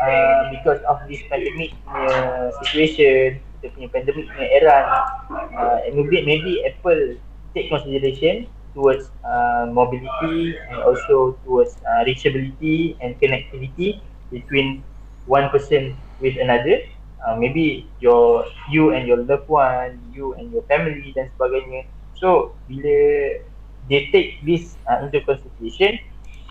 uh, 0.00 0.48
because 0.48 0.80
of 0.88 0.96
this 1.04 1.20
pandemic 1.28 1.76
punya 1.84 2.48
situation 2.64 3.36
kita 3.60 3.66
punya 3.76 3.88
pandemic 3.92 4.24
punya 4.32 4.48
era 4.48 4.76
uh, 5.28 5.78
maybe, 5.92 6.24
maybe 6.24 6.64
Apple 6.64 7.20
take 7.52 7.68
consideration 7.68 8.48
towards 8.72 9.10
uh, 9.26 9.66
mobility 9.68 10.54
and 10.70 10.78
also 10.86 11.36
towards 11.44 11.76
uh, 11.84 12.06
reachability 12.06 12.94
and 13.02 13.18
connectivity 13.18 14.00
between 14.30 14.86
one 15.26 15.50
person 15.50 15.98
with 16.22 16.38
another. 16.38 16.80
Uh, 17.26 17.34
maybe 17.34 17.90
your 17.98 18.46
you 18.70 18.94
and 18.94 19.10
your 19.10 19.18
loved 19.26 19.50
one 19.50 19.98
you 20.14 20.38
and 20.38 20.54
your 20.54 20.62
family 20.70 21.10
dan 21.18 21.26
sebagainya. 21.34 21.90
So 22.14 22.54
bila 22.70 23.42
they 23.90 24.06
take 24.14 24.38
this 24.46 24.78
uh, 24.86 25.02
into 25.02 25.18
consideration 25.26 25.98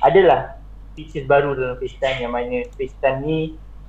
adalah 0.04 0.57
features 0.98 1.30
baru 1.30 1.54
dalam 1.54 1.78
FaceTime 1.78 2.26
yang 2.26 2.34
mana 2.34 2.66
FaceTime 2.74 3.22
ni 3.22 3.40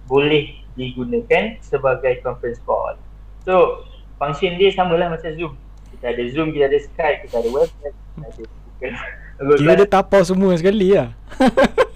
boleh 0.05 0.61
digunakan 0.77 1.57
sebagai 1.65 2.21
conference 2.21 2.61
call. 2.69 3.01
So 3.49 3.89
function 4.21 4.61
dia 4.61 4.69
samalah 4.77 5.09
macam 5.09 5.33
Zoom. 5.33 5.57
Kita 5.97 6.13
ada 6.13 6.23
Zoom, 6.29 6.53
kita 6.53 6.69
ada 6.69 6.79
Skype, 6.85 7.19
kita 7.25 7.41
ada 7.41 7.49
website, 7.49 7.97
Kira 9.59 9.75
dia 9.79 9.89
tapau 9.89 10.23
semua 10.23 10.55
sekali 10.55 10.93
lah. 10.93 11.11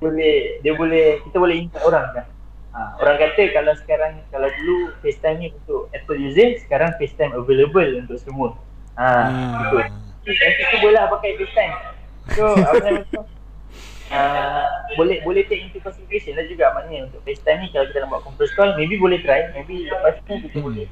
Boleh, 0.00 0.56
dia 0.64 0.72
boleh, 0.80 1.20
kita 1.28 1.36
boleh 1.36 1.68
invite 1.68 1.84
orang 1.84 2.08
kan. 2.16 2.26
Ha, 2.72 2.96
Orang 3.04 3.20
kata 3.20 3.52
kalau 3.52 3.76
sekarang, 3.84 4.24
kalau 4.32 4.48
dulu 4.48 4.96
FaceTime 5.04 5.36
ni 5.36 5.46
untuk 5.52 5.92
Apple 5.92 6.16
user 6.16 6.56
Sekarang 6.56 6.96
FaceTime 6.96 7.36
available 7.36 8.00
untuk 8.00 8.16
semua. 8.16 8.56
Ha, 8.96 9.28
hmm. 9.28 9.76
Nanti 10.24 10.62
tu 10.72 10.76
boleh 10.80 11.04
pakai 11.04 11.30
FaceTime 11.36 11.74
So, 12.32 12.44
apa 12.56 12.80
nama 12.88 13.02
tu 13.12 13.20
Uh, 14.10 14.66
boleh 14.98 15.22
boleh 15.22 15.46
take 15.46 15.62
into 15.62 15.78
consideration 15.78 16.34
lah 16.34 16.42
juga 16.50 16.74
maknanya 16.74 17.06
untuk 17.06 17.22
FaceTime 17.22 17.62
ni 17.62 17.68
kalau 17.70 17.86
kita 17.86 18.02
nak 18.02 18.08
buat 18.10 18.22
conference 18.26 18.54
call 18.58 18.74
maybe 18.74 18.98
boleh 18.98 19.22
try 19.22 19.46
maybe 19.54 19.86
lepas 19.86 20.18
ni 20.26 20.42
kita 20.50 20.58
hmm. 20.58 20.66
boleh 20.66 20.86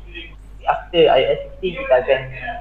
after 0.71 1.03
iOS 1.03 1.41
15 1.59 1.83
kita 1.83 1.95
akan 1.99 2.21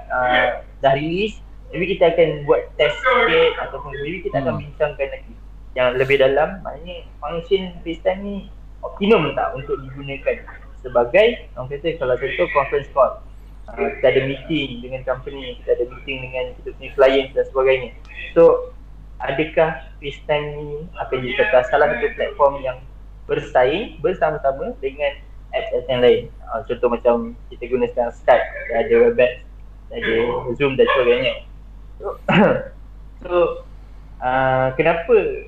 uh, 0.09 0.47
dah 0.81 0.93
release 0.97 1.37
maybe 1.69 1.93
kita 1.93 2.09
akan 2.09 2.41
buat 2.49 2.65
test 2.73 2.97
sikit 2.97 3.53
ataupun 3.69 3.91
maybe 4.01 4.25
kita 4.25 4.41
akan 4.41 4.57
hmm. 4.57 4.61
bincangkan 4.65 5.07
lagi 5.13 5.33
yang 5.77 5.93
lebih 5.93 6.17
dalam 6.17 6.57
maknanya 6.65 7.05
function 7.21 7.77
FaceTime 7.85 8.21
ni 8.25 8.35
optimum 8.81 9.37
tak 9.37 9.53
untuk 9.53 9.77
digunakan 9.85 10.41
sebagai 10.81 11.45
orang 11.53 11.69
kata 11.69 12.01
kalau 12.01 12.17
contoh 12.17 12.47
conference 12.57 12.89
call 12.97 13.21
uh, 13.69 13.89
kita 14.01 14.05
ada 14.09 14.21
meeting 14.25 14.81
dengan 14.81 15.05
company 15.05 15.53
kita 15.61 15.77
ada 15.77 15.85
meeting 15.85 16.17
dengan 16.25 16.43
kita 16.57 16.73
punya 16.73 16.89
client 16.97 17.27
dan 17.37 17.45
sebagainya 17.45 17.91
so 18.33 18.73
adakah 19.21 19.81
FaceTime 19.97 20.45
ni 20.57 20.69
akan 20.97 21.17
jadi 21.25 21.33
salah 21.69 21.89
satu 21.89 22.07
platform 22.13 22.53
yang 22.61 22.77
bersaing 23.25 23.97
bersama-sama 23.99 24.73
dengan 24.79 25.17
apps 25.51 25.85
yang 25.89 26.01
lain? 26.01 26.21
Uh, 26.47 26.61
Contoh 26.69 26.89
macam 26.91 27.15
kita 27.49 27.65
guna 27.67 27.85
sekarang 27.91 28.13
Skype 28.13 28.45
Ada 28.73 28.95
Webex 29.09 29.31
Ada 29.91 30.15
Zoom 30.55 30.77
dan 30.77 30.87
sebagainya. 30.93 31.33
So, 31.97 32.05
so 33.25 33.35
uh, 34.21 34.73
kenapa 34.77 35.47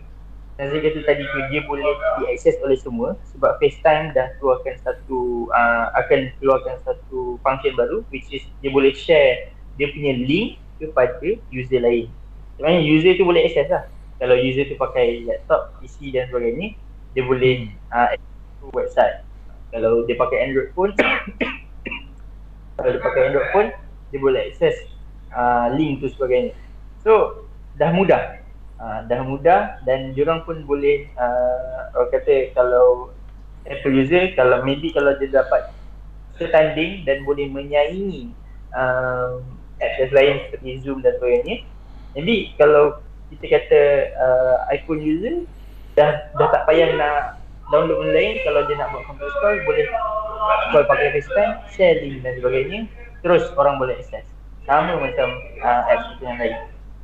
Nazir 0.60 0.84
kata 0.84 1.00
tadi 1.08 1.24
tu 1.24 1.40
dia 1.56 1.64
boleh 1.64 1.88
diakses 2.20 2.60
oleh 2.60 2.76
semua? 2.76 3.16
Sebab 3.32 3.64
FaceTime 3.64 4.12
dah 4.12 4.28
keluarkan 4.42 4.76
satu 4.84 5.48
uh, 5.56 5.88
Akan 5.96 6.36
keluarkan 6.44 6.84
satu 6.84 7.40
function 7.46 7.80
baru 7.80 8.04
Which 8.12 8.28
is 8.34 8.44
dia 8.60 8.74
boleh 8.74 8.92
share 8.92 9.56
dia 9.80 9.88
punya 9.96 10.12
link 10.12 10.60
kepada 10.76 11.40
user 11.56 11.80
lain 11.80 12.12
Sebenarnya 12.60 12.84
user 12.84 13.16
tu 13.16 13.24
boleh 13.24 13.48
access 13.48 13.72
lah. 13.72 13.88
Kalau 14.20 14.36
user 14.36 14.68
tu 14.68 14.76
pakai 14.76 15.24
laptop, 15.24 15.80
PC 15.80 16.12
dan 16.12 16.28
sebagainya 16.28 16.76
Dia 17.16 17.24
boleh 17.24 17.72
uh, 17.88 18.12
access 18.12 18.68
website. 18.76 19.24
Kalau 19.72 20.04
dia 20.04 20.20
pakai 20.20 20.38
Android 20.44 20.76
phone 20.76 20.92
kalau 22.76 22.90
dia 22.92 23.00
pakai 23.00 23.22
Android 23.32 23.48
phone 23.56 23.70
dia 24.12 24.20
boleh 24.20 24.42
access 24.52 24.76
uh, 25.32 25.72
link 25.72 26.04
tu 26.04 26.12
sebagainya. 26.12 26.52
So 27.00 27.48
dah 27.80 27.96
mudah. 27.96 28.44
Uh, 28.76 29.08
dah 29.08 29.24
mudah 29.24 29.80
dan 29.88 30.12
diorang 30.12 30.44
pun 30.44 30.68
boleh 30.68 31.08
uh, 31.16 31.96
orang 31.96 32.12
kata 32.12 32.52
kalau 32.52 33.16
Apple 33.64 33.96
user 34.04 34.36
kalau 34.36 34.68
maybe 34.68 34.92
kalau 34.92 35.16
dia 35.16 35.32
dapat 35.32 35.72
setanding 36.36 37.08
dan 37.08 37.24
boleh 37.24 37.48
menyaingi 37.48 38.36
um, 38.76 39.48
apps 39.80 40.12
lain 40.12 40.44
seperti 40.48 40.80
Zoom 40.84 41.00
dan 41.04 41.16
sebagainya 41.20 41.64
maybe 42.16 42.54
kalau 42.58 42.98
kita 43.30 43.46
kata 43.46 43.82
uh, 44.18 44.56
iPhone 44.74 45.02
user 45.02 45.46
dah 45.94 46.32
dah 46.38 46.48
tak 46.50 46.64
payah 46.66 46.96
nak 46.98 47.42
download 47.70 48.10
lain 48.10 48.42
kalau 48.46 48.66
dia 48.66 48.76
nak 48.78 48.90
buat 48.94 49.04
conference 49.06 49.36
call 49.42 49.58
boleh 49.68 49.86
call 50.74 50.86
pakai 50.90 51.14
FaceTime, 51.14 51.54
share 51.74 51.98
link 52.02 52.26
dan 52.26 52.34
sebagainya 52.42 52.80
terus 53.22 53.46
orang 53.60 53.78
boleh 53.78 53.98
access 53.98 54.26
sama 54.66 54.98
macam 54.98 55.28
uh, 55.62 55.84
apps 55.90 56.18
yang 56.22 56.38
lain 56.38 56.56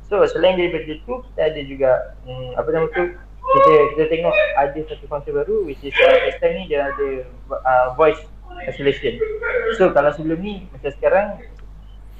so 0.06 0.22
selain 0.26 0.58
daripada 0.58 0.86
itu 0.86 1.14
kita 1.30 1.40
ada 1.50 1.60
juga 1.66 1.90
hmm, 2.26 2.58
apa 2.58 2.68
nama 2.70 2.86
tu 2.94 3.04
kita 3.46 3.72
kita 3.94 4.04
tengok 4.10 4.36
ada 4.58 4.78
satu 4.90 5.04
function 5.06 5.34
baru 5.38 5.62
which 5.62 5.82
is 5.86 5.94
uh, 6.02 6.18
FaceTime 6.26 6.54
ni 6.58 6.64
dia 6.66 6.90
ada 6.90 7.08
uh, 7.50 7.86
voice 7.94 8.18
isolation. 8.64 9.20
So 9.76 9.92
kalau 9.92 10.10
sebelum 10.16 10.40
ni 10.40 10.54
macam 10.72 10.90
sekarang 10.96 11.26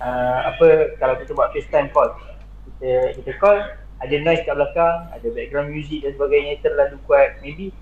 uh, 0.03 0.39
apa 0.53 0.99
kalau 1.01 1.15
kita 1.17 1.33
buat 1.33 1.51
FaceTime 1.57 1.89
call. 1.97 2.13
Kita 2.77 3.17
kita 3.17 3.31
call 3.41 3.59
ada 3.97 4.15
noise 4.21 4.45
kat 4.45 4.53
belakang, 4.53 5.09
ada 5.09 5.27
background 5.33 5.73
music 5.73 6.05
dan 6.05 6.13
sebagainya 6.13 6.61
terlalu 6.61 7.01
kuat. 7.09 7.41
Maybe 7.41 7.73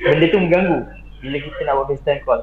benda 0.00 0.24
tu 0.32 0.40
mengganggu 0.40 0.80
bila 1.20 1.36
kita 1.38 1.60
nak 1.68 1.74
buat 1.76 1.88
FaceTime 1.92 2.20
call. 2.24 2.42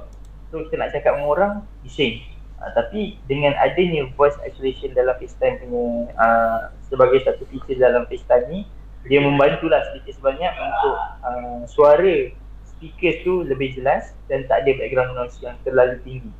So 0.54 0.62
kita 0.70 0.76
nak 0.78 0.90
cakap 0.94 1.18
dengan 1.18 1.30
orang, 1.30 1.54
bising. 1.82 2.22
Uh, 2.60 2.70
tapi 2.76 3.18
dengan 3.26 3.56
adanya 3.58 4.06
voice 4.20 4.36
isolation 4.46 4.92
dalam 4.94 5.16
FaceTime 5.18 5.64
punya 5.64 6.12
uh, 6.20 6.60
sebagai 6.92 7.24
satu 7.26 7.48
feature 7.50 7.80
dalam 7.80 8.06
FaceTime 8.06 8.46
ni, 8.52 8.60
dia 9.08 9.24
membantulah 9.24 9.80
sedikit 9.90 10.20
sebanyak 10.20 10.54
untuk 10.54 10.96
uh, 11.24 11.62
suara 11.66 12.30
speaker 12.68 13.14
tu 13.26 13.42
lebih 13.48 13.74
jelas 13.74 14.14
dan 14.30 14.46
tak 14.46 14.64
ada 14.68 14.72
background 14.78 15.18
noise 15.18 15.40
yang 15.42 15.58
terlalu 15.66 15.98
tinggi. 16.06 16.32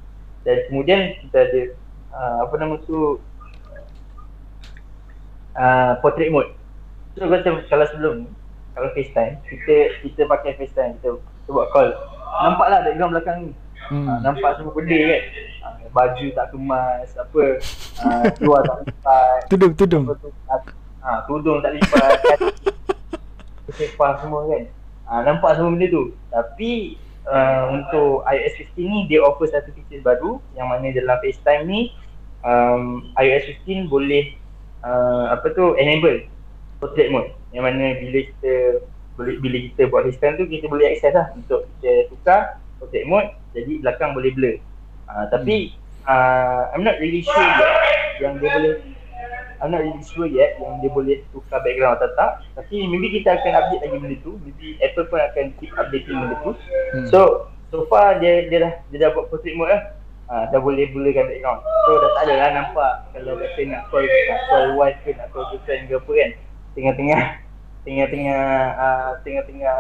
Dan 0.46 0.64
kemudian 0.70 1.18
kita 1.26 1.38
ada 1.50 1.62
uh, 2.14 2.38
apa 2.48 2.56
nama 2.62 2.76
tu 2.84 3.20
uh, 5.60 6.00
portrait 6.00 6.32
mode. 6.32 6.56
So 7.20 7.28
macam 7.28 7.60
kalau 7.68 7.86
sebelum 7.92 8.14
ni 8.24 8.30
kalau 8.80 8.90
FaceTime, 8.96 9.44
kita 9.44 9.76
kita 10.08 10.22
pakai 10.32 10.56
FaceTime, 10.56 10.96
kita, 11.04 11.20
kita 11.20 11.50
buat 11.52 11.68
call. 11.76 11.92
Nampaklah 12.48 12.80
background 12.88 13.12
belakang 13.12 13.38
ni. 13.44 13.54
Hmm. 13.92 14.06
Uh, 14.08 14.20
nampak 14.24 14.56
semua 14.56 14.72
benda 14.72 14.96
kan. 14.96 15.24
Uh, 15.60 15.90
baju 15.92 16.26
tak 16.32 16.48
kemas, 16.54 17.10
apa 17.20 17.44
uh, 18.06 18.24
keluar 18.40 18.62
tak 18.64 18.78
lipat. 18.88 19.40
Tudung, 19.52 19.74
tudung. 19.76 20.04
Ha, 21.04 21.26
tudung 21.28 21.60
tak 21.60 21.76
lipat. 21.76 22.12
Sepah 23.76 24.22
semua 24.24 24.48
kan. 24.48 24.64
Ha, 25.10 25.12
nampak 25.28 25.60
semua 25.60 25.76
benda 25.76 25.88
tu. 25.92 26.04
Tapi 26.32 26.96
uh, 27.28 27.64
untuk 27.76 28.24
iOS 28.30 28.64
15 28.78 28.80
ni 28.80 29.00
dia 29.12 29.20
offer 29.26 29.50
satu 29.50 29.76
feature 29.76 30.06
baru 30.06 30.40
yang 30.56 30.72
mana 30.72 30.94
dalam 30.94 31.18
FaceTime 31.20 31.64
ni 31.68 31.82
um, 32.46 33.12
iOS 33.18 33.60
15 33.68 33.92
boleh 33.92 34.39
uh, 34.84 35.34
apa 35.34 35.52
tu 35.56 35.76
enable 35.76 36.28
portrait 36.80 37.12
mode. 37.12 37.32
Yang 37.52 37.64
mana 37.66 37.86
bila 37.98 38.20
kita 38.30 38.54
boleh 39.20 39.36
bila 39.44 39.58
kita 39.72 39.82
buat 39.92 40.02
FaceTime 40.08 40.36
tu 40.40 40.46
kita 40.48 40.66
boleh 40.72 40.96
access 40.96 41.12
lah 41.12 41.28
untuk 41.36 41.68
kita 41.80 42.08
tukar 42.08 42.62
portrait 42.80 43.04
mode 43.04 43.36
jadi 43.52 43.84
belakang 43.84 44.16
boleh 44.16 44.32
blur. 44.32 44.56
Uh, 45.10 45.26
tapi 45.28 45.76
uh, 46.08 46.72
I'm 46.72 46.86
not 46.86 47.02
really 47.02 47.26
sure 47.26 47.44
yet 47.44 47.74
yang 48.24 48.40
dia 48.40 48.50
boleh 48.54 48.74
I'm 49.60 49.76
not 49.76 49.84
really 49.84 50.06
sure 50.08 50.24
yet 50.24 50.56
yang 50.64 50.80
dia 50.80 50.88
boleh 50.88 51.20
tukar 51.36 51.60
background 51.60 52.00
atau 52.00 52.10
tak. 52.16 52.32
Tapi 52.56 52.88
maybe 52.88 53.20
kita 53.20 53.36
akan 53.36 53.52
update 53.60 53.82
lagi 53.84 53.98
benda 54.00 54.18
tu. 54.24 54.40
Maybe 54.40 54.80
Apple 54.80 55.12
pun 55.12 55.20
akan 55.20 55.46
keep 55.60 55.76
updating 55.76 56.16
benda 56.16 56.36
tu. 56.40 56.52
Hmm. 56.96 57.06
So, 57.12 57.20
so 57.68 57.84
far 57.92 58.24
dia, 58.24 58.48
dia 58.48 58.58
dah 58.64 58.74
dia 58.88 58.98
dah 59.04 59.10
buat 59.12 59.28
portrait 59.28 59.60
mode 59.60 59.76
lah 59.76 59.99
ha, 60.30 60.48
Dah 60.54 60.60
boleh 60.62 60.88
blurkan 60.94 61.26
background 61.28 61.62
So 61.66 61.92
dah 61.98 62.10
tak 62.16 62.24
ada 62.30 62.34
lah 62.38 62.50
nampak 62.54 62.94
Kalau 63.12 63.34
kata 63.36 63.62
nak 63.68 63.82
call, 63.90 64.06
nak 64.06 64.40
call 64.48 64.66
wife 64.78 65.00
ke 65.04 65.12
nak 65.18 65.28
call 65.34 65.46
girlfriend 65.52 65.90
ke 65.90 65.94
apa 65.98 66.12
kan 66.14 66.32
Tengah-tengah 66.78 67.24
Tengah-tengah 67.84 68.44
uh, 68.78 69.12
Tengah-tengah 69.26 69.78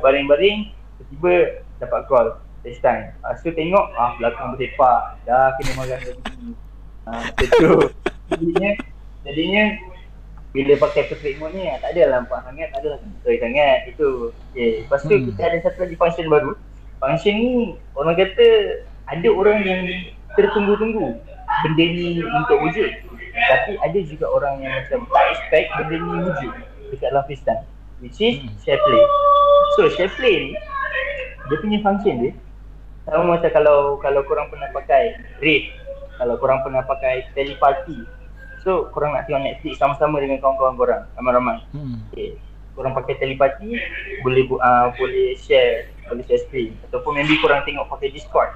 baring-baring 0.00 0.72
Tiba-tiba 0.96 1.34
dapat 1.82 2.00
call 2.06 2.26
FaceTime 2.62 3.12
uh, 3.26 3.34
So 3.42 3.50
tengok 3.50 3.92
ah 3.98 4.14
belakang 4.16 4.54
bersepak 4.54 5.20
Dah 5.26 5.52
kena 5.58 5.72
marah 5.76 6.00
lagi 6.00 6.54
Ah, 7.08 7.24
betul. 7.40 7.88
Jadinya 8.28 8.70
Jadinya 9.24 9.64
bila 10.56 10.72
pakai 10.80 11.12
portrait 11.12 11.36
mode 11.36 11.52
ni 11.52 11.68
tak 11.68 11.92
ada 11.92 12.02
lah 12.08 12.16
nampak 12.24 12.40
sangat, 12.48 12.72
tak 12.72 12.80
ada 12.80 12.88
lah 12.96 12.98
sangat 13.04 13.38
sangat 13.38 13.78
itu. 13.92 14.10
Okay. 14.56 14.70
Lepas 14.84 15.00
tu 15.04 15.14
hmm. 15.14 15.24
kita 15.30 15.40
ada 15.44 15.56
satu 15.60 15.78
lagi 15.84 15.96
function 16.00 16.26
baru. 16.32 16.52
Function 16.98 17.34
ni 17.36 17.52
orang 17.92 18.16
kata 18.16 18.48
ada 19.08 19.28
orang 19.32 19.58
yang 19.64 19.82
tertunggu-tunggu 20.36 21.16
benda 21.64 21.84
ni 21.84 22.20
untuk 22.22 22.58
wujud. 22.62 22.90
Tapi 23.38 23.78
ada 23.80 23.98
juga 24.02 24.26
orang 24.28 24.60
yang 24.60 24.72
macam 24.74 25.08
tak 25.08 25.24
expect 25.32 25.68
benda 25.80 25.96
ni 25.96 26.08
wujud 26.28 26.52
dekat 26.92 27.08
dalam 27.12 27.24
FaceTime. 27.28 27.64
Which 27.98 28.20
is 28.22 28.38
hmm. 28.38 28.54
share 28.62 28.78
play. 28.78 29.04
So 29.76 29.90
share 29.92 30.12
play 30.16 30.36
ni 30.38 30.52
dia 31.48 31.56
punya 31.64 31.80
function 31.80 32.14
dia 32.20 32.32
sama 33.08 33.40
macam 33.40 33.48
kalau 33.48 33.96
kalau 34.04 34.20
korang 34.28 34.52
pernah 34.52 34.68
pakai 34.68 35.16
Rave, 35.40 35.72
kalau 36.20 36.36
korang 36.36 36.60
pernah 36.60 36.84
pakai 36.84 37.24
telepathy 37.32 38.04
So 38.68 38.90
korang 38.90 39.14
nak 39.14 39.24
tengok 39.24 39.42
Netflix 39.48 39.78
sama-sama 39.78 40.18
dengan 40.18 40.42
kawan-kawan 40.42 40.74
korang 40.76 41.02
ramai-ramai. 41.16 41.58
Hmm. 41.72 42.04
Okay. 42.10 42.36
Korang 42.74 42.94
pakai 42.94 43.18
telepati 43.18 43.74
boleh 44.22 44.44
uh, 44.60 44.92
boleh 44.94 45.34
share 45.40 45.90
boleh 46.06 46.22
share 46.26 46.42
screen 46.46 46.76
ataupun 46.90 47.18
maybe 47.18 47.38
korang 47.42 47.62
tengok 47.64 47.88
pakai 47.90 48.12
Discord. 48.12 48.54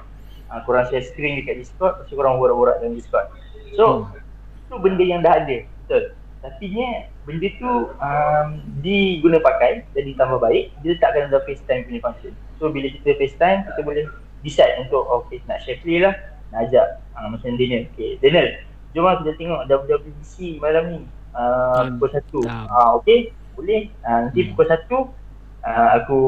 Uh, 0.52 0.60
korang 0.68 0.84
share 0.92 1.00
screen 1.00 1.40
dekat 1.40 1.64
Discord 1.64 2.04
lepas 2.04 2.12
korang 2.12 2.36
borak-borak 2.36 2.84
dalam 2.84 2.92
Discord. 2.92 3.24
So 3.72 4.04
hmm. 4.04 4.20
tu 4.68 4.76
benda 4.84 5.00
yang 5.00 5.24
dah 5.24 5.40
ada. 5.40 5.64
Betul. 5.64 6.12
Tapi 6.44 6.64
nya 6.76 7.08
benda 7.24 7.48
tu 7.56 7.72
um, 7.88 8.48
diguna 8.84 9.40
pakai 9.40 9.88
dan 9.96 10.02
ditambah 10.12 10.44
baik 10.44 10.76
dia 10.84 10.92
letakkan 10.92 11.32
dalam 11.32 11.40
FaceTime 11.48 11.88
punya 11.88 12.00
function. 12.04 12.32
So 12.60 12.68
bila 12.68 12.92
kita 12.92 13.16
FaceTime 13.16 13.64
kita 13.64 13.80
boleh 13.80 14.04
decide 14.44 14.76
untuk 14.84 15.08
okay 15.08 15.40
nak 15.48 15.64
share 15.64 15.80
play 15.80 16.04
lah 16.04 16.12
nak 16.52 16.68
ajak 16.68 17.00
uh, 17.16 17.32
macam 17.32 17.56
Daniel. 17.56 17.88
Okay 17.96 18.20
Daniel 18.20 18.60
Jom 18.92 19.08
lah 19.08 19.24
kita 19.24 19.32
tengok 19.40 19.60
WWDC 19.72 20.60
malam 20.60 20.84
ni 20.92 20.98
uh, 21.32 21.88
Pukul 21.96 22.44
1 22.44 22.44
uh, 22.44 22.90
Okay 23.00 23.32
boleh 23.56 23.88
uh, 24.04 24.28
Nanti 24.28 24.44
hmm. 24.44 24.48
pukul 24.52 24.68
1 24.68 24.84
uh, 24.84 25.88
Aku 25.96 26.18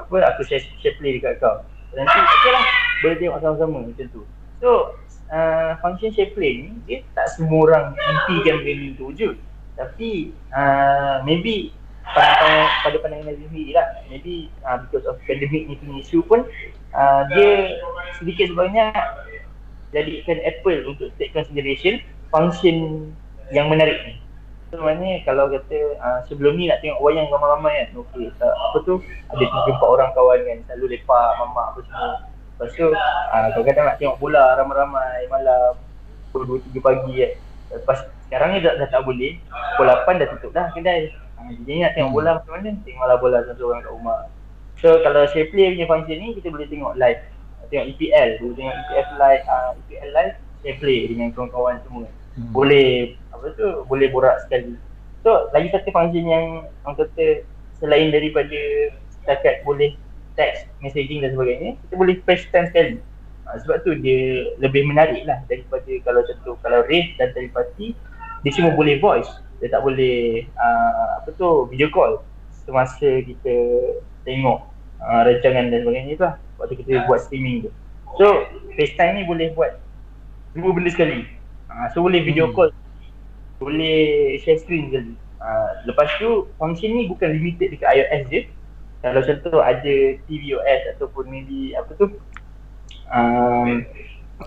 Apa 0.00 0.32
Aku 0.32 0.40
share, 0.48 0.64
share 0.80 0.96
play 0.96 1.20
dekat 1.20 1.44
kau 1.44 1.60
Nanti 1.94 2.18
okay 2.18 2.50
lah 2.54 2.64
Boleh 3.00 3.16
tengok 3.18 3.38
sama-sama 3.42 3.78
macam 3.86 4.06
tu. 4.12 4.22
So 4.62 4.94
uh, 5.32 5.70
Function 5.82 6.12
play 6.14 6.52
ni 6.66 6.70
Dia 6.86 6.98
tak 7.16 7.32
semua 7.34 7.66
orang 7.66 7.86
Impikan 7.96 8.62
benda 8.62 8.88
tu 8.98 9.04
wujud. 9.10 9.34
Tapi 9.74 10.34
uh, 10.54 11.24
Maybe 11.26 11.74
pada, 12.10 12.66
pada 12.82 12.96
pandangan 12.98 13.30
Nazim 13.30 13.46
sendiri 13.50 13.72
lah. 13.74 13.86
Maybe 14.06 14.50
uh, 14.66 14.82
Because 14.86 15.06
of 15.06 15.18
pandemic 15.26 15.66
ni 15.66 15.74
punya 15.78 16.02
isu 16.02 16.22
pun 16.26 16.46
uh, 16.94 17.22
Dia 17.34 17.78
Sedikit 18.18 18.52
sebanyak 18.52 18.94
jadikan 19.90 20.38
Apple 20.46 20.86
untuk 20.86 21.10
take 21.18 21.34
consideration 21.34 21.98
function 22.30 23.10
yang 23.50 23.66
menarik 23.66 23.98
ni. 24.06 24.14
So 24.70 24.78
maknanya 24.78 25.26
kalau 25.26 25.50
kata 25.50 25.98
uh, 25.98 26.20
sebelum 26.30 26.54
ni 26.54 26.70
nak 26.70 26.78
tengok 26.78 27.02
wayang 27.02 27.26
ramai-ramai 27.26 27.90
kan 27.90 28.06
okay, 28.06 28.30
uh, 28.38 28.54
apa 28.54 28.78
tu 28.86 29.02
ada 29.26 29.42
tiga 29.42 29.70
empat 29.74 29.88
orang 29.90 30.10
kawan 30.14 30.46
kan 30.46 30.58
selalu 30.70 30.94
lepak 30.94 31.28
mamak 31.42 31.66
apa 31.74 31.80
semua. 31.90 32.10
Lepas 32.54 32.70
tu 32.78 32.86
uh, 32.86 33.46
kadang-kadang 33.50 33.84
nak 33.90 33.98
tengok 33.98 34.16
bola 34.22 34.54
ramai-ramai 34.54 35.26
malam 35.26 35.74
pukul 36.30 36.62
2 36.62 36.70
3 36.70 36.86
pagi 36.86 37.12
kan. 37.18 37.32
Lepas 37.82 37.98
sekarang 38.30 38.48
ni 38.54 38.58
dah, 38.62 38.78
dah 38.78 38.88
tak 38.94 39.02
boleh. 39.02 39.42
Pukul 39.74 39.86
8 39.90 40.22
dah 40.22 40.28
tutup 40.38 40.50
dah 40.54 40.66
kedai. 40.70 41.10
Uh, 41.34 41.50
jadi 41.66 41.90
nak 41.90 41.92
tengok 41.98 42.12
bola 42.14 42.30
macam 42.38 42.52
mana 42.54 42.70
tengoklah 42.86 43.16
bola 43.18 43.38
seorang-seorang 43.42 43.80
kat 43.82 43.90
rumah. 43.90 44.20
So 44.78 44.88
kalau 45.02 45.26
share 45.34 45.50
play 45.50 45.74
punya 45.74 45.90
function 45.90 46.16
ni 46.22 46.38
kita 46.38 46.46
boleh 46.46 46.70
tengok 46.70 46.94
live. 46.94 47.18
Tengok 47.74 47.86
EPL 47.90 48.28
dulu 48.38 48.54
tengok 48.54 48.74
EPL 48.86 49.08
live 49.18 49.42
uh, 49.50 49.70
EPL 49.82 50.10
live 50.14 50.34
saya 50.62 50.74
play 50.78 51.10
dengan 51.10 51.34
kawan-kawan 51.34 51.82
semua 51.82 52.06
hmm. 52.40 52.52
boleh 52.56 53.14
apa 53.36 53.46
tu 53.54 53.84
boleh 53.86 54.08
borak 54.08 54.40
sekali 54.48 54.76
so 55.20 55.52
lagi 55.52 55.68
satu 55.68 55.92
function 55.92 56.24
yang 56.24 56.46
orang 56.88 56.96
kata 56.96 57.44
selain 57.76 58.08
daripada 58.08 58.58
setakat 59.20 59.60
boleh 59.68 59.92
text 60.34 60.64
messaging 60.80 61.20
dan 61.20 61.36
sebagainya 61.36 61.76
kita 61.86 61.94
boleh 62.00 62.16
press 62.24 62.48
time 62.48 62.68
sekali 62.72 62.96
uh, 63.48 63.56
sebab 63.60 63.84
tu 63.84 63.92
dia 64.00 64.48
lebih 64.56 64.88
menarik 64.88 65.24
lah 65.28 65.44
daripada 65.46 65.92
kalau 66.04 66.20
contoh 66.24 66.54
kalau 66.64 66.80
Wraith 66.88 67.12
dan 67.20 67.36
telepati 67.36 67.92
dia 68.40 68.52
cuma 68.56 68.72
boleh 68.72 68.96
voice 68.96 69.28
dia 69.60 69.68
tak 69.68 69.84
boleh 69.84 70.48
uh, 70.56 71.20
apa 71.20 71.28
tu 71.36 71.68
video 71.68 71.92
call 71.92 72.24
semasa 72.64 73.20
kita 73.20 73.54
tengok 74.24 74.64
uh, 75.04 75.20
rancangan 75.28 75.68
dan 75.68 75.84
sebagainya 75.84 76.12
tu 76.16 76.24
lah 76.24 76.34
waktu 76.60 76.74
kita 76.80 77.04
buat 77.08 77.20
streaming 77.24 77.68
tu. 77.68 77.70
So 78.20 78.48
FaceTime 78.76 79.20
ni 79.20 79.22
boleh 79.24 79.52
buat 79.56 79.80
dua 80.56 80.70
benda 80.76 80.90
sekali. 80.92 81.28
Ha, 81.70 81.94
so 81.94 82.02
boleh 82.02 82.26
video 82.26 82.50
hmm. 82.50 82.54
call, 82.54 82.70
boleh 83.62 84.34
share 84.42 84.58
screen 84.58 84.90
sekali. 84.90 85.14
Ha, 85.38 85.86
lepas 85.86 86.10
tu 86.18 86.50
function 86.58 86.90
ni 86.92 87.06
bukan 87.06 87.30
limited 87.30 87.70
dekat 87.70 87.88
iOS 87.94 88.22
je. 88.28 88.40
Kalau 89.00 89.22
contoh 89.24 89.64
ada 89.64 89.94
tvOS 90.28 90.80
ataupun 90.98 91.24
maybe 91.30 91.72
apa 91.72 91.88
tu 91.96 92.20
um, 93.08 93.80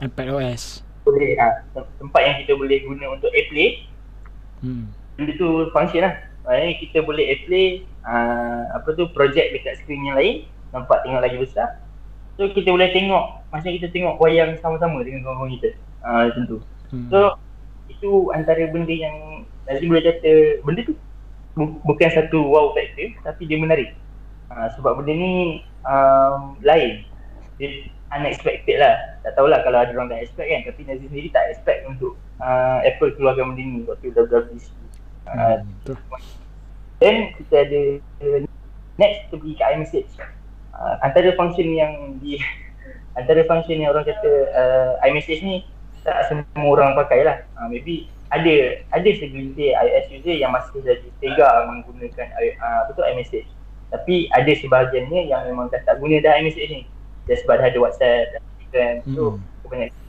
iPadOS. 0.03 0.85
Boleh 1.07 1.39
ha, 1.39 1.63
tempat 1.73 2.21
yang 2.21 2.35
kita 2.45 2.53
boleh 2.53 2.83
guna 2.85 3.15
untuk 3.15 3.31
AirPlay. 3.33 3.87
Hmm. 4.61 4.91
Benda 5.15 5.33
tu 5.39 5.71
function 5.73 6.05
lah. 6.05 6.13
Maksudnya 6.43 6.71
kita 6.83 6.97
boleh 7.07 7.23
AirPlay 7.33 7.87
uh, 8.03 8.75
apa 8.75 8.91
tu 8.99 9.07
project 9.15 9.55
dekat 9.55 9.79
screen 9.79 10.03
yang 10.03 10.19
lain 10.19 10.43
nampak 10.75 11.05
tengok 11.05 11.21
lagi 11.23 11.37
besar 11.39 11.79
So 12.35 12.49
kita 12.49 12.73
boleh 12.73 12.89
tengok 12.91 13.45
Macam 13.53 13.69
kita 13.69 13.87
tengok 13.93 14.17
wayang 14.19 14.57
sama-sama 14.59 15.05
dengan 15.05 15.23
kawan-kawan 15.23 15.53
kita 15.55 15.69
uh, 16.03 16.21
Macam 16.27 16.43
tu 16.49 16.57
hmm. 16.93 17.09
So 17.09 17.41
itu 17.89 18.29
antara 18.31 18.69
benda 18.69 18.93
yang 18.93 19.49
Nanti 19.63 19.87
boleh 19.87 20.03
kata 20.05 20.31
benda 20.61 20.81
tu 20.85 20.93
bu- 21.57 21.81
Bukan 21.81 22.09
satu 22.13 22.39
wow 22.45 22.71
factor 22.77 23.09
Tapi 23.25 23.49
dia 23.49 23.57
menarik. 23.57 23.97
Uh, 24.53 24.69
Sebab 24.77 25.01
benda 25.01 25.13
ni 25.17 25.65
um, 25.83 26.55
lain. 26.61 27.09
Dia, 27.57 27.89
unexpected 28.13 28.77
lah. 28.77 29.17
Tak 29.25 29.33
tahulah 29.33 29.65
kalau 29.65 29.81
ada 29.81 29.89
orang 29.97 30.13
tak 30.13 30.21
expect 30.21 30.45
kan 30.45 30.61
tapi 30.69 30.85
Nazir 30.85 31.09
sendiri 31.09 31.33
tak 31.33 31.49
expect 31.49 31.89
untuk 31.89 32.13
uh, 32.37 32.79
Apple 32.85 33.15
keluarkan 33.17 33.53
benda 33.53 33.63
ni 33.63 33.79
waktu 33.87 34.13
WWDC 34.13 34.65
uh, 35.27 35.63
hmm, 35.63 35.95
then 36.99 37.31
kita 37.39 37.55
ada 37.67 37.81
uh, 38.23 38.39
next 38.99 39.31
to 39.31 39.39
pergi 39.39 39.55
ke 39.59 39.63
iMessage 39.63 40.11
uh, 40.75 40.95
antara 41.01 41.31
function 41.35 41.67
yang 41.71 42.19
di 42.19 42.39
antara 43.19 43.45
function 43.45 43.79
yang 43.79 43.95
orang 43.95 44.07
kata 44.07 44.31
uh, 44.53 44.91
iMessage 45.07 45.43
ni 45.43 45.63
tak 46.03 46.29
semua 46.29 46.67
orang 46.69 46.95
pakai 46.99 47.23
lah. 47.23 47.37
Uh, 47.59 47.67
maybe 47.71 48.07
ada 48.29 48.83
ada 48.91 49.09
segelintir 49.13 49.73
iOS 49.73 50.05
user 50.09 50.35
yang 50.35 50.51
masih 50.51 50.83
lagi 50.83 51.09
tega 51.23 51.67
menggunakan 51.69 52.27
uh, 52.59 52.77
apa 52.87 52.91
tu 52.93 53.03
iMessage. 53.03 53.49
Tapi 53.93 54.27
ada 54.33 54.51
sebahagiannya 54.57 55.29
yang 55.29 55.41
memang 55.47 55.69
dah 55.69 55.81
tak 55.85 55.97
guna 56.01 56.19
dah 56.19 56.37
iMessage 56.41 56.69
ni. 56.69 56.81
Just 57.25 57.47
sebab 57.47 57.61
dah 57.61 57.67
ada 57.71 57.79
WhatsApp 57.79 58.41
dan 58.73 59.05
hmm. 59.05 59.15
so 59.15 59.37
kebanyakan 59.63 60.03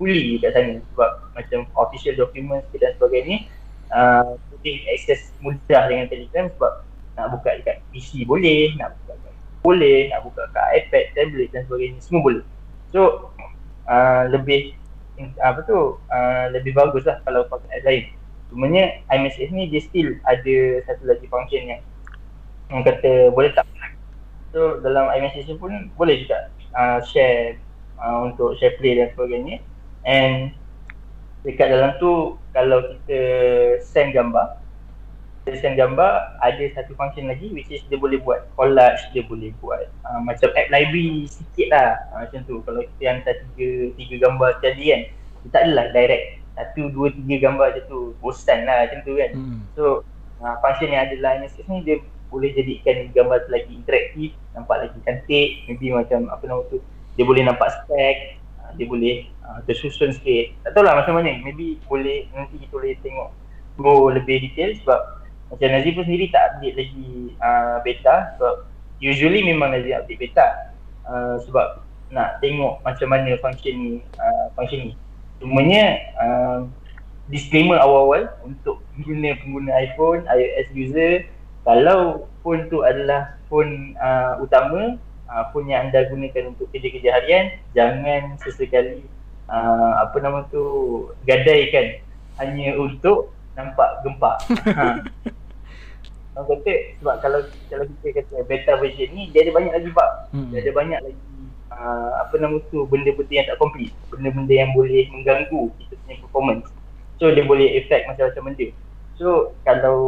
fully 0.00 0.40
kat 0.40 0.56
sana 0.56 0.80
sebab 0.80 1.10
macam 1.36 1.60
official 1.76 2.16
document 2.16 2.64
dan 2.72 2.90
sebagainya 2.96 3.44
uh, 3.92 4.32
boleh 4.48 4.76
akses 4.96 5.28
mudah 5.44 5.82
dengan 5.92 6.08
Telegram 6.08 6.48
sebab 6.56 6.72
nak 7.20 7.26
buka 7.36 7.60
dekat 7.60 7.84
PC 7.92 8.24
boleh 8.24 8.72
nak 8.80 8.96
buka 8.96 9.12
kat 9.20 9.34
boleh 9.60 10.08
nak 10.08 10.24
buka 10.24 10.42
kat 10.56 10.66
iPad, 10.80 11.04
tablet 11.12 11.48
dan 11.52 11.68
sebagainya 11.68 12.00
semua 12.00 12.24
boleh. 12.24 12.44
So 12.88 13.28
uh, 13.84 14.24
lebih 14.32 14.72
apa 15.40 15.64
tu 15.64 15.96
uh, 15.96 16.44
lebih 16.52 16.76
bagus 16.76 17.08
lah 17.08 17.18
kalau 17.24 17.48
pakai 17.48 17.80
app 17.80 17.86
lain. 17.88 18.04
Cumanya 18.50 18.98
iMessage 19.14 19.54
ni 19.54 19.70
dia 19.70 19.80
still 19.80 20.10
ada 20.26 20.56
satu 20.84 21.02
lagi 21.06 21.26
function 21.30 21.70
yang 21.70 21.82
orang 22.70 22.84
kata 22.86 23.30
boleh 23.32 23.50
tak? 23.56 23.66
So 24.50 24.82
dalam 24.82 25.08
iMessage 25.14 25.50
pun 25.56 25.90
boleh 25.94 26.26
juga 26.26 26.50
uh, 26.74 26.98
share 27.02 27.56
uh, 27.96 28.26
untuk 28.28 28.58
share 28.60 28.76
play 28.76 28.98
dan 28.98 29.14
sebagainya. 29.14 29.62
And 30.04 30.52
dekat 31.46 31.72
dalam 31.72 31.96
tu 31.96 32.36
kalau 32.52 32.84
kita 32.84 33.20
send 33.80 34.12
gambar 34.12 34.59
send 35.48 35.80
gambar 35.80 36.36
ada 36.44 36.64
satu 36.76 36.92
function 36.94 37.26
lagi 37.26 37.48
which 37.50 37.72
is 37.72 37.80
dia 37.88 37.96
boleh 37.96 38.20
buat 38.20 38.44
collage 38.54 39.00
dia 39.16 39.24
boleh 39.24 39.50
buat 39.64 39.88
uh, 40.04 40.20
macam 40.20 40.52
app 40.52 40.68
library 40.68 41.26
sikit 41.26 41.72
lah. 41.72 41.90
Uh, 42.12 42.28
macam 42.28 42.40
tu. 42.44 42.60
Kalau 42.62 42.80
kita 42.84 43.02
hantar 43.08 43.34
tiga, 43.56 43.68
tiga 43.96 44.14
gambar 44.28 44.50
sekali 44.60 44.84
kan 44.92 45.02
dia 45.40 45.48
tak 45.56 45.62
adalah 45.64 45.86
direct 45.96 46.24
satu, 46.52 46.92
dua, 46.92 47.08
tiga 47.16 47.36
gambar 47.48 47.66
macam 47.72 47.84
tu. 47.88 48.00
Bosan 48.20 48.68
lah 48.68 48.84
macam 48.84 48.98
tu 49.02 49.12
kan. 49.16 49.30
Hmm. 49.32 49.60
so 49.72 49.84
uh, 50.44 50.54
function 50.60 50.92
yang 50.92 51.08
ada 51.08 51.14
dalam 51.16 51.32
iMessage 51.40 51.66
ni 51.72 51.78
dia 51.88 51.96
boleh 52.30 52.54
jadikan 52.54 53.10
gambar 53.10 53.42
tu 53.48 53.50
lagi 53.50 53.72
interaktif 53.72 54.30
nampak 54.52 54.76
lagi 54.86 54.98
cantik. 55.08 55.48
Maybe 55.66 55.86
macam 55.90 56.28
apa 56.28 56.44
nama 56.44 56.62
tu 56.68 56.78
dia 57.16 57.24
boleh 57.24 57.42
nampak 57.42 57.68
spek 57.80 58.38
uh, 58.60 58.70
dia 58.76 58.84
boleh 58.84 59.24
uh, 59.48 59.64
tersusun 59.64 60.12
sikit. 60.12 60.52
Tak 60.68 60.76
tahu 60.76 60.84
lah 60.84 61.00
macam 61.00 61.16
mana. 61.16 61.32
Maybe 61.40 61.80
boleh 61.88 62.28
nanti 62.36 62.60
kita 62.60 62.76
boleh 62.76 62.94
tengok 63.00 63.28
go 63.80 64.12
lebih 64.12 64.44
detail 64.44 64.76
sebab 64.84 65.19
macam 65.50 65.68
Nazif 65.74 65.92
pun 65.98 66.04
sendiri 66.06 66.30
tak 66.30 66.56
update 66.56 66.76
lagi 66.78 67.10
uh, 67.42 67.76
beta 67.82 68.16
sebab 68.38 68.54
usually 69.02 69.42
memang 69.42 69.74
Nazif 69.74 69.98
update 69.98 70.20
beta 70.22 70.46
uh, 71.04 71.36
sebab 71.42 71.82
nak 72.10 72.42
tengok 72.42 72.82
macam 72.82 73.08
mana 73.10 73.34
function 73.38 73.74
ni 73.74 73.92
uh, 74.18 74.46
function 74.54 74.90
ni 74.90 74.92
Cumanya 75.40 75.96
uh, 76.20 76.68
disclaimer 77.32 77.80
awal-awal 77.80 78.28
untuk 78.44 78.84
guna 79.00 79.32
pengguna 79.40 79.72
iPhone, 79.80 80.28
iOS 80.28 80.68
user 80.76 81.24
kalau 81.64 82.28
phone 82.44 82.68
tu 82.68 82.84
adalah 82.84 83.40
phone 83.48 83.96
uh, 83.96 84.36
utama, 84.40 85.00
uh, 85.32 85.44
phone 85.52 85.72
yang 85.72 85.88
anda 85.88 86.08
gunakan 86.12 86.52
untuk 86.52 86.68
kerja-kerja 86.72 87.08
harian, 87.08 87.44
jangan 87.72 88.36
sesekali 88.44 89.00
uh, 89.48 90.04
apa 90.04 90.16
nama 90.20 90.44
tu 90.52 90.64
gadaikan 91.24 92.00
hanya 92.36 92.76
untuk 92.76 93.32
nampak 93.56 93.90
gempak. 94.04 94.36
ha. 94.76 95.00
Orang 96.38 96.46
kata 96.62 96.74
sebab 97.02 97.14
kalau 97.22 97.40
kalau 97.66 97.84
kita 97.88 98.22
kata 98.22 98.34
beta 98.46 98.72
version 98.78 99.10
ni 99.12 99.30
dia 99.34 99.42
ada 99.46 99.52
banyak 99.54 99.72
lagi 99.74 99.90
bug. 99.90 100.12
Hmm. 100.30 100.48
Dia 100.54 100.62
ada 100.62 100.72
banyak 100.72 101.00
lagi 101.02 101.30
uh, 101.80 102.10
apa 102.20 102.34
nama 102.36 102.60
tu 102.68 102.84
benda-benda 102.86 103.32
yang 103.32 103.46
tak 103.48 103.58
complete 103.58 103.94
benda-benda 104.12 104.52
yang 104.52 104.70
boleh 104.76 105.08
mengganggu 105.10 105.72
kita 105.80 105.94
punya 106.04 106.14
performance 106.20 106.66
so 107.16 107.32
dia 107.32 107.44
boleh 107.46 107.80
effect 107.80 108.04
macam-macam 108.10 108.42
benda 108.52 108.66
so 109.16 109.54
kalau 109.64 109.98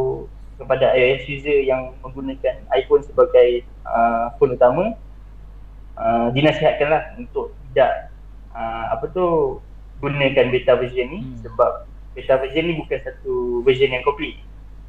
kepada 0.61 0.93
iOS 0.93 1.25
user 1.27 1.65
yang 1.65 1.97
menggunakan 2.05 2.61
iPhone 2.77 3.01
sebagai 3.01 3.65
uh, 3.89 4.29
phone 4.37 4.53
utama 4.53 4.93
uh, 5.97 6.27
dinasihatkanlah 6.31 7.17
untuk 7.17 7.57
tidak 7.71 8.13
uh, 8.53 8.93
apa 8.93 9.09
tu 9.09 9.57
gunakan 9.97 10.51
beta 10.53 10.77
version 10.77 11.09
ni 11.09 11.19
hmm. 11.25 11.41
sebab 11.41 11.89
beta 12.13 12.37
version 12.37 12.69
ni 12.69 12.73
bukan 12.77 12.99
satu 13.01 13.65
version 13.65 13.89
yang 13.89 14.05
complete 14.05 14.37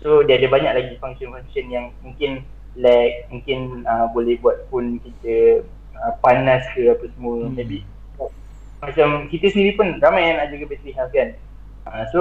so 0.04 0.20
dia 0.20 0.36
ada 0.36 0.52
banyak 0.52 0.72
lagi 0.76 0.92
function-function 1.00 1.72
yang 1.72 1.88
mungkin 2.04 2.44
lag 2.76 3.24
mungkin 3.32 3.88
uh, 3.88 4.12
boleh 4.12 4.36
buat 4.44 4.68
phone 4.68 5.00
kita 5.00 5.64
uh, 5.96 6.12
panas 6.20 6.60
ke 6.76 6.92
apa 6.92 7.08
semua. 7.16 7.48
Hmm. 7.48 7.56
maybe 7.56 7.80
macam 8.84 9.32
kita 9.32 9.48
sendiri 9.48 9.80
pun 9.80 9.96
ramai 9.96 10.28
yang 10.28 10.36
nak 10.36 10.52
jaga 10.52 10.64
battery 10.68 10.92
health 10.92 11.12
kan. 11.16 11.28
Uh, 11.88 12.04
so 12.12 12.18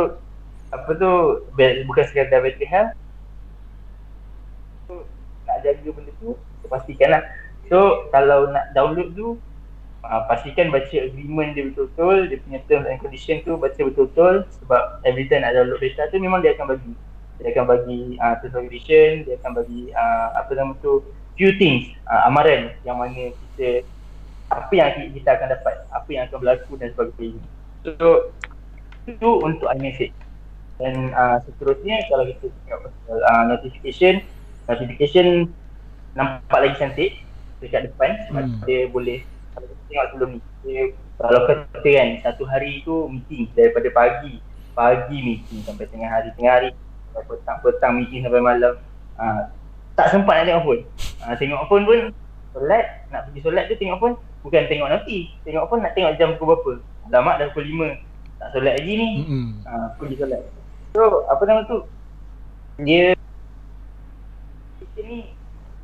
apa 0.71 0.89
tu 0.95 1.11
bukan 1.91 2.03
sekadar 2.07 2.39
battery 2.39 2.67
health. 2.71 2.95
So, 4.87 5.03
nak 5.43 5.59
jaga 5.67 5.89
benda 5.91 6.11
tu 6.23 6.39
pastikan 6.71 7.19
lah. 7.19 7.23
So 7.67 8.07
kalau 8.15 8.47
nak 8.49 8.71
download 8.71 9.11
tu 9.13 9.35
uh, 10.07 10.21
pastikan 10.31 10.71
baca 10.71 10.95
agreement 10.95 11.51
dia 11.51 11.67
betul-betul. 11.67 12.31
Dia 12.31 12.37
punya 12.39 12.59
terms 12.71 12.87
and 12.87 12.99
condition 13.03 13.43
tu 13.43 13.59
baca 13.59 13.77
betul-betul. 13.77 14.47
Sebab 14.63 15.03
every 15.03 15.27
time 15.27 15.43
nak 15.43 15.53
download 15.59 15.83
beta 15.83 16.07
tu 16.09 16.17
memang 16.17 16.39
dia 16.39 16.55
akan 16.55 16.79
bagi 16.79 16.95
dia 17.43 17.51
akan 17.51 17.65
bagi 17.67 18.15
uh, 18.23 18.39
terms 18.39 18.55
and 18.55 18.65
condition 18.71 19.09
dia 19.27 19.35
akan 19.43 19.51
bagi 19.59 19.91
uh, 19.91 20.27
apa 20.39 20.51
nama 20.55 20.71
tu 20.79 21.03
few 21.35 21.51
things 21.59 21.91
uh, 22.07 22.31
amaran 22.31 22.71
yang 22.87 22.95
mana 22.95 23.35
kita 23.35 23.83
apa 24.53 24.71
yang 24.73 24.89
kita 25.11 25.29
akan 25.35 25.47
dapat 25.51 25.75
apa 25.91 26.09
yang 26.09 26.23
akan 26.29 26.37
berlaku 26.41 26.73
dan 26.77 26.89
sebagainya. 26.93 27.43
So 27.83 28.31
itu 29.09 29.29
untuk 29.43 29.67
iMessage 29.75 30.15
dan 30.77 31.11
uh, 31.13 31.37
seterusnya 31.43 32.05
kalau 32.07 32.23
kita 32.29 32.47
tengok 32.49 32.79
pasal 32.89 33.17
uh, 33.19 33.43
notification 33.49 34.23
notification 34.69 35.51
nampak 36.13 36.59
lagi 36.59 36.75
cantik 36.79 37.11
dekat 37.59 37.89
depan. 37.89 38.15
Sebab 38.29 38.43
hmm. 38.45 38.61
dia 38.69 38.81
boleh 38.89 39.19
kalau 39.53 39.65
kita 39.67 39.83
tengok 39.89 40.05
sebelum 40.13 40.29
ni. 40.37 40.39
Dia, 40.63 40.83
kalau 41.19 41.41
kata 41.43 41.89
kan 41.91 42.09
satu 42.23 42.43
hari 42.47 42.87
tu 42.87 43.11
meeting 43.11 43.51
daripada 43.51 43.91
pagi 43.91 44.39
pagi 44.73 45.17
meeting 45.19 45.59
sampai 45.67 45.85
tengah 45.91 46.09
hari 46.09 46.29
tengah 46.39 46.53
hari 46.55 46.69
petang 47.21 47.57
petang 47.61 47.93
meeting 48.01 48.25
sampai 48.25 48.41
malam 48.41 48.73
uh, 49.21 49.45
tak 49.93 50.09
sempat 50.09 50.41
nak 50.41 50.45
tengok 50.49 50.63
phone. 50.65 50.81
Ha, 51.21 51.37
tengok 51.37 51.61
phone 51.69 51.85
pun 51.85 51.99
solat, 52.53 52.85
nak 53.13 53.29
pergi 53.29 53.39
solat 53.45 53.63
tu 53.69 53.75
tengok 53.77 53.99
phone 54.01 54.15
bukan 54.41 54.65
tengok 54.65 54.89
nanti. 54.89 55.29
Tengok 55.45 55.65
phone 55.69 55.81
nak 55.85 55.93
tengok 55.93 56.13
jam 56.17 56.33
pukul 56.37 56.57
berapa. 56.57 56.71
Lama 57.13 57.31
dah 57.37 57.47
pukul 57.53 57.93
5. 57.93 58.41
Tak 58.41 58.47
solat 58.57 58.73
lagi 58.81 58.93
ni. 58.97 59.09
Mm-hmm. 59.21 59.49
Ha, 59.69 59.73
pergi 60.01 60.15
solat. 60.17 60.41
So, 60.97 61.25
apa 61.29 61.41
nama 61.45 61.61
tu? 61.69 61.85
Dia 62.81 63.13
ni 65.03 65.29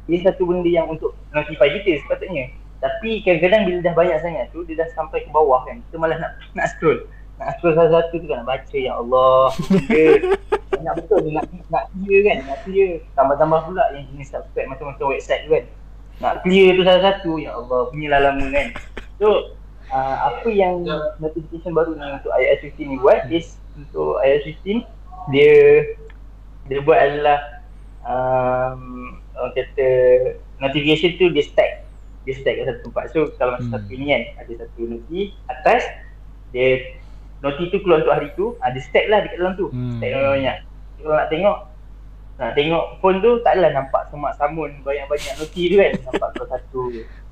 dia 0.10 0.26
satu 0.26 0.48
benda 0.50 0.66
yang 0.66 0.90
untuk 0.90 1.14
notify 1.30 1.70
kita 1.70 2.02
sepatutnya. 2.02 2.50
Tapi 2.82 3.22
kadang-kadang 3.22 3.68
bila 3.68 3.78
dah 3.84 3.94
banyak 3.94 4.18
sangat 4.24 4.46
tu 4.50 4.66
dia 4.66 4.80
dah 4.80 4.90
sampai 4.98 5.22
ke 5.22 5.30
bawah 5.30 5.62
kan. 5.70 5.78
Kita 5.86 6.02
malah 6.02 6.18
nak 6.18 6.32
nak 6.58 6.66
scroll. 6.74 7.06
Nak 7.40 7.56
scroll 7.56 7.76
satu-satu 7.80 8.16
tu 8.20 8.28
kan 8.28 8.44
nak 8.44 8.48
baca 8.52 8.78
ya 8.78 9.00
Allah. 9.00 9.48
nak 10.86 10.94
betul 11.00 11.24
nak 11.32 11.48
nak 11.72 11.88
clear 11.96 12.20
kan 12.28 12.38
nak 12.44 12.60
clear. 12.68 12.92
Tambah-tambah 13.16 13.60
pula 13.64 13.84
yang 13.96 14.04
jenis 14.12 14.28
subscribe 14.28 14.68
macam-macam 14.68 15.16
website 15.16 15.48
tu 15.48 15.56
kan. 15.56 15.66
Nak 16.20 16.34
clear 16.44 16.76
tu 16.76 16.84
satu-satu 16.84 17.32
ya 17.40 17.56
Allah 17.56 17.80
punyalah 17.96 18.20
lama 18.28 18.46
kan. 18.52 18.68
So 19.16 19.56
uh, 19.88 20.16
apa 20.28 20.50
yang 20.52 20.84
notification 21.24 21.72
baru 21.72 21.96
ni 21.96 22.08
untuk 22.12 22.36
iOS 22.36 22.60
15 22.76 22.92
ni 22.92 22.96
buat 23.00 23.20
is 23.32 23.56
untuk 23.80 24.20
iOS 24.20 24.44
15 24.60 24.84
dia 25.32 25.56
dia 26.68 26.80
buat 26.84 27.00
adalah 27.00 27.40
um, 28.04 29.16
orang 29.40 29.54
kata 29.56 29.88
notification 30.60 31.16
tu 31.16 31.32
dia 31.32 31.44
stack 31.48 31.88
dia 32.28 32.36
stack 32.36 32.60
kat 32.60 32.66
satu 32.68 32.82
tempat. 32.92 33.06
So 33.16 33.20
kalau 33.40 33.56
macam 33.56 33.72
hmm. 33.72 33.76
satu 33.80 33.92
ni 33.96 34.06
kan 34.12 34.24
ada 34.44 34.52
satu 34.60 34.82
noti 34.86 35.22
atas 35.48 35.82
dia 36.52 36.99
noti 37.40 37.64
tu 37.72 37.78
keluar 37.84 38.04
untuk 38.04 38.14
hari 38.16 38.30
tu 38.36 38.46
ada 38.60 38.76
uh, 38.76 38.84
stack 38.84 39.06
lah 39.08 39.20
dekat 39.24 39.38
dalam 39.40 39.54
tu 39.56 39.68
hmm. 39.72 40.00
stack 40.00 40.12
banyak 40.12 40.58
kalau 41.00 41.16
nak 41.16 41.30
tengok 41.32 41.58
nak 42.40 42.52
tengok 42.56 42.86
phone 43.04 43.18
tu 43.20 43.32
tak 43.44 43.52
adalah 43.56 43.72
nampak 43.84 44.02
semak 44.12 44.34
samun 44.40 44.72
banyak-banyak 44.84 45.34
noti 45.40 45.62
tu 45.72 45.76
kan 45.80 45.92
nampak 46.08 46.30
keluar 46.36 46.50
satu 46.56 46.82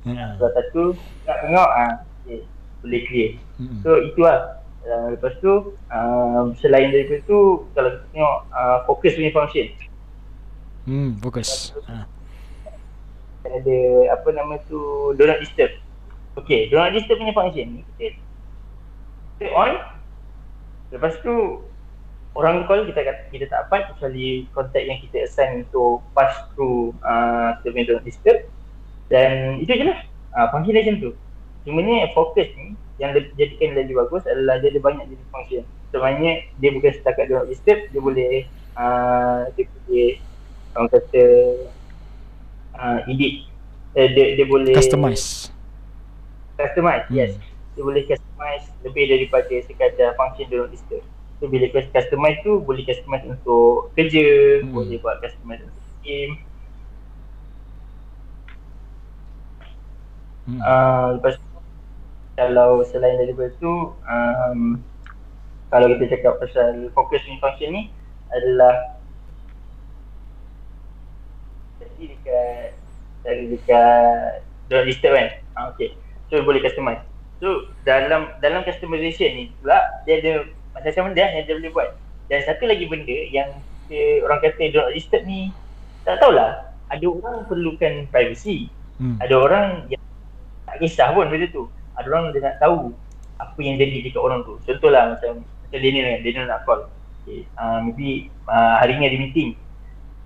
hmm. 0.07 0.29
keluar 0.39 0.51
satu 0.55 0.83
nak 1.27 1.37
tengok 1.43 1.69
ah 1.71 1.91
okay. 2.23 2.39
boleh 2.83 3.01
clear 3.07 3.29
hmm. 3.59 3.79
so 3.83 3.89
itu 3.99 4.19
lah 4.23 4.39
uh, 4.87 5.07
lepas 5.11 5.33
tu 5.43 5.53
uh, 5.91 6.43
selain 6.59 6.91
daripada 6.91 7.19
tu 7.27 7.67
kalau 7.75 7.89
kita 7.91 8.05
tengok 8.15 8.37
uh, 8.55 8.77
fokus 8.87 9.15
punya 9.15 9.31
function 9.35 9.67
hmm 10.87 11.09
fokus 11.19 11.75
ha. 11.91 12.07
ada 13.43 13.79
apa 14.15 14.27
nama 14.31 14.55
tu 14.71 15.11
do 15.15 15.23
not 15.27 15.39
disturb 15.43 15.71
Okay, 16.37 16.69
do 16.69 16.77
not 16.77 16.93
disturb 16.93 17.17
punya 17.17 17.33
function 17.33 17.65
ni 17.73 17.81
kita, 17.97 18.21
kita 19.41 19.45
on 19.57 19.96
Lepas 20.93 21.19
tu 21.19 21.63
orang 22.37 22.69
call 22.69 22.85
kita 22.87 23.01
kita 23.33 23.45
tak 23.49 23.67
dapat 23.67 23.91
kecuali 23.91 24.45
kontak 24.53 24.85
yang 24.85 25.01
kita 25.01 25.25
assign 25.25 25.65
untuk 25.65 26.05
pass 26.13 26.47
through 26.53 26.93
uh, 27.01 27.57
kita 27.59 27.67
punya 27.73 27.85
do 27.89 27.93
not 27.97 28.05
disturb 28.05 28.37
dan 29.09 29.57
itu 29.57 29.73
je 29.73 29.85
lah. 29.89 29.99
Uh, 30.37 30.47
function 30.53 30.77
dia 30.77 30.85
macam 30.85 30.97
tu 31.01 31.11
Cumanya 31.67 32.07
fokus 32.15 32.47
ni 32.55 32.79
yang 32.95 33.11
lebih, 33.11 33.35
jadikan 33.35 33.75
lagi 33.75 33.91
bagus 33.91 34.23
adalah 34.23 34.55
dia 34.63 34.71
ada 34.71 34.79
banyak 34.79 35.05
jenis 35.11 35.27
function. 35.35 35.63
Sebenarnya 35.91 36.47
dia 36.63 36.69
bukan 36.71 36.91
setakat 36.95 37.27
not 37.27 37.51
disturb, 37.51 37.79
dia 37.91 37.99
boleh 37.99 38.47
uh, 38.79 39.51
dia 39.51 39.67
boleh 39.67 40.09
orang 40.77 40.89
kata 40.95 41.23
uh, 42.79 42.99
edit. 43.11 43.51
Uh, 43.91 44.07
dia, 44.15 44.25
dia 44.39 44.45
boleh 44.47 44.79
customize. 44.79 45.51
Customize 46.55 47.05
hmm. 47.11 47.17
yes 47.19 47.46
dia 47.77 47.85
boleh 47.85 48.03
customize 48.09 48.65
lebih 48.81 49.05
daripada 49.05 49.53
sekadar 49.69 50.17
function 50.17 50.49
not 50.49 50.73
disturb 50.73 51.05
so 51.37 51.45
bila 51.45 51.69
customize 51.69 52.41
tu 52.41 52.57
boleh 52.65 52.81
customize 52.81 53.21
untuk 53.29 53.93
kerja 53.93 54.25
hmm. 54.65 54.73
boleh 54.73 54.97
buat 54.97 55.21
customize 55.21 55.61
untuk 55.61 55.85
game. 56.01 56.33
Hmm. 60.47 60.61
uh, 60.63 61.07
lepas 61.19 61.37
tu 61.37 61.45
kalau 62.33 62.81
selain 62.89 63.21
daripada 63.21 63.53
tu 63.61 63.93
um, 63.93 64.81
kalau 65.69 65.93
kita 65.93 66.17
cakap 66.17 66.41
pasal 66.41 66.89
fokus 66.97 67.21
ni 67.29 67.37
function 67.37 67.69
ni 67.69 67.83
adalah 68.33 68.97
jadi 71.77 72.03
dekat 72.17 72.69
dari 73.21 73.45
dekat 73.53 74.41
don't 74.71 74.89
disturb 74.89 75.13
kan? 75.13 75.29
Ah, 75.53 75.69
okay. 75.69 75.93
So 76.31 76.41
boleh 76.41 76.65
customize 76.65 77.06
so 77.37 77.69
dalam 77.85 78.33
dalam 78.41 78.61
customization 78.65 79.29
ni 79.33 79.45
pula 79.61 79.77
dia 80.05 80.21
ada 80.21 80.33
macam-macam 80.73 81.03
benda 81.13 81.25
yang 81.25 81.43
dia 81.45 81.55
boleh 81.57 81.71
buat 81.73 81.89
dan 82.27 82.39
satu 82.43 82.63
lagi 82.67 82.85
benda 82.85 83.17
yang 83.31 83.49
dia, 83.87 84.19
orang 84.25 84.39
kata 84.43 84.63
don't 84.73 84.91
disturb 84.91 85.23
ni 85.25 85.53
tak 86.03 86.19
tahulah 86.19 86.69
ada 86.91 87.05
orang 87.05 87.45
perlukan 87.45 88.09
privacy 88.09 88.67
hmm. 88.99 89.17
ada 89.21 89.35
orang 89.37 89.67
yang 89.91 90.01
tak 90.67 90.77
kisah 90.81 91.13
pun 91.13 91.29
benda 91.29 91.47
tu 91.49 91.69
ada 91.97 92.07
orang 92.09 92.33
dia 92.35 92.41
nak 92.43 92.57
tahu 92.61 92.91
apa 93.37 93.59
yang 93.61 93.77
jadi 93.77 94.01
dekat 94.01 94.21
orang 94.21 94.41
tu 94.43 94.57
contohlah 94.65 95.13
macam 95.13 95.41
macam 95.41 95.79
Daniel 95.79 96.05
kan 96.09 96.19
Daniel 96.25 96.45
nak 96.49 96.61
call 96.65 96.81
okay. 97.23 97.45
uh, 97.57 97.79
maybe 97.85 98.33
uh, 98.49 98.81
hari 98.81 98.97
ni 98.97 99.05
ada 99.07 99.17
meeting 99.17 99.49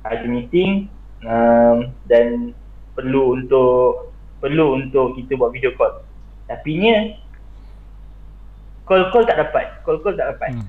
ada 0.02 0.26
meeting 0.26 0.90
um, 1.26 1.94
dan 2.10 2.58
perlu 2.98 3.38
untuk 3.38 4.12
perlu 4.42 4.82
untuk 4.82 5.14
kita 5.18 5.38
buat 5.38 5.54
video 5.54 5.74
call. 5.78 6.02
Tapi 6.48 6.72
nya 6.78 6.96
call 8.86 9.10
call 9.14 9.26
tak 9.28 9.38
dapat. 9.38 9.66
Call 9.86 10.00
call 10.02 10.18
tak 10.18 10.38
dapat. 10.38 10.50
Hmm. 10.56 10.68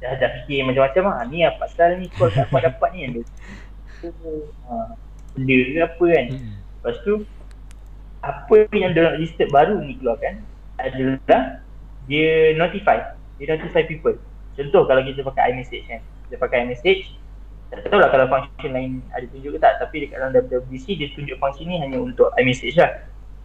dah 0.00 0.16
dah 0.16 0.30
fikir 0.42 0.64
macam-macam 0.64 1.02
ah. 1.12 1.22
Ni 1.28 1.44
apa 1.44 1.68
pasal 1.68 2.00
ni 2.00 2.08
call 2.16 2.32
tak 2.32 2.48
dapat 2.48 2.60
dapat 2.72 2.88
ni 2.94 3.00
ada. 3.08 3.22
Ha, 4.00 4.96
benda 5.36 5.52
ke 5.60 5.76
apa 5.84 6.04
kan. 6.08 6.26
Hmm. 6.32 6.56
Lepas 6.56 6.96
tu 7.04 7.14
apa 8.24 8.56
yang 8.72 8.96
dia 8.96 9.12
listed 9.20 9.52
baru 9.52 9.76
ni 9.84 10.00
keluarkan 10.00 10.40
adalah 10.80 11.60
dia 12.08 12.56
notify. 12.56 13.12
Dia 13.36 13.60
notify 13.60 13.84
people. 13.84 14.16
Contoh 14.56 14.88
kalau 14.88 15.04
kita 15.04 15.20
pakai 15.20 15.52
iMessage 15.52 15.84
kan. 15.84 16.00
Kita 16.00 16.40
pakai 16.40 16.64
iMessage 16.64 17.20
tak 17.70 17.86
tahu 17.86 18.02
lah 18.02 18.10
kalau 18.10 18.26
function 18.26 18.74
lain 18.74 18.98
ada 19.14 19.22
tunjuk 19.30 19.54
ke 19.54 19.58
tak 19.62 19.78
tapi 19.78 20.02
dekat 20.02 20.18
dalam 20.18 20.34
WWDC 20.34 20.86
dia 20.98 21.08
tunjuk 21.14 21.38
function 21.38 21.70
ni 21.70 21.78
hanya 21.78 22.02
untuk 22.02 22.34
iMessage 22.34 22.74
lah 22.74 22.90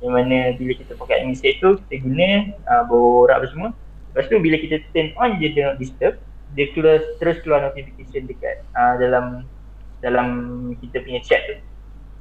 yang 0.04 0.14
mana 0.14 0.54
bila 0.60 0.74
kita 0.76 0.94
pakai 1.00 1.24
iMessage 1.24 1.64
tu 1.64 1.80
kita 1.88 1.96
guna 2.04 2.30
uh, 2.68 2.84
borak 2.88 3.40
apa 3.40 3.48
semua 3.48 3.70
lepas 4.12 4.28
tu 4.28 4.38
bila 4.40 4.56
kita 4.60 4.84
turn 4.92 5.16
on 5.20 5.40
je 5.40 5.48
do 5.52 5.62
not 5.64 5.80
disturb 5.80 6.20
dia 6.56 6.72
keluar, 6.72 7.04
terus 7.20 7.44
keluar 7.44 7.68
notification 7.68 8.26
dekat 8.32 8.64
uh, 8.80 8.96
dalam 8.96 9.44
dalam 10.00 10.28
kita 10.80 11.04
punya 11.04 11.20
chat 11.26 11.42
tu. 11.50 11.56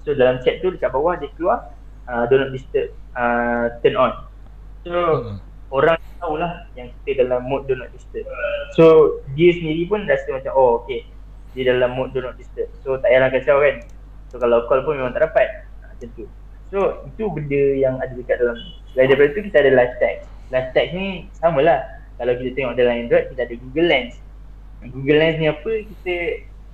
So 0.04 0.08
dalam 0.18 0.42
chat 0.42 0.60
tu 0.60 0.74
dekat 0.74 0.90
bawah 0.90 1.14
dia 1.16 1.30
keluar 1.38 1.70
uh, 2.10 2.26
do 2.26 2.42
not 2.42 2.50
disturb 2.50 2.90
uh, 3.14 3.70
turn 3.80 3.94
on. 3.94 4.12
So 4.82 4.92
hmm. 4.92 5.36
orang 5.70 5.96
tahulah 6.18 6.66
yang 6.74 6.90
kita 7.06 7.24
dalam 7.24 7.46
mode 7.46 7.70
do 7.70 7.78
not 7.78 7.94
disturb. 7.94 8.26
So 8.74 9.16
dia 9.38 9.54
sendiri 9.54 9.86
pun 9.86 10.04
rasa 10.10 10.34
macam 10.34 10.52
oh 10.58 10.82
okay. 10.82 11.06
Di 11.54 11.62
dalam 11.62 11.94
mode 11.94 12.10
do 12.10 12.20
not 12.20 12.34
disturb. 12.34 12.66
So 12.82 12.98
tak 12.98 13.14
payahlah 13.14 13.30
kacau 13.30 13.62
kan. 13.62 13.86
So 14.34 14.42
kalau 14.42 14.66
call 14.66 14.82
pun 14.82 14.98
memang 14.98 15.14
tak 15.14 15.30
dapat. 15.30 15.46
Ha, 15.86 15.94
macam 15.94 16.08
tu 16.18 16.26
so 16.74 17.06
itu 17.06 17.30
benda 17.30 17.62
yang 17.78 18.02
ada 18.02 18.10
dekat 18.10 18.42
dalam 18.42 18.58
selain 18.90 19.14
daripada 19.14 19.30
tu 19.38 19.40
kita 19.46 19.56
ada 19.62 19.70
live 19.78 19.94
text 20.02 20.34
live 20.54 20.70
text 20.70 20.90
ni 20.94 21.26
samalah. 21.38 21.82
Kalau 22.14 22.32
kita 22.38 22.50
tengok 22.54 22.74
dalam 22.78 22.94
Android 23.06 23.26
kita 23.34 23.40
ada 23.42 23.54
Google 23.58 23.88
Lens. 23.90 24.14
Google 24.84 25.18
Lens 25.18 25.36
ni 25.40 25.46
apa? 25.48 25.72
Kita 25.82 26.14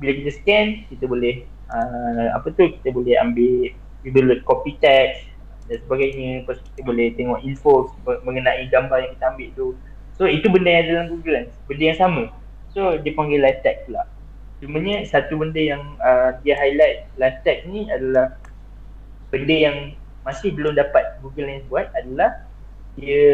bila 0.01 0.13
kita 0.17 0.31
scan 0.37 0.67
kita 0.93 1.05
boleh 1.09 1.35
uh, 1.73 2.37
apa 2.37 2.49
tu? 2.53 2.69
Kita 2.81 2.89
boleh 2.93 3.15
ambil 3.17 3.73
kita 4.05 4.19
boleh 4.21 4.41
copy 4.45 4.77
text 4.83 5.25
dan 5.73 5.79
sebagainya. 5.87 6.45
Lepas 6.45 6.61
kita 6.73 6.81
boleh 6.85 7.07
tengok 7.17 7.41
info 7.41 7.89
mengenai 8.27 8.69
gambar 8.69 8.99
yang 9.07 9.13
kita 9.17 9.25
ambil 9.33 9.49
tu. 9.57 9.67
So 10.21 10.29
itu 10.29 10.53
benda 10.53 10.69
yang 10.69 10.83
ada 10.85 10.91
dalam 10.93 11.07
Google 11.17 11.35
Lens. 11.41 11.53
Benda 11.65 11.85
yang 11.89 11.99
sama. 11.99 12.23
So 12.77 13.01
dia 13.01 13.13
panggil 13.17 13.41
live 13.41 13.61
text 13.65 13.89
pula. 13.89 14.05
Cumanya 14.61 15.09
satu 15.09 15.41
benda 15.41 15.57
yang 15.57 15.81
uh, 16.05 16.37
dia 16.45 16.53
highlight 16.53 17.09
live 17.17 17.39
tag 17.49 17.65
ni 17.65 17.89
adalah 17.89 18.37
benda 19.31 19.55
yang 19.55 19.77
masih 20.27 20.53
belum 20.53 20.77
dapat 20.77 21.19
Google 21.25 21.49
Lens 21.49 21.65
buat 21.73 21.89
adalah 21.97 22.45
dia 22.99 23.25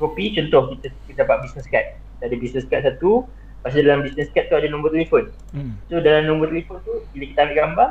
copy 0.00 0.34
contoh 0.34 0.74
kita, 0.74 0.88
kita 1.06 1.26
dapat 1.26 1.44
business 1.44 1.68
card. 1.68 1.86
Kita 1.94 2.22
ada 2.30 2.36
business 2.40 2.66
card 2.66 2.82
satu, 2.86 3.28
pasal 3.60 3.84
dalam 3.84 4.02
business 4.06 4.30
card 4.32 4.48
tu 4.48 4.56
ada 4.56 4.66
nombor 4.70 4.94
telefon. 4.94 5.28
Hmm. 5.52 5.76
So 5.90 6.00
dalam 6.00 6.30
nombor 6.30 6.50
telefon 6.50 6.80
tu 6.86 7.04
bila 7.12 7.24
kita 7.30 7.40
ambil 7.44 7.56
gambar 7.58 7.90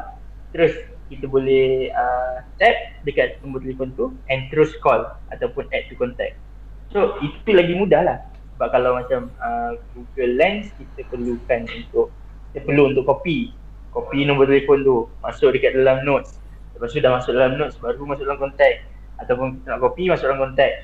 terus 0.53 0.73
kita 1.11 1.25
boleh 1.29 1.93
uh, 1.93 2.41
tap 2.57 2.75
dekat 3.05 3.37
nombor 3.45 3.61
telefon 3.61 3.93
tu 3.93 4.15
and 4.31 4.49
terus 4.49 4.73
call 4.81 5.13
ataupun 5.29 5.69
add 5.75 5.85
to 5.91 5.95
contact. 5.99 6.39
So 6.89 7.19
itu 7.21 7.53
lagi 7.53 7.77
mudah 7.77 8.01
lah. 8.01 8.17
Sebab 8.57 8.69
kalau 8.69 9.01
macam 9.01 9.33
uh, 9.41 9.77
Google 9.97 10.37
Lens 10.37 10.69
kita 10.77 11.05
perlukan 11.09 11.65
untuk 11.69 12.13
dia 12.53 12.61
perlu 12.61 12.93
untuk 12.93 13.09
copy 13.09 13.49
copy 13.93 14.25
nombor 14.25 14.49
telefon 14.49 14.81
tu 14.81 14.95
masuk 15.21 15.53
dekat 15.53 15.77
dalam 15.77 16.01
notes 16.05 16.41
lepas 16.73 16.89
tu 16.89 16.99
dah 16.99 17.11
masuk 17.13 17.31
dalam 17.37 17.55
notes 17.55 17.77
baru 17.77 18.01
masuk 18.03 18.25
dalam 18.25 18.41
contact. 18.41 18.77
Ataupun 19.21 19.61
nak 19.69 19.79
copy 19.79 20.09
masuk 20.09 20.25
dalam 20.27 20.41
contact. 20.49 20.75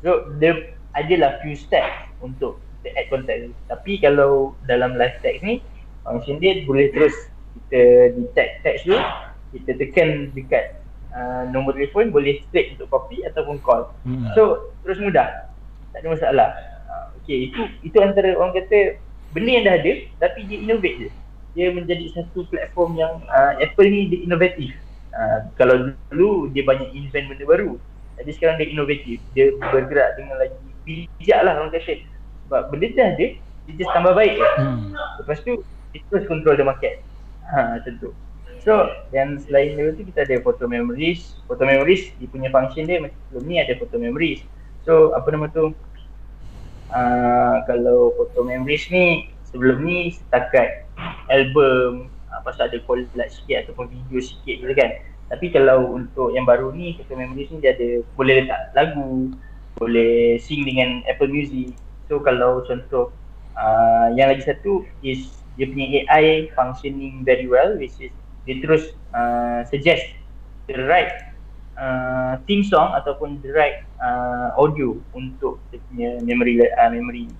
So 0.00 0.32
dia 0.40 0.74
adalah 0.96 1.40
few 1.44 1.54
steps 1.54 2.10
untuk 2.24 2.60
kita 2.80 2.96
add 2.96 3.08
contact 3.12 3.38
tu. 3.44 3.50
Tapi 3.68 3.92
kalau 4.00 4.56
dalam 4.64 4.96
live 4.96 5.16
text 5.20 5.40
ni 5.44 5.60
function 6.04 6.40
dia 6.40 6.64
boleh 6.64 6.92
terus 6.92 7.14
kita 7.54 8.12
detect 8.16 8.52
text 8.64 8.82
tu. 8.88 8.96
Kita 9.54 9.70
tekan 9.78 10.34
dekat 10.34 10.82
uh, 11.14 11.46
nombor 11.54 11.78
telefon 11.78 12.10
boleh 12.10 12.42
straight 12.50 12.74
untuk 12.74 12.90
copy 12.90 13.22
ataupun 13.22 13.62
call. 13.62 13.94
Hmm. 14.02 14.32
so 14.34 14.72
terus 14.82 14.98
mudah. 14.98 15.48
Tak 15.94 16.02
ada 16.02 16.08
masalah. 16.10 16.48
Uh, 16.90 17.04
okay 17.22 17.52
itu 17.52 17.60
itu 17.86 17.96
antara 18.02 18.34
orang 18.34 18.56
kata 18.58 18.98
benda 19.30 19.50
yang 19.50 19.64
dah 19.66 19.74
ada 19.78 19.92
tapi 20.18 20.40
dia 20.50 20.58
innovate 20.58 21.06
je. 21.06 21.10
Dia 21.54 21.70
menjadi 21.70 22.10
satu 22.18 22.42
platform 22.50 22.98
yang 22.98 23.22
uh, 23.30 23.54
Apple 23.62 23.86
ni 23.86 24.10
dia 24.10 24.26
inovatif 24.26 24.74
uh, 25.14 25.38
kalau 25.54 25.94
dulu 26.10 26.50
dia 26.50 26.66
banyak 26.66 26.90
invent 26.92 27.30
benda 27.30 27.44
baru. 27.46 27.70
Jadi 28.20 28.30
sekarang 28.34 28.56
dia 28.62 28.68
inovatif 28.70 29.18
dia 29.34 29.54
bergerak 29.58 30.14
dengan 30.18 30.38
lagi 30.38 30.58
bijak 30.84 31.40
lah 31.42 31.58
orang 31.58 31.72
kata. 31.74 32.02
Sebab 32.46 32.70
benda 32.70 32.86
dah 32.92 33.08
ada 33.16 33.26
dia 33.64 33.74
just 33.80 33.92
tambah 33.96 34.12
baik 34.12 34.36
je 34.36 34.48
hmm. 34.60 34.92
lepas 35.24 35.38
tu 35.40 35.64
dia 35.96 36.00
terus 36.12 36.24
control 36.28 36.56
the 36.58 36.66
market. 36.66 37.00
Ha, 37.48 37.80
macam 37.80 37.92
tu 38.00 38.10
so 38.64 38.88
dan 39.12 39.36
selain 39.40 39.76
itu 39.76 40.04
kita 40.08 40.24
ada 40.24 40.40
photo 40.40 40.64
memories. 40.68 41.36
Photo 41.48 41.64
memories 41.68 42.12
dia 42.20 42.28
punya 42.28 42.48
function 42.52 42.88
dia 42.88 43.00
macam 43.00 43.16
sebelum 43.28 43.44
ni 43.48 43.56
ada 43.60 43.72
photo 43.76 43.96
memories. 43.96 44.40
So 44.84 45.12
apa 45.16 45.28
nama 45.32 45.48
tu? 45.52 45.72
Ah, 46.92 47.64
kalau 47.66 48.12
photo 48.14 48.44
memories 48.44 48.86
ni 48.92 49.32
sebelum 49.48 49.82
ni 49.82 50.12
setakat 50.12 50.84
album 51.32 52.12
uh, 52.34 52.42
pasal 52.42 52.66
ada 52.66 52.78
collage 52.82 53.14
sikit 53.30 53.66
ataupun 53.66 53.86
video 53.86 54.18
sikit 54.18 54.56
gitu 54.58 54.74
kan. 54.74 54.90
Tapi 55.30 55.54
kalau 55.54 55.94
untuk 55.94 56.34
yang 56.34 56.44
baru 56.44 56.74
ni 56.74 56.98
photo 56.98 57.16
memories 57.16 57.48
ni 57.48 57.62
dia 57.62 57.72
ada 57.72 58.04
boleh 58.18 58.44
letak 58.44 58.60
lagu 58.76 59.32
boleh 59.78 60.38
sing 60.42 60.66
dengan 60.66 61.00
Apple 61.06 61.30
Music. 61.30 61.74
So 62.10 62.20
kalau 62.20 62.62
contoh 62.66 63.14
uh, 63.56 64.12
yang 64.14 64.30
lagi 64.30 64.44
satu 64.44 64.84
is 65.00 65.30
dia 65.54 65.70
punya 65.70 66.02
AI 66.10 66.50
functioning 66.52 67.22
very 67.22 67.46
well 67.46 67.78
which 67.78 67.94
is 68.02 68.10
dia 68.44 68.60
terus 68.60 68.92
uh, 69.16 69.64
suggest 69.64 70.04
the 70.68 70.76
right 70.84 71.32
uh, 71.80 72.36
theme 72.44 72.66
song 72.66 72.92
ataupun 72.92 73.40
the 73.40 73.50
right 73.54 73.86
uh, 74.02 74.52
audio 74.60 74.98
untuk 75.16 75.56
dia 75.72 75.80
punya 75.88 76.10
memory 76.20 76.60
uh, 76.60 76.90
memory. 76.92 77.30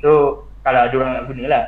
So 0.00 0.42
kalau 0.64 0.88
ada 0.88 0.94
orang 0.96 1.12
nak 1.20 1.24
guna 1.28 1.44
lah 1.50 1.64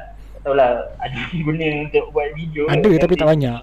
tahulah 0.47 0.71
ada 1.03 1.19
guna 1.47 1.67
untuk 1.83 2.05
buat 2.15 2.31
video 2.39 2.71
Ada 2.71 2.91
tapi 3.03 3.15
tak 3.19 3.27
banyak 3.27 3.61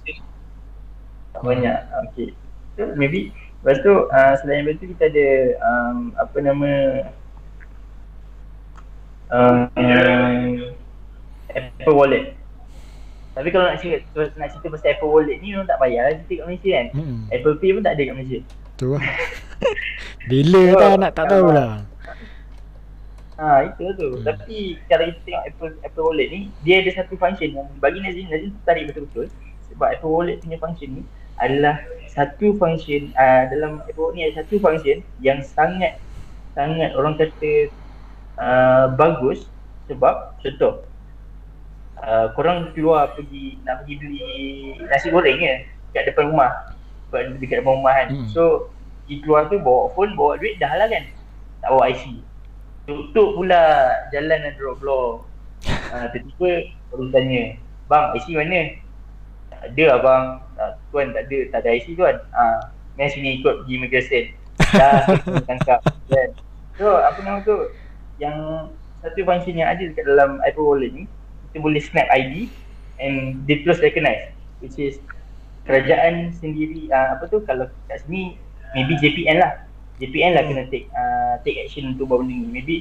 Tak 1.32 1.42
banyak 1.42 1.80
Okay 2.12 2.36
So 2.76 2.92
maybe 3.00 3.32
Lepas 3.64 3.80
tu 3.80 3.96
uh, 3.96 4.34
selain 4.44 4.68
itu 4.68 4.92
kita 4.92 5.08
ada 5.08 5.28
um, 5.64 6.12
apa 6.20 6.38
nama 6.44 6.72
um, 9.32 10.68
Apple 11.48 11.96
Wallet. 11.96 12.36
Tapi 13.34 13.48
kalau 13.56 13.72
nak 13.72 13.80
cerita, 13.80 14.04
nak 14.36 14.52
cerita 14.52 14.68
pasal 14.68 15.00
Apple 15.00 15.08
Wallet 15.08 15.40
ni 15.40 15.56
orang 15.56 15.72
tak 15.72 15.80
payah 15.80 16.02
lah 16.06 16.12
cerita 16.20 16.34
kat 16.44 16.46
Malaysia 16.52 16.72
kan. 16.76 16.88
Hmm. 16.92 17.20
Apple 17.32 17.56
Pay 17.58 17.72
pun 17.72 17.84
tak 17.88 17.94
ada 17.96 18.04
kat 18.04 18.16
Malaysia. 18.20 18.40
Tu 18.76 18.88
lah. 18.92 19.04
Bila 20.30 20.62
so, 20.68 20.76
tak 20.76 20.90
nak 21.00 21.12
tak 21.16 21.26
tahu 21.32 21.48
lah. 21.56 21.72
Ha 23.38 23.66
itu 23.66 23.86
tu. 23.98 24.10
Hmm. 24.14 24.24
Tapi 24.26 24.78
kalau 24.86 25.06
kita 25.10 25.20
tengok 25.26 25.44
Apple 25.50 25.72
Apple 25.82 26.06
Wallet 26.06 26.28
ni, 26.30 26.40
dia 26.62 26.86
ada 26.86 26.92
satu 27.02 27.18
function 27.18 27.50
yang 27.50 27.68
bagi 27.82 28.00
Nazim 28.02 28.30
Nazim 28.30 28.54
tarik 28.66 28.94
betul-betul 28.94 29.30
sebab 29.74 29.88
Apple 29.98 30.14
Wallet 30.14 30.38
punya 30.46 30.58
function 30.62 31.02
ni 31.02 31.04
adalah 31.42 31.82
satu 32.06 32.54
function 32.62 33.10
uh, 33.18 33.50
dalam 33.50 33.82
Apple 33.90 34.14
ni 34.14 34.30
ada 34.30 34.46
satu 34.46 34.62
function 34.62 35.02
yang 35.18 35.42
sangat 35.42 35.98
sangat 36.54 36.94
orang 36.94 37.18
kata 37.18 37.74
uh, 38.38 38.94
bagus 38.94 39.50
sebab 39.90 40.38
contoh 40.40 40.86
uh, 42.06 42.30
korang 42.38 42.70
keluar 42.78 43.18
pergi 43.18 43.58
nak 43.66 43.82
pergi 43.84 43.94
beli 43.98 44.22
nasi 44.86 45.10
goreng 45.10 45.42
kan 45.42 45.60
kat 45.98 46.04
depan 46.14 46.30
rumah 46.30 46.54
dekat 47.14 47.62
depan 47.62 47.74
rumah 47.82 47.94
kan 47.98 48.08
hmm. 48.14 48.30
so 48.30 48.70
pergi 49.06 49.16
keluar 49.26 49.50
tu 49.50 49.58
bawa 49.58 49.90
phone 49.98 50.14
bawa 50.14 50.38
duit 50.38 50.62
dah 50.62 50.70
lah 50.78 50.86
kan 50.86 51.04
tak 51.66 51.70
bawa 51.74 51.90
IC 51.90 52.22
tutup 52.84 53.40
pula 53.40 53.64
jalan 54.12 54.40
dan 54.44 54.54
drop 54.60 54.78
block. 54.84 55.14
Uh, 55.92 56.08
tiba-tiba 56.12 56.52
baru 56.92 57.06
tanya 57.16 57.44
bang 57.88 58.06
IC 58.20 58.28
mana? 58.36 58.62
Ada 59.64 59.86
abang. 60.00 60.26
Uh, 60.60 60.72
tuan 60.92 61.16
tak 61.16 61.32
ada. 61.32 61.40
Tak 61.56 61.60
ada 61.64 61.70
IC 61.80 61.96
tuan. 61.96 62.16
Ah 62.36 62.40
uh, 62.40 62.60
main 62.94 63.10
sini 63.10 63.42
ikut 63.42 63.66
pergi 63.66 63.74
immigration 63.74 64.24
dah 64.78 65.10
tangkap 65.50 65.80
kan. 66.12 66.30
So 66.78 67.00
apa 67.00 67.20
nama 67.26 67.40
tu? 67.42 67.74
Yang 68.22 68.70
satu 69.02 69.20
function 69.26 69.58
yang 69.58 69.70
ada 69.72 69.84
dekat 69.84 70.06
dalam 70.06 70.40
Apple 70.46 70.64
Wallet 70.64 70.94
ni 70.94 71.04
kita 71.52 71.62
boleh 71.62 71.82
snap 71.82 72.08
ID 72.10 72.50
and 72.98 73.46
they 73.46 73.62
terus 73.62 73.82
recognize 73.82 74.32
which 74.62 74.78
is 74.78 75.02
kerajaan 75.66 76.34
sendiri. 76.36 76.92
Uh, 76.92 77.18
apa 77.18 77.26
tu? 77.32 77.42
Kalau 77.48 77.70
kat 77.90 78.04
sini 78.06 78.38
maybe 78.78 78.98
JPN 79.00 79.42
lah 79.42 79.54
JPN 80.02 80.34
lah 80.34 80.44
kena 80.50 80.64
take 80.74 80.90
uh, 80.94 81.38
take 81.46 81.62
action 81.62 81.94
untuk 81.94 82.10
buat 82.10 82.26
benda 82.26 82.34
ni. 82.34 82.50
Maybe 82.50 82.76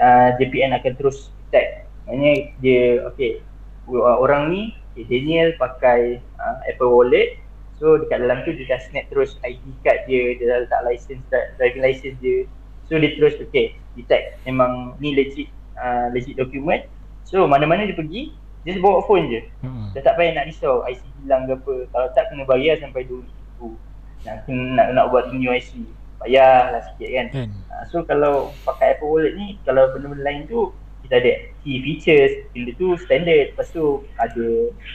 uh, 0.00 0.36
JPN 0.36 0.76
akan 0.76 0.92
terus 0.98 1.32
tag 1.48 1.88
maknanya 2.04 2.52
dia 2.60 3.04
okay 3.08 3.40
orang 3.88 4.52
ni 4.52 4.62
okay, 4.92 5.04
Daniel 5.08 5.56
pakai 5.56 6.20
uh, 6.36 6.58
Apple 6.68 6.92
Wallet. 6.92 7.40
So 7.78 7.94
dekat 7.94 8.26
dalam 8.26 8.42
tu 8.42 8.50
dia 8.52 8.66
dah 8.74 8.80
snap 8.82 9.06
terus 9.06 9.38
ID 9.46 9.62
card 9.86 10.02
dia 10.10 10.34
dia 10.34 10.44
dah 10.50 10.58
letak 10.66 10.80
license 10.84 11.22
driving 11.56 11.82
license 11.84 12.16
dia. 12.20 12.44
So 12.90 12.98
dia 12.98 13.16
terus 13.16 13.38
okay 13.40 13.78
detect 13.96 14.40
memang 14.44 14.98
ni 15.00 15.16
legit 15.16 15.48
uh, 15.78 16.12
legit 16.12 16.36
document. 16.36 16.84
So 17.24 17.48
mana-mana 17.48 17.88
dia 17.88 17.96
pergi 17.96 18.34
dia 18.66 18.76
bawa 18.82 19.00
phone 19.08 19.30
je. 19.32 19.40
Hmm. 19.64 19.88
dia 19.96 20.04
tak 20.04 20.20
payah 20.20 20.36
nak 20.36 20.50
risau 20.50 20.84
IC 20.84 21.00
hilang 21.24 21.48
ke 21.48 21.56
apa. 21.56 21.74
Kalau 21.94 22.08
tak 22.12 22.28
kena 22.28 22.44
bayar 22.44 22.76
sampai 22.82 23.06
RM2,000 23.08 23.60
nak, 24.26 24.36
nak, 24.50 24.86
nak 24.98 25.06
buat 25.14 25.30
new 25.30 25.48
IC 25.48 25.86
payahlah 26.22 26.82
sikit 26.92 27.08
kan. 27.14 27.26
Hmm. 27.34 27.50
uh, 27.70 27.84
so 27.88 28.02
kalau 28.04 28.50
pakai 28.66 28.98
Apple 28.98 29.08
Wallet 29.08 29.34
ni 29.38 29.56
kalau 29.62 29.90
benda-benda 29.94 30.24
lain 30.26 30.44
tu 30.50 30.74
kita 31.06 31.24
ada 31.24 31.32
key 31.64 31.80
features. 31.80 32.32
Benda 32.52 32.70
tu 32.76 32.98
standard. 33.00 33.54
Lepas 33.54 33.70
tu 33.72 34.04
ada 34.18 34.46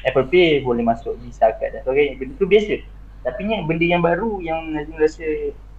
Apple 0.05 0.27
Pay 0.29 0.61
boleh 0.61 0.83
masuk 0.85 1.17
visa 1.23 1.55
card 1.57 1.73
dan 1.73 1.81
sebagainya. 1.81 2.19
Benda 2.19 2.33
tu 2.37 2.45
biasa. 2.45 2.75
Tapi 3.23 3.41
yang 3.47 3.63
benda 3.65 3.85
yang 3.87 4.03
baru 4.03 4.43
yang 4.43 4.75
Nazim 4.75 4.99
rasa 4.99 5.25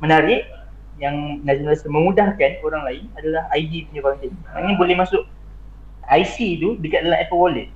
menarik 0.01 0.49
yang 0.97 1.45
Nazim 1.45 1.69
rasa 1.69 1.87
memudahkan 1.93 2.65
orang 2.65 2.83
lain 2.89 3.05
adalah 3.21 3.45
ID 3.53 3.91
punya 3.91 4.01
function 4.01 4.31
maknanya 4.47 4.75
boleh 4.79 4.97
masuk 4.97 5.23
IC 6.09 6.37
tu 6.63 6.69
dekat 6.81 7.05
dalam 7.05 7.21
Apple 7.21 7.37
Wallet. 7.37 7.69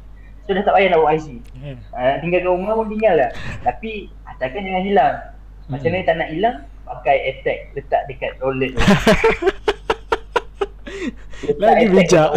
So 0.48 0.56
dah 0.56 0.64
tak 0.64 0.72
payah 0.72 0.96
nak 0.96 1.04
bawa 1.04 1.12
IC 1.20 1.28
yeah. 1.60 1.76
uh, 1.92 2.16
tinggal 2.24 2.40
kat 2.40 2.48
rumah 2.48 2.72
pun 2.80 2.88
tinggal 2.88 3.14
lah. 3.20 3.30
Tapi 3.60 4.08
asalkan 4.24 4.64
jangan 4.64 4.82
hilang. 4.88 5.14
Macam 5.68 5.88
mana 5.92 6.08
tak 6.08 6.16
nak 6.16 6.28
hilang 6.32 6.56
pakai 6.96 7.16
attack 7.34 7.58
letak 7.76 8.02
dekat 8.08 8.32
tu 8.40 8.48
Lagi 11.58 11.86
bijak. 11.94 12.30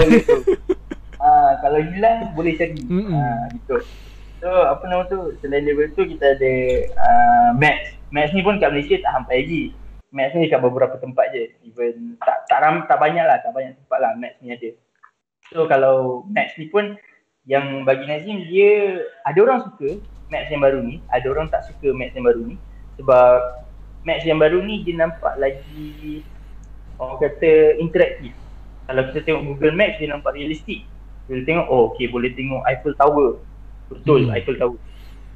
Ha, 1.21 1.29
kalau 1.61 1.79
hilang 1.81 2.33
boleh 2.33 2.53
cari. 2.57 2.81
Ha, 2.81 3.49
gitu. 3.55 3.77
So 4.41 4.49
apa 4.49 4.81
nama 4.89 5.05
tu 5.05 5.37
selain 5.41 5.65
level 5.65 5.93
tu 5.93 6.05
kita 6.05 6.33
ada 6.37 6.53
uh, 6.97 7.49
Max. 7.57 7.93
Max 8.09 8.33
ni 8.33 8.41
pun 8.41 8.57
kat 8.57 8.73
Malaysia 8.73 8.97
tak 9.01 9.21
sampai 9.21 9.45
lagi. 9.45 9.63
Max 10.11 10.33
ni 10.33 10.49
dekat 10.49 10.61
beberapa 10.65 10.97
tempat 10.97 11.29
je. 11.31 11.53
Even 11.65 12.17
tak 12.21 12.49
tak 12.49 12.59
ram, 12.65 12.83
tak 12.89 12.97
banyak 12.97 13.21
lah, 13.21 13.37
tak 13.41 13.53
banyak 13.53 13.77
tempat 13.77 13.97
lah 14.01 14.11
Max 14.17 14.33
ni 14.41 14.53
ada. 14.53 14.69
So 15.53 15.69
kalau 15.69 16.25
Max 16.29 16.57
ni 16.57 16.67
pun 16.73 16.97
yang 17.45 17.85
bagi 17.85 18.05
Nazim 18.05 18.45
dia 18.49 19.01
ada 19.25 19.39
orang 19.41 19.65
suka 19.65 19.97
Max 20.29 20.49
yang 20.49 20.61
baru 20.61 20.79
ni, 20.81 21.01
ada 21.09 21.25
orang 21.29 21.49
tak 21.49 21.65
suka 21.69 21.93
Max 21.93 22.13
yang 22.17 22.25
baru 22.25 22.41
ni 22.45 22.57
sebab 23.01 23.65
Max 24.01 24.25
yang 24.25 24.41
baru 24.41 24.65
ni 24.65 24.81
dia 24.81 24.97
nampak 24.97 25.37
lagi 25.37 26.25
orang 26.97 27.17
kata 27.21 27.77
interaktif. 27.77 28.33
Kalau 28.89 29.01
kita 29.09 29.19
tengok 29.23 29.43
Google 29.45 29.75
Maps 29.77 29.97
dia 30.01 30.09
nampak 30.09 30.33
realistik. 30.33 30.89
Kita 31.29 31.41
tengok 31.45 31.65
oh 31.69 31.93
okay 31.93 32.09
boleh 32.09 32.33
tengok 32.33 32.65
Eiffel 32.65 32.97
Tower. 32.97 33.37
Betul 33.93 34.25
hmm. 34.25 34.33
Eiffel 34.33 34.57
Tower. 34.57 34.79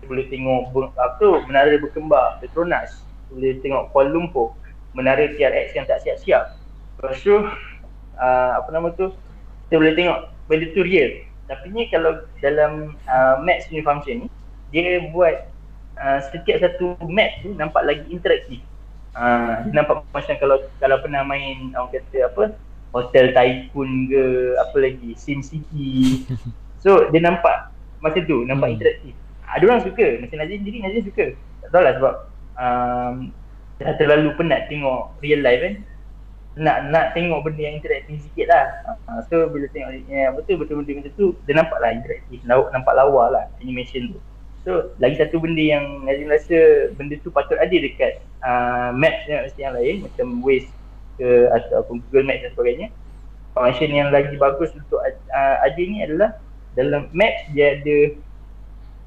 Boleh 0.06 0.26
tengok 0.30 0.74
apa 0.98 1.28
menara 1.46 1.74
berkembar 1.78 2.42
Petronas. 2.42 3.06
Boleh 3.30 3.58
tengok 3.62 3.94
Kuala 3.94 4.10
Lumpur. 4.10 4.54
Menara 4.98 5.30
TRX 5.30 5.76
yang 5.76 5.86
tak 5.86 6.02
siap-siap. 6.02 6.56
Lepas 6.98 7.20
tu 7.22 7.36
uh, 7.36 8.52
apa 8.58 8.70
nama 8.72 8.90
tu? 8.96 9.12
Kita 9.68 9.82
boleh 9.82 9.94
tengok 9.94 10.20
benda 10.50 10.66
tu 10.74 10.82
real. 10.82 11.26
Tapi 11.46 11.70
ni 11.70 11.86
kalau 11.94 12.26
dalam 12.42 12.98
uh, 13.06 13.36
Maps 13.46 13.70
ni 13.70 13.86
function 13.86 14.26
ni 14.26 14.28
dia 14.74 15.00
buat 15.14 15.55
uh, 16.00 16.20
setiap 16.32 16.58
satu 16.62 16.96
map 17.08 17.32
tu 17.42 17.56
nampak 17.56 17.84
lagi 17.84 18.06
interaktif. 18.12 18.62
Uh, 19.16 19.64
nampak 19.72 20.04
macam 20.12 20.36
kalau 20.36 20.58
kalau 20.84 20.98
pernah 21.00 21.24
main 21.24 21.72
orang 21.72 21.88
kata 21.96 22.28
apa 22.28 22.44
Hotel 22.92 23.32
Tycoon 23.32 24.12
ke 24.12 24.24
apa 24.60 24.78
lagi 24.80 25.10
Sim 25.16 25.44
City. 25.44 26.24
So 26.86 27.10
dia 27.10 27.18
nampak 27.18 27.74
macam 27.98 28.22
tu 28.30 28.46
nampak 28.46 28.70
hmm. 28.70 28.76
interaktif. 28.78 29.14
Ada 29.50 29.64
orang 29.66 29.82
suka. 29.82 30.22
Macam 30.22 30.38
Nazim 30.38 30.62
sendiri 30.62 30.78
Nazim 30.86 31.02
suka. 31.10 31.26
Tak 31.66 31.70
tahu 31.74 31.82
lah 31.82 31.94
sebab 31.98 32.14
um, 32.62 33.16
dah 33.82 33.94
terlalu 33.98 34.30
penat 34.38 34.70
tengok 34.70 35.18
real 35.26 35.42
life 35.42 35.66
kan? 35.66 35.76
Nak 36.62 36.78
nak 36.94 37.06
tengok 37.18 37.42
benda 37.42 37.62
yang 37.66 37.82
interaktif 37.82 38.22
sikit 38.30 38.54
lah. 38.54 38.66
Uh, 39.10 39.20
so 39.26 39.50
bila 39.50 39.66
tengok 39.74 39.98
ya, 40.06 40.30
betul 40.30 40.62
betul 40.62 40.86
benda 40.86 41.02
macam 41.02 41.14
tu 41.18 41.34
dia 41.50 41.58
nampak 41.58 41.78
lah 41.82 41.90
interaktif. 41.90 42.38
Nampak 42.46 42.94
lawa 42.94 43.34
lah 43.34 43.44
animation 43.58 44.14
tu 44.14 44.22
so 44.66 44.90
lagi 44.98 45.22
satu 45.22 45.38
benda 45.38 45.62
yang 45.62 46.02
Nazim 46.04 46.26
rasa 46.26 46.90
benda 46.98 47.16
tu 47.22 47.30
patut 47.30 47.56
ada 47.62 47.72
dekat 47.72 48.18
uh, 48.42 48.90
maps 48.98 49.22
yang, 49.30 49.46
yang 49.62 49.74
lain 49.78 49.96
macam 50.02 50.42
Waze 50.42 50.68
ke 51.16 51.48
ataupun 51.54 52.02
Google 52.10 52.28
Maps 52.28 52.42
dan 52.44 52.52
sebagainya. 52.58 52.88
Function 53.56 53.88
yang 53.94 54.10
lagi 54.12 54.36
bagus 54.36 54.74
untuk 54.76 55.00
uh, 55.00 55.56
ada 55.64 55.80
ni 55.80 56.04
adalah 56.04 56.36
dalam 56.76 57.08
Maps 57.16 57.46
dia 57.56 57.80
ada 57.80 57.98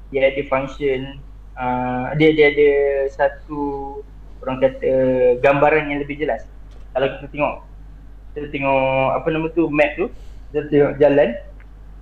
dia 0.09 0.21
ada 0.25 0.41
function 0.49 1.21
uh, 1.53 2.17
dia 2.17 2.33
dia 2.33 2.49
ada 2.49 2.69
satu 3.13 3.61
orang 4.41 4.63
kata 4.63 4.91
gambaran 5.43 5.91
yang 5.91 5.99
lebih 6.01 6.17
jelas. 6.17 6.47
Kalau 6.95 7.07
kita 7.19 7.27
tengok 7.29 7.55
kita 8.33 8.47
tengok 8.49 9.07
apa 9.21 9.27
nama 9.27 9.47
tu 9.51 9.67
map 9.69 9.91
tu 9.99 10.07
kita 10.49 10.65
tengok 10.71 10.93
jalan. 10.97 11.29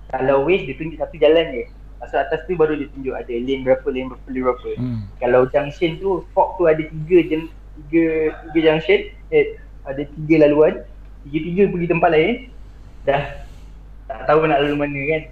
Kalau 0.08 0.46
Waze 0.48 0.64
dia 0.64 0.78
tunjuk 0.78 0.96
satu 0.96 1.18
jalan 1.20 1.46
je 1.52 1.64
Masuk 1.98 2.18
atas 2.18 2.40
tu 2.46 2.54
baru 2.54 2.78
dia 2.78 2.86
tunjuk 2.94 3.14
ada 3.14 3.32
lane 3.32 3.62
berapa, 3.66 3.86
lane 3.90 4.08
berapa, 4.14 4.26
lane 4.30 4.42
berapa. 4.46 4.70
Hmm. 4.78 5.00
Kalau 5.18 5.40
junction 5.50 5.90
tu, 5.98 6.22
fork 6.30 6.58
tu 6.58 6.70
ada 6.70 6.82
tiga, 6.82 7.18
tiga, 7.26 8.04
tiga 8.48 8.60
junction, 8.70 9.00
eh, 9.34 9.58
ada 9.82 10.02
tiga 10.06 10.46
laluan. 10.46 10.82
Tiga-tiga 11.26 11.62
pergi 11.68 11.86
tempat 11.90 12.10
lain. 12.14 12.34
Dah 13.02 13.22
tak 14.08 14.24
tahu 14.24 14.48
nak 14.48 14.64
lalu 14.64 14.74
mana 14.74 15.00
kan. 15.04 15.22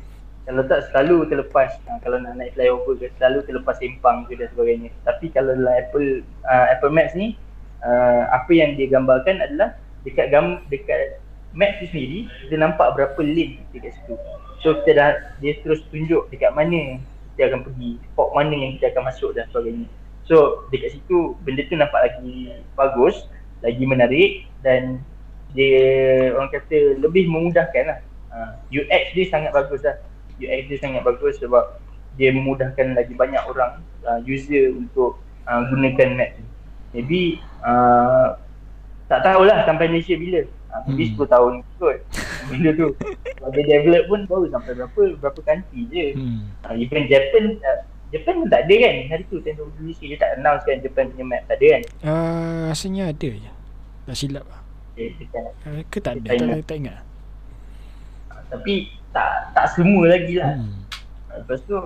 Kalau 0.47 0.63
tak 0.69 0.81
selalu 0.93 1.17
terlepas. 1.27 1.75
Ha, 1.89 1.99
kalau 2.05 2.23
nak 2.23 2.39
naik 2.39 2.55
flyover 2.55 2.95
ke 3.01 3.11
selalu 3.19 3.43
terlepas 3.49 3.75
simpang 3.81 4.29
ke 4.29 4.39
dan 4.39 4.47
sebagainya. 4.53 4.93
Tapi 5.03 5.33
kalau 5.33 5.57
dalam 5.57 5.75
Apple 5.75 6.23
uh, 6.47 6.67
Apple 6.71 6.93
Maps 6.93 7.17
ni 7.17 7.35
uh, 7.83 8.31
apa 8.31 8.53
yang 8.53 8.79
dia 8.79 8.87
gambarkan 8.87 9.43
adalah 9.43 9.75
dekat 10.07 10.31
gam 10.31 10.63
dekat 10.71 11.19
map 11.57 11.81
tu 11.81 11.89
sendiri 11.89 12.28
kita 12.47 12.55
nampak 12.61 12.93
berapa 12.93 13.20
lane 13.24 13.65
dekat 13.73 13.97
situ 13.97 14.15
so 14.61 14.77
kita 14.85 14.91
dah 14.93 15.11
dia 15.41 15.57
terus 15.65 15.81
tunjuk 15.89 16.28
dekat 16.28 16.53
mana 16.53 17.01
kita 17.35 17.53
akan 17.53 17.65
pergi 17.65 17.97
spot 18.12 18.28
mana 18.37 18.55
yang 18.55 18.70
kita 18.77 18.93
akan 18.93 19.03
masuk 19.09 19.33
dan 19.33 19.49
sebagainya 19.49 19.89
so 20.28 20.69
dekat 20.69 20.95
situ 20.95 21.35
benda 21.43 21.65
tu 21.65 21.74
nampak 21.81 22.01
lagi 22.12 22.61
bagus 22.77 23.27
lagi 23.65 23.85
menarik 23.89 24.45
dan 24.61 25.01
dia 25.57 25.81
orang 26.37 26.53
kata 26.53 27.01
lebih 27.01 27.31
memudahkan 27.33 27.85
lah. 27.89 27.99
Uh, 28.28 28.53
UX 28.69 29.16
dia 29.16 29.27
sangat 29.33 29.57
bagus 29.57 29.81
lah. 29.81 29.97
UX 30.37 30.69
dia 30.69 30.78
sangat 30.78 31.01
bagus 31.07 31.41
sebab 31.41 31.81
dia 32.20 32.33
memudahkan 32.33 32.93
lagi 32.93 33.16
banyak 33.16 33.41
orang 33.49 33.81
uh, 34.05 34.20
user 34.24 34.77
untuk 34.77 35.16
uh, 35.49 35.65
gunakan 35.73 36.16
map 36.16 36.31
ni. 36.37 36.45
maybe 36.97 37.23
uh, 37.61 38.41
tak 39.09 39.20
tahulah 39.20 39.65
sampai 39.69 39.89
Malaysia 39.93 40.16
bila 40.16 40.45
uh, 40.73 40.81
maybe 40.89 41.13
hmm. 41.13 41.23
10 41.23 41.35
tahun 41.35 41.53
kot. 41.79 41.99
Bila 42.51 42.71
tu. 42.75 42.89
Dia 43.55 43.63
develop 43.63 44.03
pun 44.11 44.21
baru 44.27 44.47
sampai 44.51 44.73
berapa 44.75 45.03
berapa 45.19 45.41
country 45.43 45.81
je. 45.91 46.07
Hmm. 46.15 46.51
uh, 46.67 46.75
even 46.75 47.05
Japan 47.07 47.45
uh, 47.63 47.81
Japan 48.15 48.33
pun 48.43 48.49
tak 48.49 48.63
ada 48.67 48.75
kan? 48.87 48.95
Hari 49.11 49.25
tu 49.27 49.37
teknologi 49.43 50.07
dia 50.07 50.19
tak 50.19 50.31
announce 50.39 50.63
kan 50.63 50.79
Japan 50.79 51.11
punya 51.11 51.25
map 51.27 51.43
tak 51.51 51.57
ada 51.59 51.67
kan? 51.67 51.83
Uh, 52.07 52.61
rasanya 52.71 53.05
ada 53.11 53.31
je. 53.31 53.53
Tak 54.07 54.17
silap 54.17 54.45
lah. 54.47 54.61
Eh, 54.97 55.13
uh, 55.67 55.83
ke 55.91 55.99
tak 55.99 56.23
ada? 56.23 56.29
Tak, 56.31 56.65
tak 56.71 56.77
ingat. 56.79 57.03
Uh, 58.31 58.43
tapi 58.49 58.75
tak 59.11 59.51
tak 59.53 59.67
semua 59.75 60.05
lagi 60.07 60.39
lah. 60.39 60.55
Hmm. 60.57 60.85
lepas 61.37 61.61
tu 61.69 61.77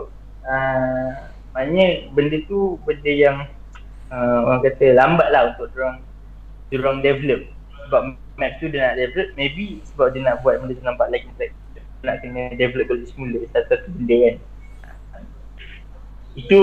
uh, 0.47 1.09
maknanya 1.51 2.07
benda 2.15 2.39
tu 2.47 2.79
benda 2.87 3.11
yang 3.11 3.37
uh, 4.15 4.39
orang 4.47 4.63
kata 4.63 4.95
lambat 4.95 5.29
lah 5.35 5.55
untuk 5.55 5.73
orang 5.79 6.05
orang 6.71 6.99
develop. 7.03 7.41
Sebab 7.89 8.03
map 8.41 8.57
tu 8.57 8.73
dia 8.73 8.81
nak 8.89 8.95
develop 8.97 9.29
maybe 9.37 9.85
sebab 9.93 10.17
dia 10.17 10.25
nak 10.25 10.41
buat 10.41 10.65
benda 10.65 10.73
tu 10.73 10.85
nampak 10.85 11.13
lagi 11.13 11.29
like, 11.37 11.53
nak 12.01 12.25
kena 12.25 12.57
develop 12.57 12.89
dari 12.89 13.05
semula 13.05 13.41
satu-satu 13.53 13.89
benda 13.93 14.17
kan. 14.17 14.37
Itu 16.39 16.61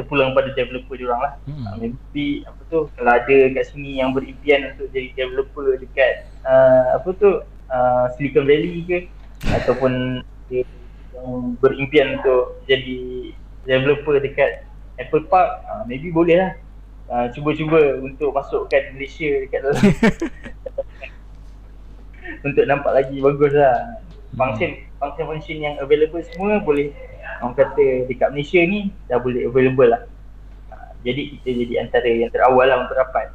terpulang 0.00 0.32
pada 0.32 0.54
developer 0.56 0.96
dia 0.96 1.12
orang 1.12 1.22
lah. 1.28 1.34
Hmm. 1.44 1.64
uh, 1.68 1.74
maybe 1.76 2.48
apa 2.48 2.60
tu 2.72 2.88
kalau 2.96 3.12
ada 3.12 3.36
kat 3.52 3.64
sini 3.68 4.00
yang 4.00 4.16
berimpian 4.16 4.72
untuk 4.72 4.88
jadi 4.96 5.12
developer 5.12 5.76
dekat 5.76 6.24
uh, 6.48 6.96
apa 6.96 7.08
tu 7.20 7.30
uh, 7.68 8.04
Silicon 8.16 8.48
Valley 8.48 8.88
ke 8.88 8.98
ataupun 9.60 10.24
dia 10.48 10.64
yang 11.12 11.60
berimpian 11.60 12.20
untuk 12.20 12.64
jadi 12.64 13.32
developer 13.68 14.16
dekat 14.24 14.64
Apple 14.96 15.28
Park 15.28 15.60
uh, 15.68 15.84
maybe 15.84 16.08
boleh 16.08 16.40
lah 16.40 16.52
uh, 17.10 17.26
cuba-cuba 17.34 18.00
untuk 18.00 18.30
masukkan 18.32 18.80
Malaysia 18.94 19.28
dekat 19.44 19.60
dalam 19.66 19.82
untuk 22.46 22.64
nampak 22.64 22.92
lagi 22.94 23.18
bagus 23.18 23.52
lah. 23.52 24.00
Function 24.38 24.78
function 25.02 25.26
function 25.26 25.56
yang 25.58 25.74
available 25.82 26.22
semua 26.22 26.62
boleh 26.62 26.94
orang 27.42 27.58
kata 27.58 28.06
dekat 28.06 28.30
Malaysia 28.30 28.62
ni 28.62 28.94
dah 29.10 29.18
boleh 29.18 29.50
available 29.50 29.90
lah. 29.90 30.02
Uh, 30.70 30.90
jadi 31.02 31.34
kita 31.36 31.48
jadi 31.66 31.74
antara 31.82 32.08
yang 32.08 32.30
terawal 32.30 32.64
lah 32.64 32.86
untuk 32.86 32.96
dapat 32.96 33.34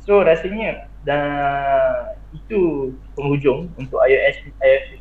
so 0.00 0.24
rasanya 0.24 0.88
dah 1.04 2.12
itu 2.34 2.92
penghujung 3.16 3.72
untuk 3.80 3.98
iOS 4.04 4.36
iOS 4.60 4.84
ni. 4.92 4.98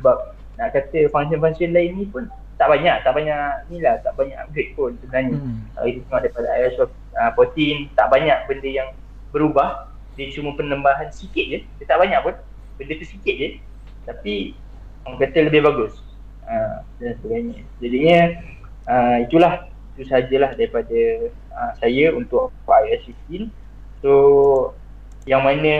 Sebab 0.00 0.36
nak 0.56 0.72
kata 0.72 1.12
function-function 1.12 1.76
lain 1.76 2.00
ni 2.00 2.04
pun 2.08 2.32
tak 2.56 2.68
banyak, 2.72 2.96
tak 3.04 3.12
banyak 3.12 3.68
ni 3.68 3.78
lah, 3.84 4.00
tak 4.00 4.16
banyak 4.16 4.36
upgrade 4.40 4.72
pun 4.72 4.96
sebenarnya. 5.04 5.36
Hmm. 5.36 5.60
Kalau 5.76 5.86
kita 5.92 5.98
tengok 6.08 6.20
daripada 6.24 6.48
iOS 6.56 6.76
uh, 6.80 7.30
14, 7.36 7.92
tak 7.92 8.06
banyak 8.08 8.38
benda 8.48 8.68
yang 8.68 8.88
berubah. 9.28 9.92
Dia 10.16 10.32
cuma 10.32 10.56
penambahan 10.56 11.12
sikit 11.12 11.44
je, 11.44 11.58
dia 11.60 11.84
tak 11.84 12.00
banyak 12.00 12.16
pun. 12.24 12.34
Benda 12.80 12.92
tu 12.96 13.04
sikit 13.04 13.34
je. 13.36 13.48
Tapi 14.08 14.56
orang 15.04 15.20
kata 15.20 15.38
lebih 15.52 15.60
bagus. 15.68 16.00
Uh, 16.48 16.80
dan 16.96 17.12
sebagainya. 17.20 17.60
Jadinya 17.84 18.20
uh, 18.88 19.16
itulah, 19.28 19.68
itu 19.92 20.08
sajalah 20.08 20.56
daripada 20.56 21.00
uh, 21.52 21.72
saya 21.76 22.16
untuk 22.16 22.48
iOS 22.64 23.12
15. 23.28 23.52
So, 24.00 24.12
yang 25.28 25.44
mana 25.44 25.76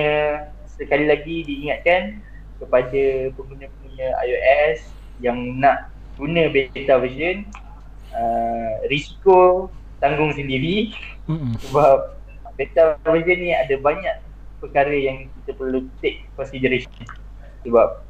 sekali 0.77 1.09
lagi 1.09 1.40
diingatkan 1.48 2.20
kepada 2.61 3.32
pengguna-pengguna 3.32 4.07
iOS 4.28 4.93
yang 5.24 5.36
nak 5.57 5.95
guna 6.16 6.48
beta 6.48 6.97
version 6.97 7.44
uh, 8.12 8.72
risiko 8.88 9.68
tanggung 10.01 10.32
sendiri. 10.32 10.93
Mm-hmm. 11.26 11.59
sebab 11.59 12.14
beta 12.55 12.97
version 13.02 13.38
ni 13.43 13.51
ada 13.51 13.74
banyak 13.82 14.22
perkara 14.62 14.94
yang 14.94 15.28
kita 15.43 15.52
perlu 15.59 15.84
take 16.01 16.24
consideration. 16.34 16.90
Sebab 17.66 18.02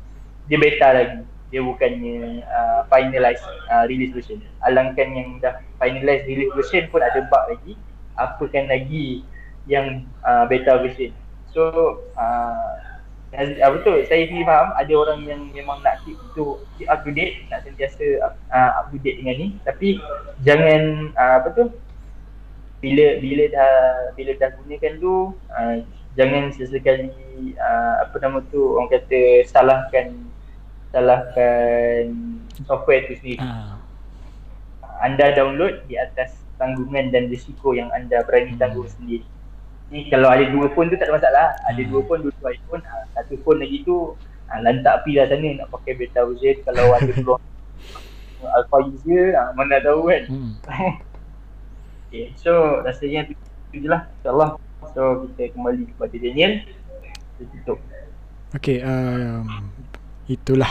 dia 0.47 0.59
beta 0.61 0.89
lagi. 0.95 1.20
Dia 1.47 1.62
bukannya 1.62 2.43
uh, 2.43 2.83
finalize 2.91 3.43
uh, 3.70 3.87
release 3.87 4.11
version. 4.11 4.43
Alangkan 4.66 5.15
yang 5.15 5.28
dah 5.39 5.62
finalize 5.78 6.27
release 6.27 6.51
version 6.55 6.91
pun 6.91 7.03
ada 7.03 7.23
bug 7.27 7.45
lagi. 7.55 7.74
Apakan 8.19 8.66
lagi 8.66 9.23
yang 9.66 10.07
uh, 10.27 10.45
beta 10.47 10.78
version. 10.83 11.15
So 11.55 12.03
uh, 12.19 12.95
uh, 13.37 13.71
betul. 13.77 14.03
Saya 14.09 14.27
sendiri 14.27 14.49
faham. 14.49 14.73
Ada 14.75 14.93
orang 14.97 15.21
yang 15.29 15.41
memang 15.53 15.85
nak 15.85 16.01
keep 16.03 16.17
itu 16.17 16.61
keep 16.77 16.89
up 16.89 17.05
to 17.05 17.11
date 17.13 17.45
nak 17.53 17.63
sentiasa 17.63 18.05
uh, 18.51 18.71
up 18.83 18.91
to 18.91 18.97
date 19.01 19.21
dengan 19.21 19.37
ni. 19.37 19.49
Tapi 19.63 20.01
jangan 20.43 21.13
uh, 21.15 21.35
apa 21.43 21.49
tu 21.53 21.65
bila 22.81 23.19
bila 23.21 23.45
dah 23.53 23.75
bila 24.15 24.33
dah 24.37 24.51
gunakan 24.63 24.93
tu 25.01 25.15
uh, 25.53 25.75
jangan 26.15 26.53
sesekali 26.53 27.11
uh, 27.57 27.95
apa 28.05 28.17
nama 28.21 28.45
tu 28.53 28.77
orang 28.77 28.93
kata 28.93 29.45
salahkan 29.49 30.17
salahkan 30.93 32.05
software 32.65 33.05
tu 33.09 33.15
sendiri. 33.21 33.45
Anda 34.97 35.37
download 35.37 35.85
di 35.93 36.01
atas 36.01 36.41
tanggungan 36.57 37.13
dan 37.13 37.29
risiko 37.29 37.77
yang 37.77 37.93
anda 37.93 38.25
berani 38.25 38.57
tanggung 38.57 38.89
hmm. 38.89 38.97
sendiri 38.97 39.29
ni 39.91 40.11
kalau 40.11 40.29
ada 40.31 40.45
dua 40.51 40.67
phone 40.75 40.91
tu 40.91 40.97
tak 40.99 41.11
ada 41.11 41.17
masalah. 41.19 41.47
Ada 41.71 41.83
dua 41.87 42.01
phone 42.07 42.21
dua-dua 42.27 42.55
iPhone. 42.55 42.83
Ha, 42.83 42.95
satu 43.15 43.39
phone 43.43 43.63
lagi 43.63 43.87
tu 43.87 44.15
ha, 44.51 44.59
lantak 44.63 45.03
api 45.03 45.19
lah 45.19 45.27
sana. 45.31 45.49
Nak 45.63 45.69
pakai 45.71 45.93
beta 45.95 46.27
version 46.27 46.57
kalau 46.67 46.87
ada 46.95 47.11
peluang. 47.19 47.43
Alpha 48.47 48.77
user 48.87 49.35
ha, 49.35 49.51
mana 49.55 49.81
tahu 49.81 50.11
kan? 50.11 50.23
Hmm. 50.29 50.53
okay, 52.07 52.31
so 52.39 52.83
rasanya 52.85 53.27
tu, 53.27 53.33
tu 53.73 53.83
je 53.83 53.89
lah. 53.91 54.07
insyaAllah. 54.21 54.51
So 54.95 55.27
kita 55.31 55.55
kembali 55.55 55.83
kepada 55.95 56.17
Daniel. 56.19 56.53
Kita 57.37 57.43
tutup. 57.53 57.79
Okay, 58.55 58.81
um, 58.83 59.71
itulah. 60.31 60.71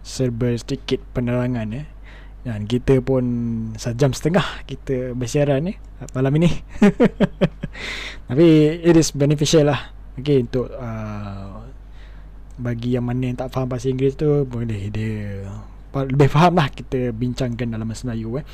Serba 0.00 0.50
sedikit 0.58 0.98
penerangan 1.14 1.70
eh. 1.70 1.86
Dan 2.40 2.64
kita 2.64 3.04
pun 3.04 3.24
sejam 3.76 4.16
setengah 4.16 4.64
kita 4.64 5.12
bersiaran 5.12 5.60
ni 5.68 5.74
malam 6.16 6.32
ini. 6.40 6.50
Tapi 8.28 8.46
it 8.80 8.96
is 8.96 9.12
beneficial 9.12 9.68
lah. 9.68 9.92
Okay 10.16 10.40
untuk 10.40 10.72
uh, 10.72 11.64
bagi 12.60 12.96
yang 12.96 13.08
mana 13.08 13.32
yang 13.32 13.38
tak 13.40 13.52
faham 13.52 13.72
bahasa 13.72 13.88
Inggeris 13.88 14.20
tu 14.20 14.44
boleh 14.44 14.92
dia 14.92 15.48
lebih 15.96 16.28
faham 16.30 16.60
lah 16.60 16.68
kita 16.68 17.10
bincangkan 17.10 17.72
dalam 17.72 17.88
bahasa 17.88 18.04
Melayu 18.08 18.40
eh. 18.40 18.44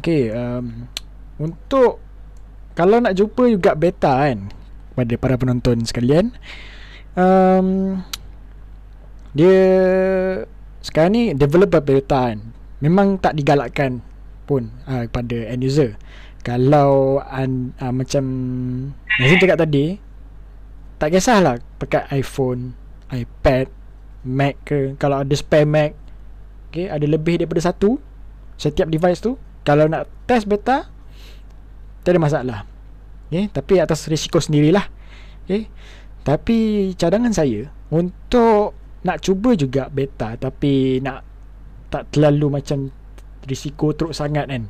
Okay 0.00 0.32
um, 0.32 0.88
untuk 1.36 2.00
kalau 2.72 3.00
nak 3.00 3.12
jumpa 3.16 3.52
juga 3.52 3.76
beta 3.76 4.26
kan 4.26 4.48
pada 4.96 5.14
para 5.20 5.36
penonton 5.36 5.84
sekalian 5.84 6.32
um, 7.16 8.00
dia 9.32 9.60
sekarang 10.84 11.12
ni 11.12 11.22
developer 11.32 11.80
beta 11.80 12.32
kan 12.32 12.51
memang 12.82 13.16
tak 13.22 13.38
digalakkan 13.38 14.02
pun 14.44 14.74
uh, 14.90 15.06
kepada 15.06 15.48
end 15.48 15.62
user. 15.62 15.94
Kalau 16.42 17.22
an, 17.22 17.70
uh, 17.78 17.94
macam 17.94 18.24
Nazim 19.22 19.38
cakap 19.38 19.62
tadi 19.62 20.02
tak 20.98 21.14
kisahlah 21.14 21.62
pakai 21.78 22.10
iPhone 22.18 22.74
iPad 23.14 23.70
Mac 24.26 24.58
ke. 24.66 24.98
Kalau 24.98 25.22
ada 25.22 25.34
spare 25.38 25.66
Mac 25.66 25.94
okay, 26.68 26.90
ada 26.90 27.06
lebih 27.06 27.38
daripada 27.38 27.62
satu 27.62 28.02
setiap 28.58 28.90
device 28.90 29.22
tu 29.22 29.38
kalau 29.62 29.86
nak 29.86 30.10
test 30.26 30.50
beta 30.50 30.90
tak 32.02 32.10
ada 32.10 32.18
masalah. 32.18 32.58
Okay, 33.30 33.46
tapi 33.54 33.78
atas 33.78 34.10
risiko 34.10 34.42
sendirilah. 34.42 34.84
Okay. 35.42 35.66
tapi 36.22 36.90
cadangan 36.94 37.34
saya 37.34 37.66
untuk 37.90 38.78
nak 39.02 39.18
cuba 39.26 39.58
juga 39.58 39.90
beta 39.90 40.38
tapi 40.38 41.02
nak 41.02 41.31
tak 41.92 42.08
terlalu 42.08 42.48
macam 42.48 42.88
risiko 43.44 43.92
teruk 43.92 44.16
sangat 44.16 44.48
kan. 44.48 44.64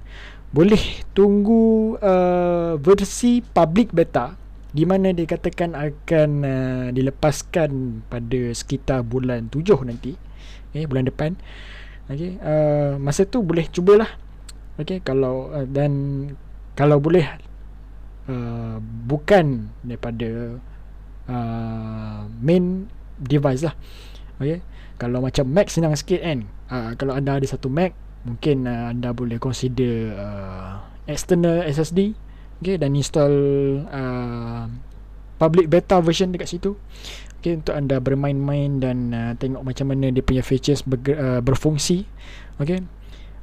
Boleh 0.52 1.06
tunggu 1.16 1.96
uh, 2.02 2.76
versi 2.76 3.40
public 3.40 3.94
beta 3.94 4.34
di 4.72 4.82
mana 4.88 5.14
dikatakan 5.14 5.76
akan 5.76 6.30
uh, 6.42 6.86
dilepaskan 6.90 8.02
pada 8.10 8.40
sekitar 8.52 9.04
bulan 9.04 9.48
7 9.52 9.64
nanti 9.86 10.18
okay, 10.72 10.84
bulan 10.88 11.06
depan. 11.06 11.30
Okey 12.10 12.36
uh, 12.42 12.98
masa 12.98 13.24
tu 13.24 13.40
boleh 13.40 13.68
cubalah. 13.70 14.10
Okey 14.80 15.00
kalau 15.04 15.52
uh, 15.54 15.68
dan 15.68 15.92
kalau 16.74 16.98
boleh 16.98 17.24
uh, 18.28 18.76
bukan 19.06 19.72
daripada 19.84 20.58
uh, 21.28 22.28
main 22.40 22.88
device 23.20 23.68
lah 23.68 23.76
okey 24.42 24.60
kalau 25.02 25.18
macam 25.18 25.46
Mac 25.50 25.66
senang 25.66 25.98
sikit 25.98 26.22
kan. 26.22 26.46
Uh, 26.70 26.90
kalau 26.94 27.18
anda 27.18 27.34
ada 27.34 27.46
satu 27.46 27.66
Mac 27.66 27.96
mungkin 28.22 28.70
uh, 28.70 28.94
anda 28.94 29.10
boleh 29.10 29.42
consider 29.42 30.14
uh, 30.14 30.78
external 31.10 31.66
SSD 31.66 32.14
okay, 32.62 32.78
dan 32.78 32.94
install 32.94 33.34
uh, 33.90 34.70
public 35.42 35.66
beta 35.66 35.98
version 35.98 36.30
dekat 36.30 36.54
situ. 36.54 36.78
Okay, 37.42 37.58
untuk 37.58 37.74
anda 37.74 37.98
bermain-main 37.98 38.78
dan 38.78 39.10
uh, 39.10 39.32
tengok 39.34 39.66
macam 39.66 39.90
mana 39.90 40.14
dia 40.14 40.22
punya 40.22 40.46
features 40.46 40.86
ber, 40.86 41.02
uh, 41.10 41.42
berfungsi. 41.42 42.06
Okay. 42.62 42.78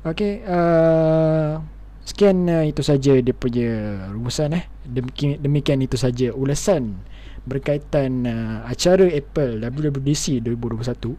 Okay, 0.08 0.40
uh, 0.48 1.60
demikian 2.08 2.48
uh, 2.48 2.64
itu 2.64 2.80
saja 2.80 3.20
dia 3.20 3.36
punya 3.36 3.72
rumusan 4.16 4.56
eh. 4.56 4.64
Demikian, 4.88 5.44
demikian 5.44 5.80
itu 5.84 6.00
saja 6.00 6.32
ulasan 6.32 7.04
berkaitan 7.50 8.30
uh, 8.30 8.62
acara 8.70 9.10
Apple 9.10 9.58
WWDC 9.60 10.46
2021 10.46 11.18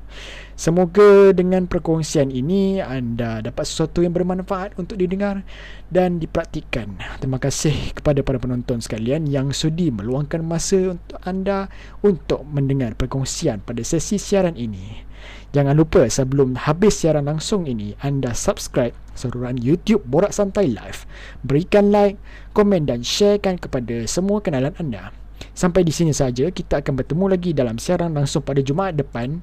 semoga 0.55 1.35
dengan 1.35 1.67
perkongsian 1.67 2.31
ini 2.31 2.79
anda 2.79 3.43
dapat 3.43 3.67
sesuatu 3.67 4.07
yang 4.07 4.15
bermanfaat 4.15 4.79
untuk 4.79 4.97
didengar 4.97 5.43
dan 5.91 6.23
dipraktikkan 6.23 6.95
terima 7.19 7.43
kasih 7.43 7.75
kepada 7.93 8.23
para 8.23 8.39
penonton 8.39 8.79
sekalian 8.79 9.27
yang 9.27 9.51
sudi 9.51 9.91
meluangkan 9.91 10.41
masa 10.47 10.95
untuk 10.95 11.19
anda 11.27 11.67
untuk 12.07 12.47
mendengar 12.47 12.95
perkongsian 12.95 13.61
pada 13.67 13.83
sesi 13.83 14.17
siaran 14.17 14.55
ini 14.55 15.11
Jangan 15.51 15.75
lupa 15.75 16.07
sebelum 16.07 16.55
habis 16.55 17.03
siaran 17.03 17.27
langsung 17.27 17.67
ini 17.67 17.99
anda 17.99 18.31
subscribe 18.39 18.95
saluran 19.19 19.59
YouTube 19.59 20.07
Borak 20.07 20.31
Santai 20.31 20.71
Live. 20.71 21.11
Berikan 21.43 21.91
like, 21.91 22.23
komen 22.55 22.87
dan 22.87 23.03
sharekan 23.03 23.59
kepada 23.59 24.07
semua 24.07 24.39
kenalan 24.39 24.79
anda. 24.79 25.11
Sampai 25.53 25.85
di 25.85 25.93
sini 25.93 26.13
saja 26.15 26.49
kita 26.49 26.81
akan 26.81 26.93
bertemu 27.05 27.25
lagi 27.27 27.51
dalam 27.53 27.77
siaran 27.77 28.15
langsung 28.15 28.45
pada 28.45 28.61
Jumaat 28.61 28.97
depan. 28.97 29.41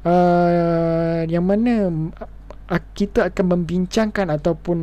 Uh, 0.00 1.28
yang 1.28 1.44
mana 1.44 1.92
uh, 2.16 2.82
kita 2.96 3.28
akan 3.28 3.60
membincangkan 3.60 4.32
ataupun 4.32 4.78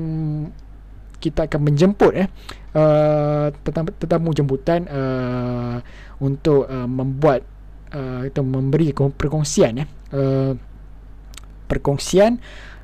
kita 1.18 1.50
akan 1.50 1.62
menjemput 1.66 2.14
eh 2.14 2.30
uh, 2.78 3.50
tetamu, 3.66 3.90
tetamu 3.98 4.30
jemputan 4.38 4.86
uh, 4.86 5.82
untuk 6.22 6.70
uh, 6.70 6.86
membuat 6.86 7.42
uh, 7.90 8.30
atau 8.30 8.46
memberi 8.46 8.94
perkongsian 8.94 9.82
eh. 9.82 9.90
Uh, 10.14 10.54
perkongsian 11.66 12.40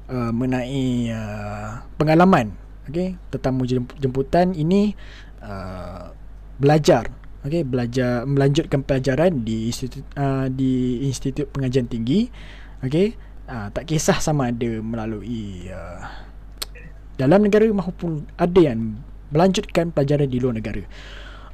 uh, 0.10 0.32
mengenai 0.34 1.14
uh, 1.14 1.86
pengalaman 1.96 2.52
okey 2.90 3.16
tetamu 3.32 3.64
jemputan 4.02 4.52
ini 4.58 4.98
uh, 5.40 6.12
belajar 6.60 7.08
okey 7.44 7.62
belajar 7.68 8.24
melanjutkan 8.24 8.82
pelajaran 8.82 9.44
di 9.44 9.68
institut 9.70 10.04
uh, 10.16 10.48
di 10.48 11.04
institut 11.08 11.52
pengajian 11.52 11.88
tinggi. 11.88 12.32
Okey 12.84 13.16
uh, 13.48 13.68
tak 13.72 13.88
kisah 13.88 14.20
sama 14.20 14.52
ada 14.52 14.80
melalui 14.80 15.68
uh, 15.72 16.08
dalam 17.20 17.46
negara 17.46 17.68
maupun 17.70 18.26
ada 18.40 18.60
yang 18.60 18.98
melanjutkan 19.30 19.92
pelajaran 19.92 20.28
di 20.28 20.38
luar 20.40 20.56
negara. 20.58 20.84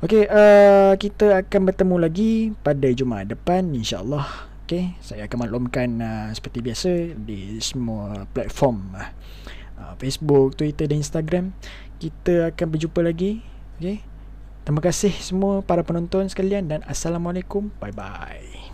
Okey 0.06 0.30
uh, 0.30 0.94
kita 0.95 1.44
akan 1.44 1.61
bertemu 1.74 1.95
lagi 1.99 2.32
pada 2.61 2.88
Jumaat 2.94 3.30
depan 3.30 3.74
insyaallah. 3.74 4.48
Okey 4.66 4.94
saya 5.02 5.26
akan 5.26 5.49
maklumkan 5.49 5.90
uh, 5.99 6.30
seperti 6.32 6.61
biasa 6.61 7.18
di 7.18 7.57
semua 7.60 8.30
platform 8.32 8.94
uh, 8.94 9.94
Facebook 9.98 10.56
Twitter 10.56 10.86
dan 10.86 11.02
Instagram. 11.02 11.52
Kita 11.99 12.53
akan 12.53 12.66
berjumpa 12.72 13.02
lagi. 13.03 13.41
Okey 13.82 14.09
Terima 14.70 14.86
kasih 14.86 15.10
semua 15.18 15.66
para 15.66 15.82
penonton 15.82 16.30
sekalian 16.30 16.70
dan 16.70 16.86
Assalamualaikum. 16.86 17.74
Bye-bye. 17.82 18.70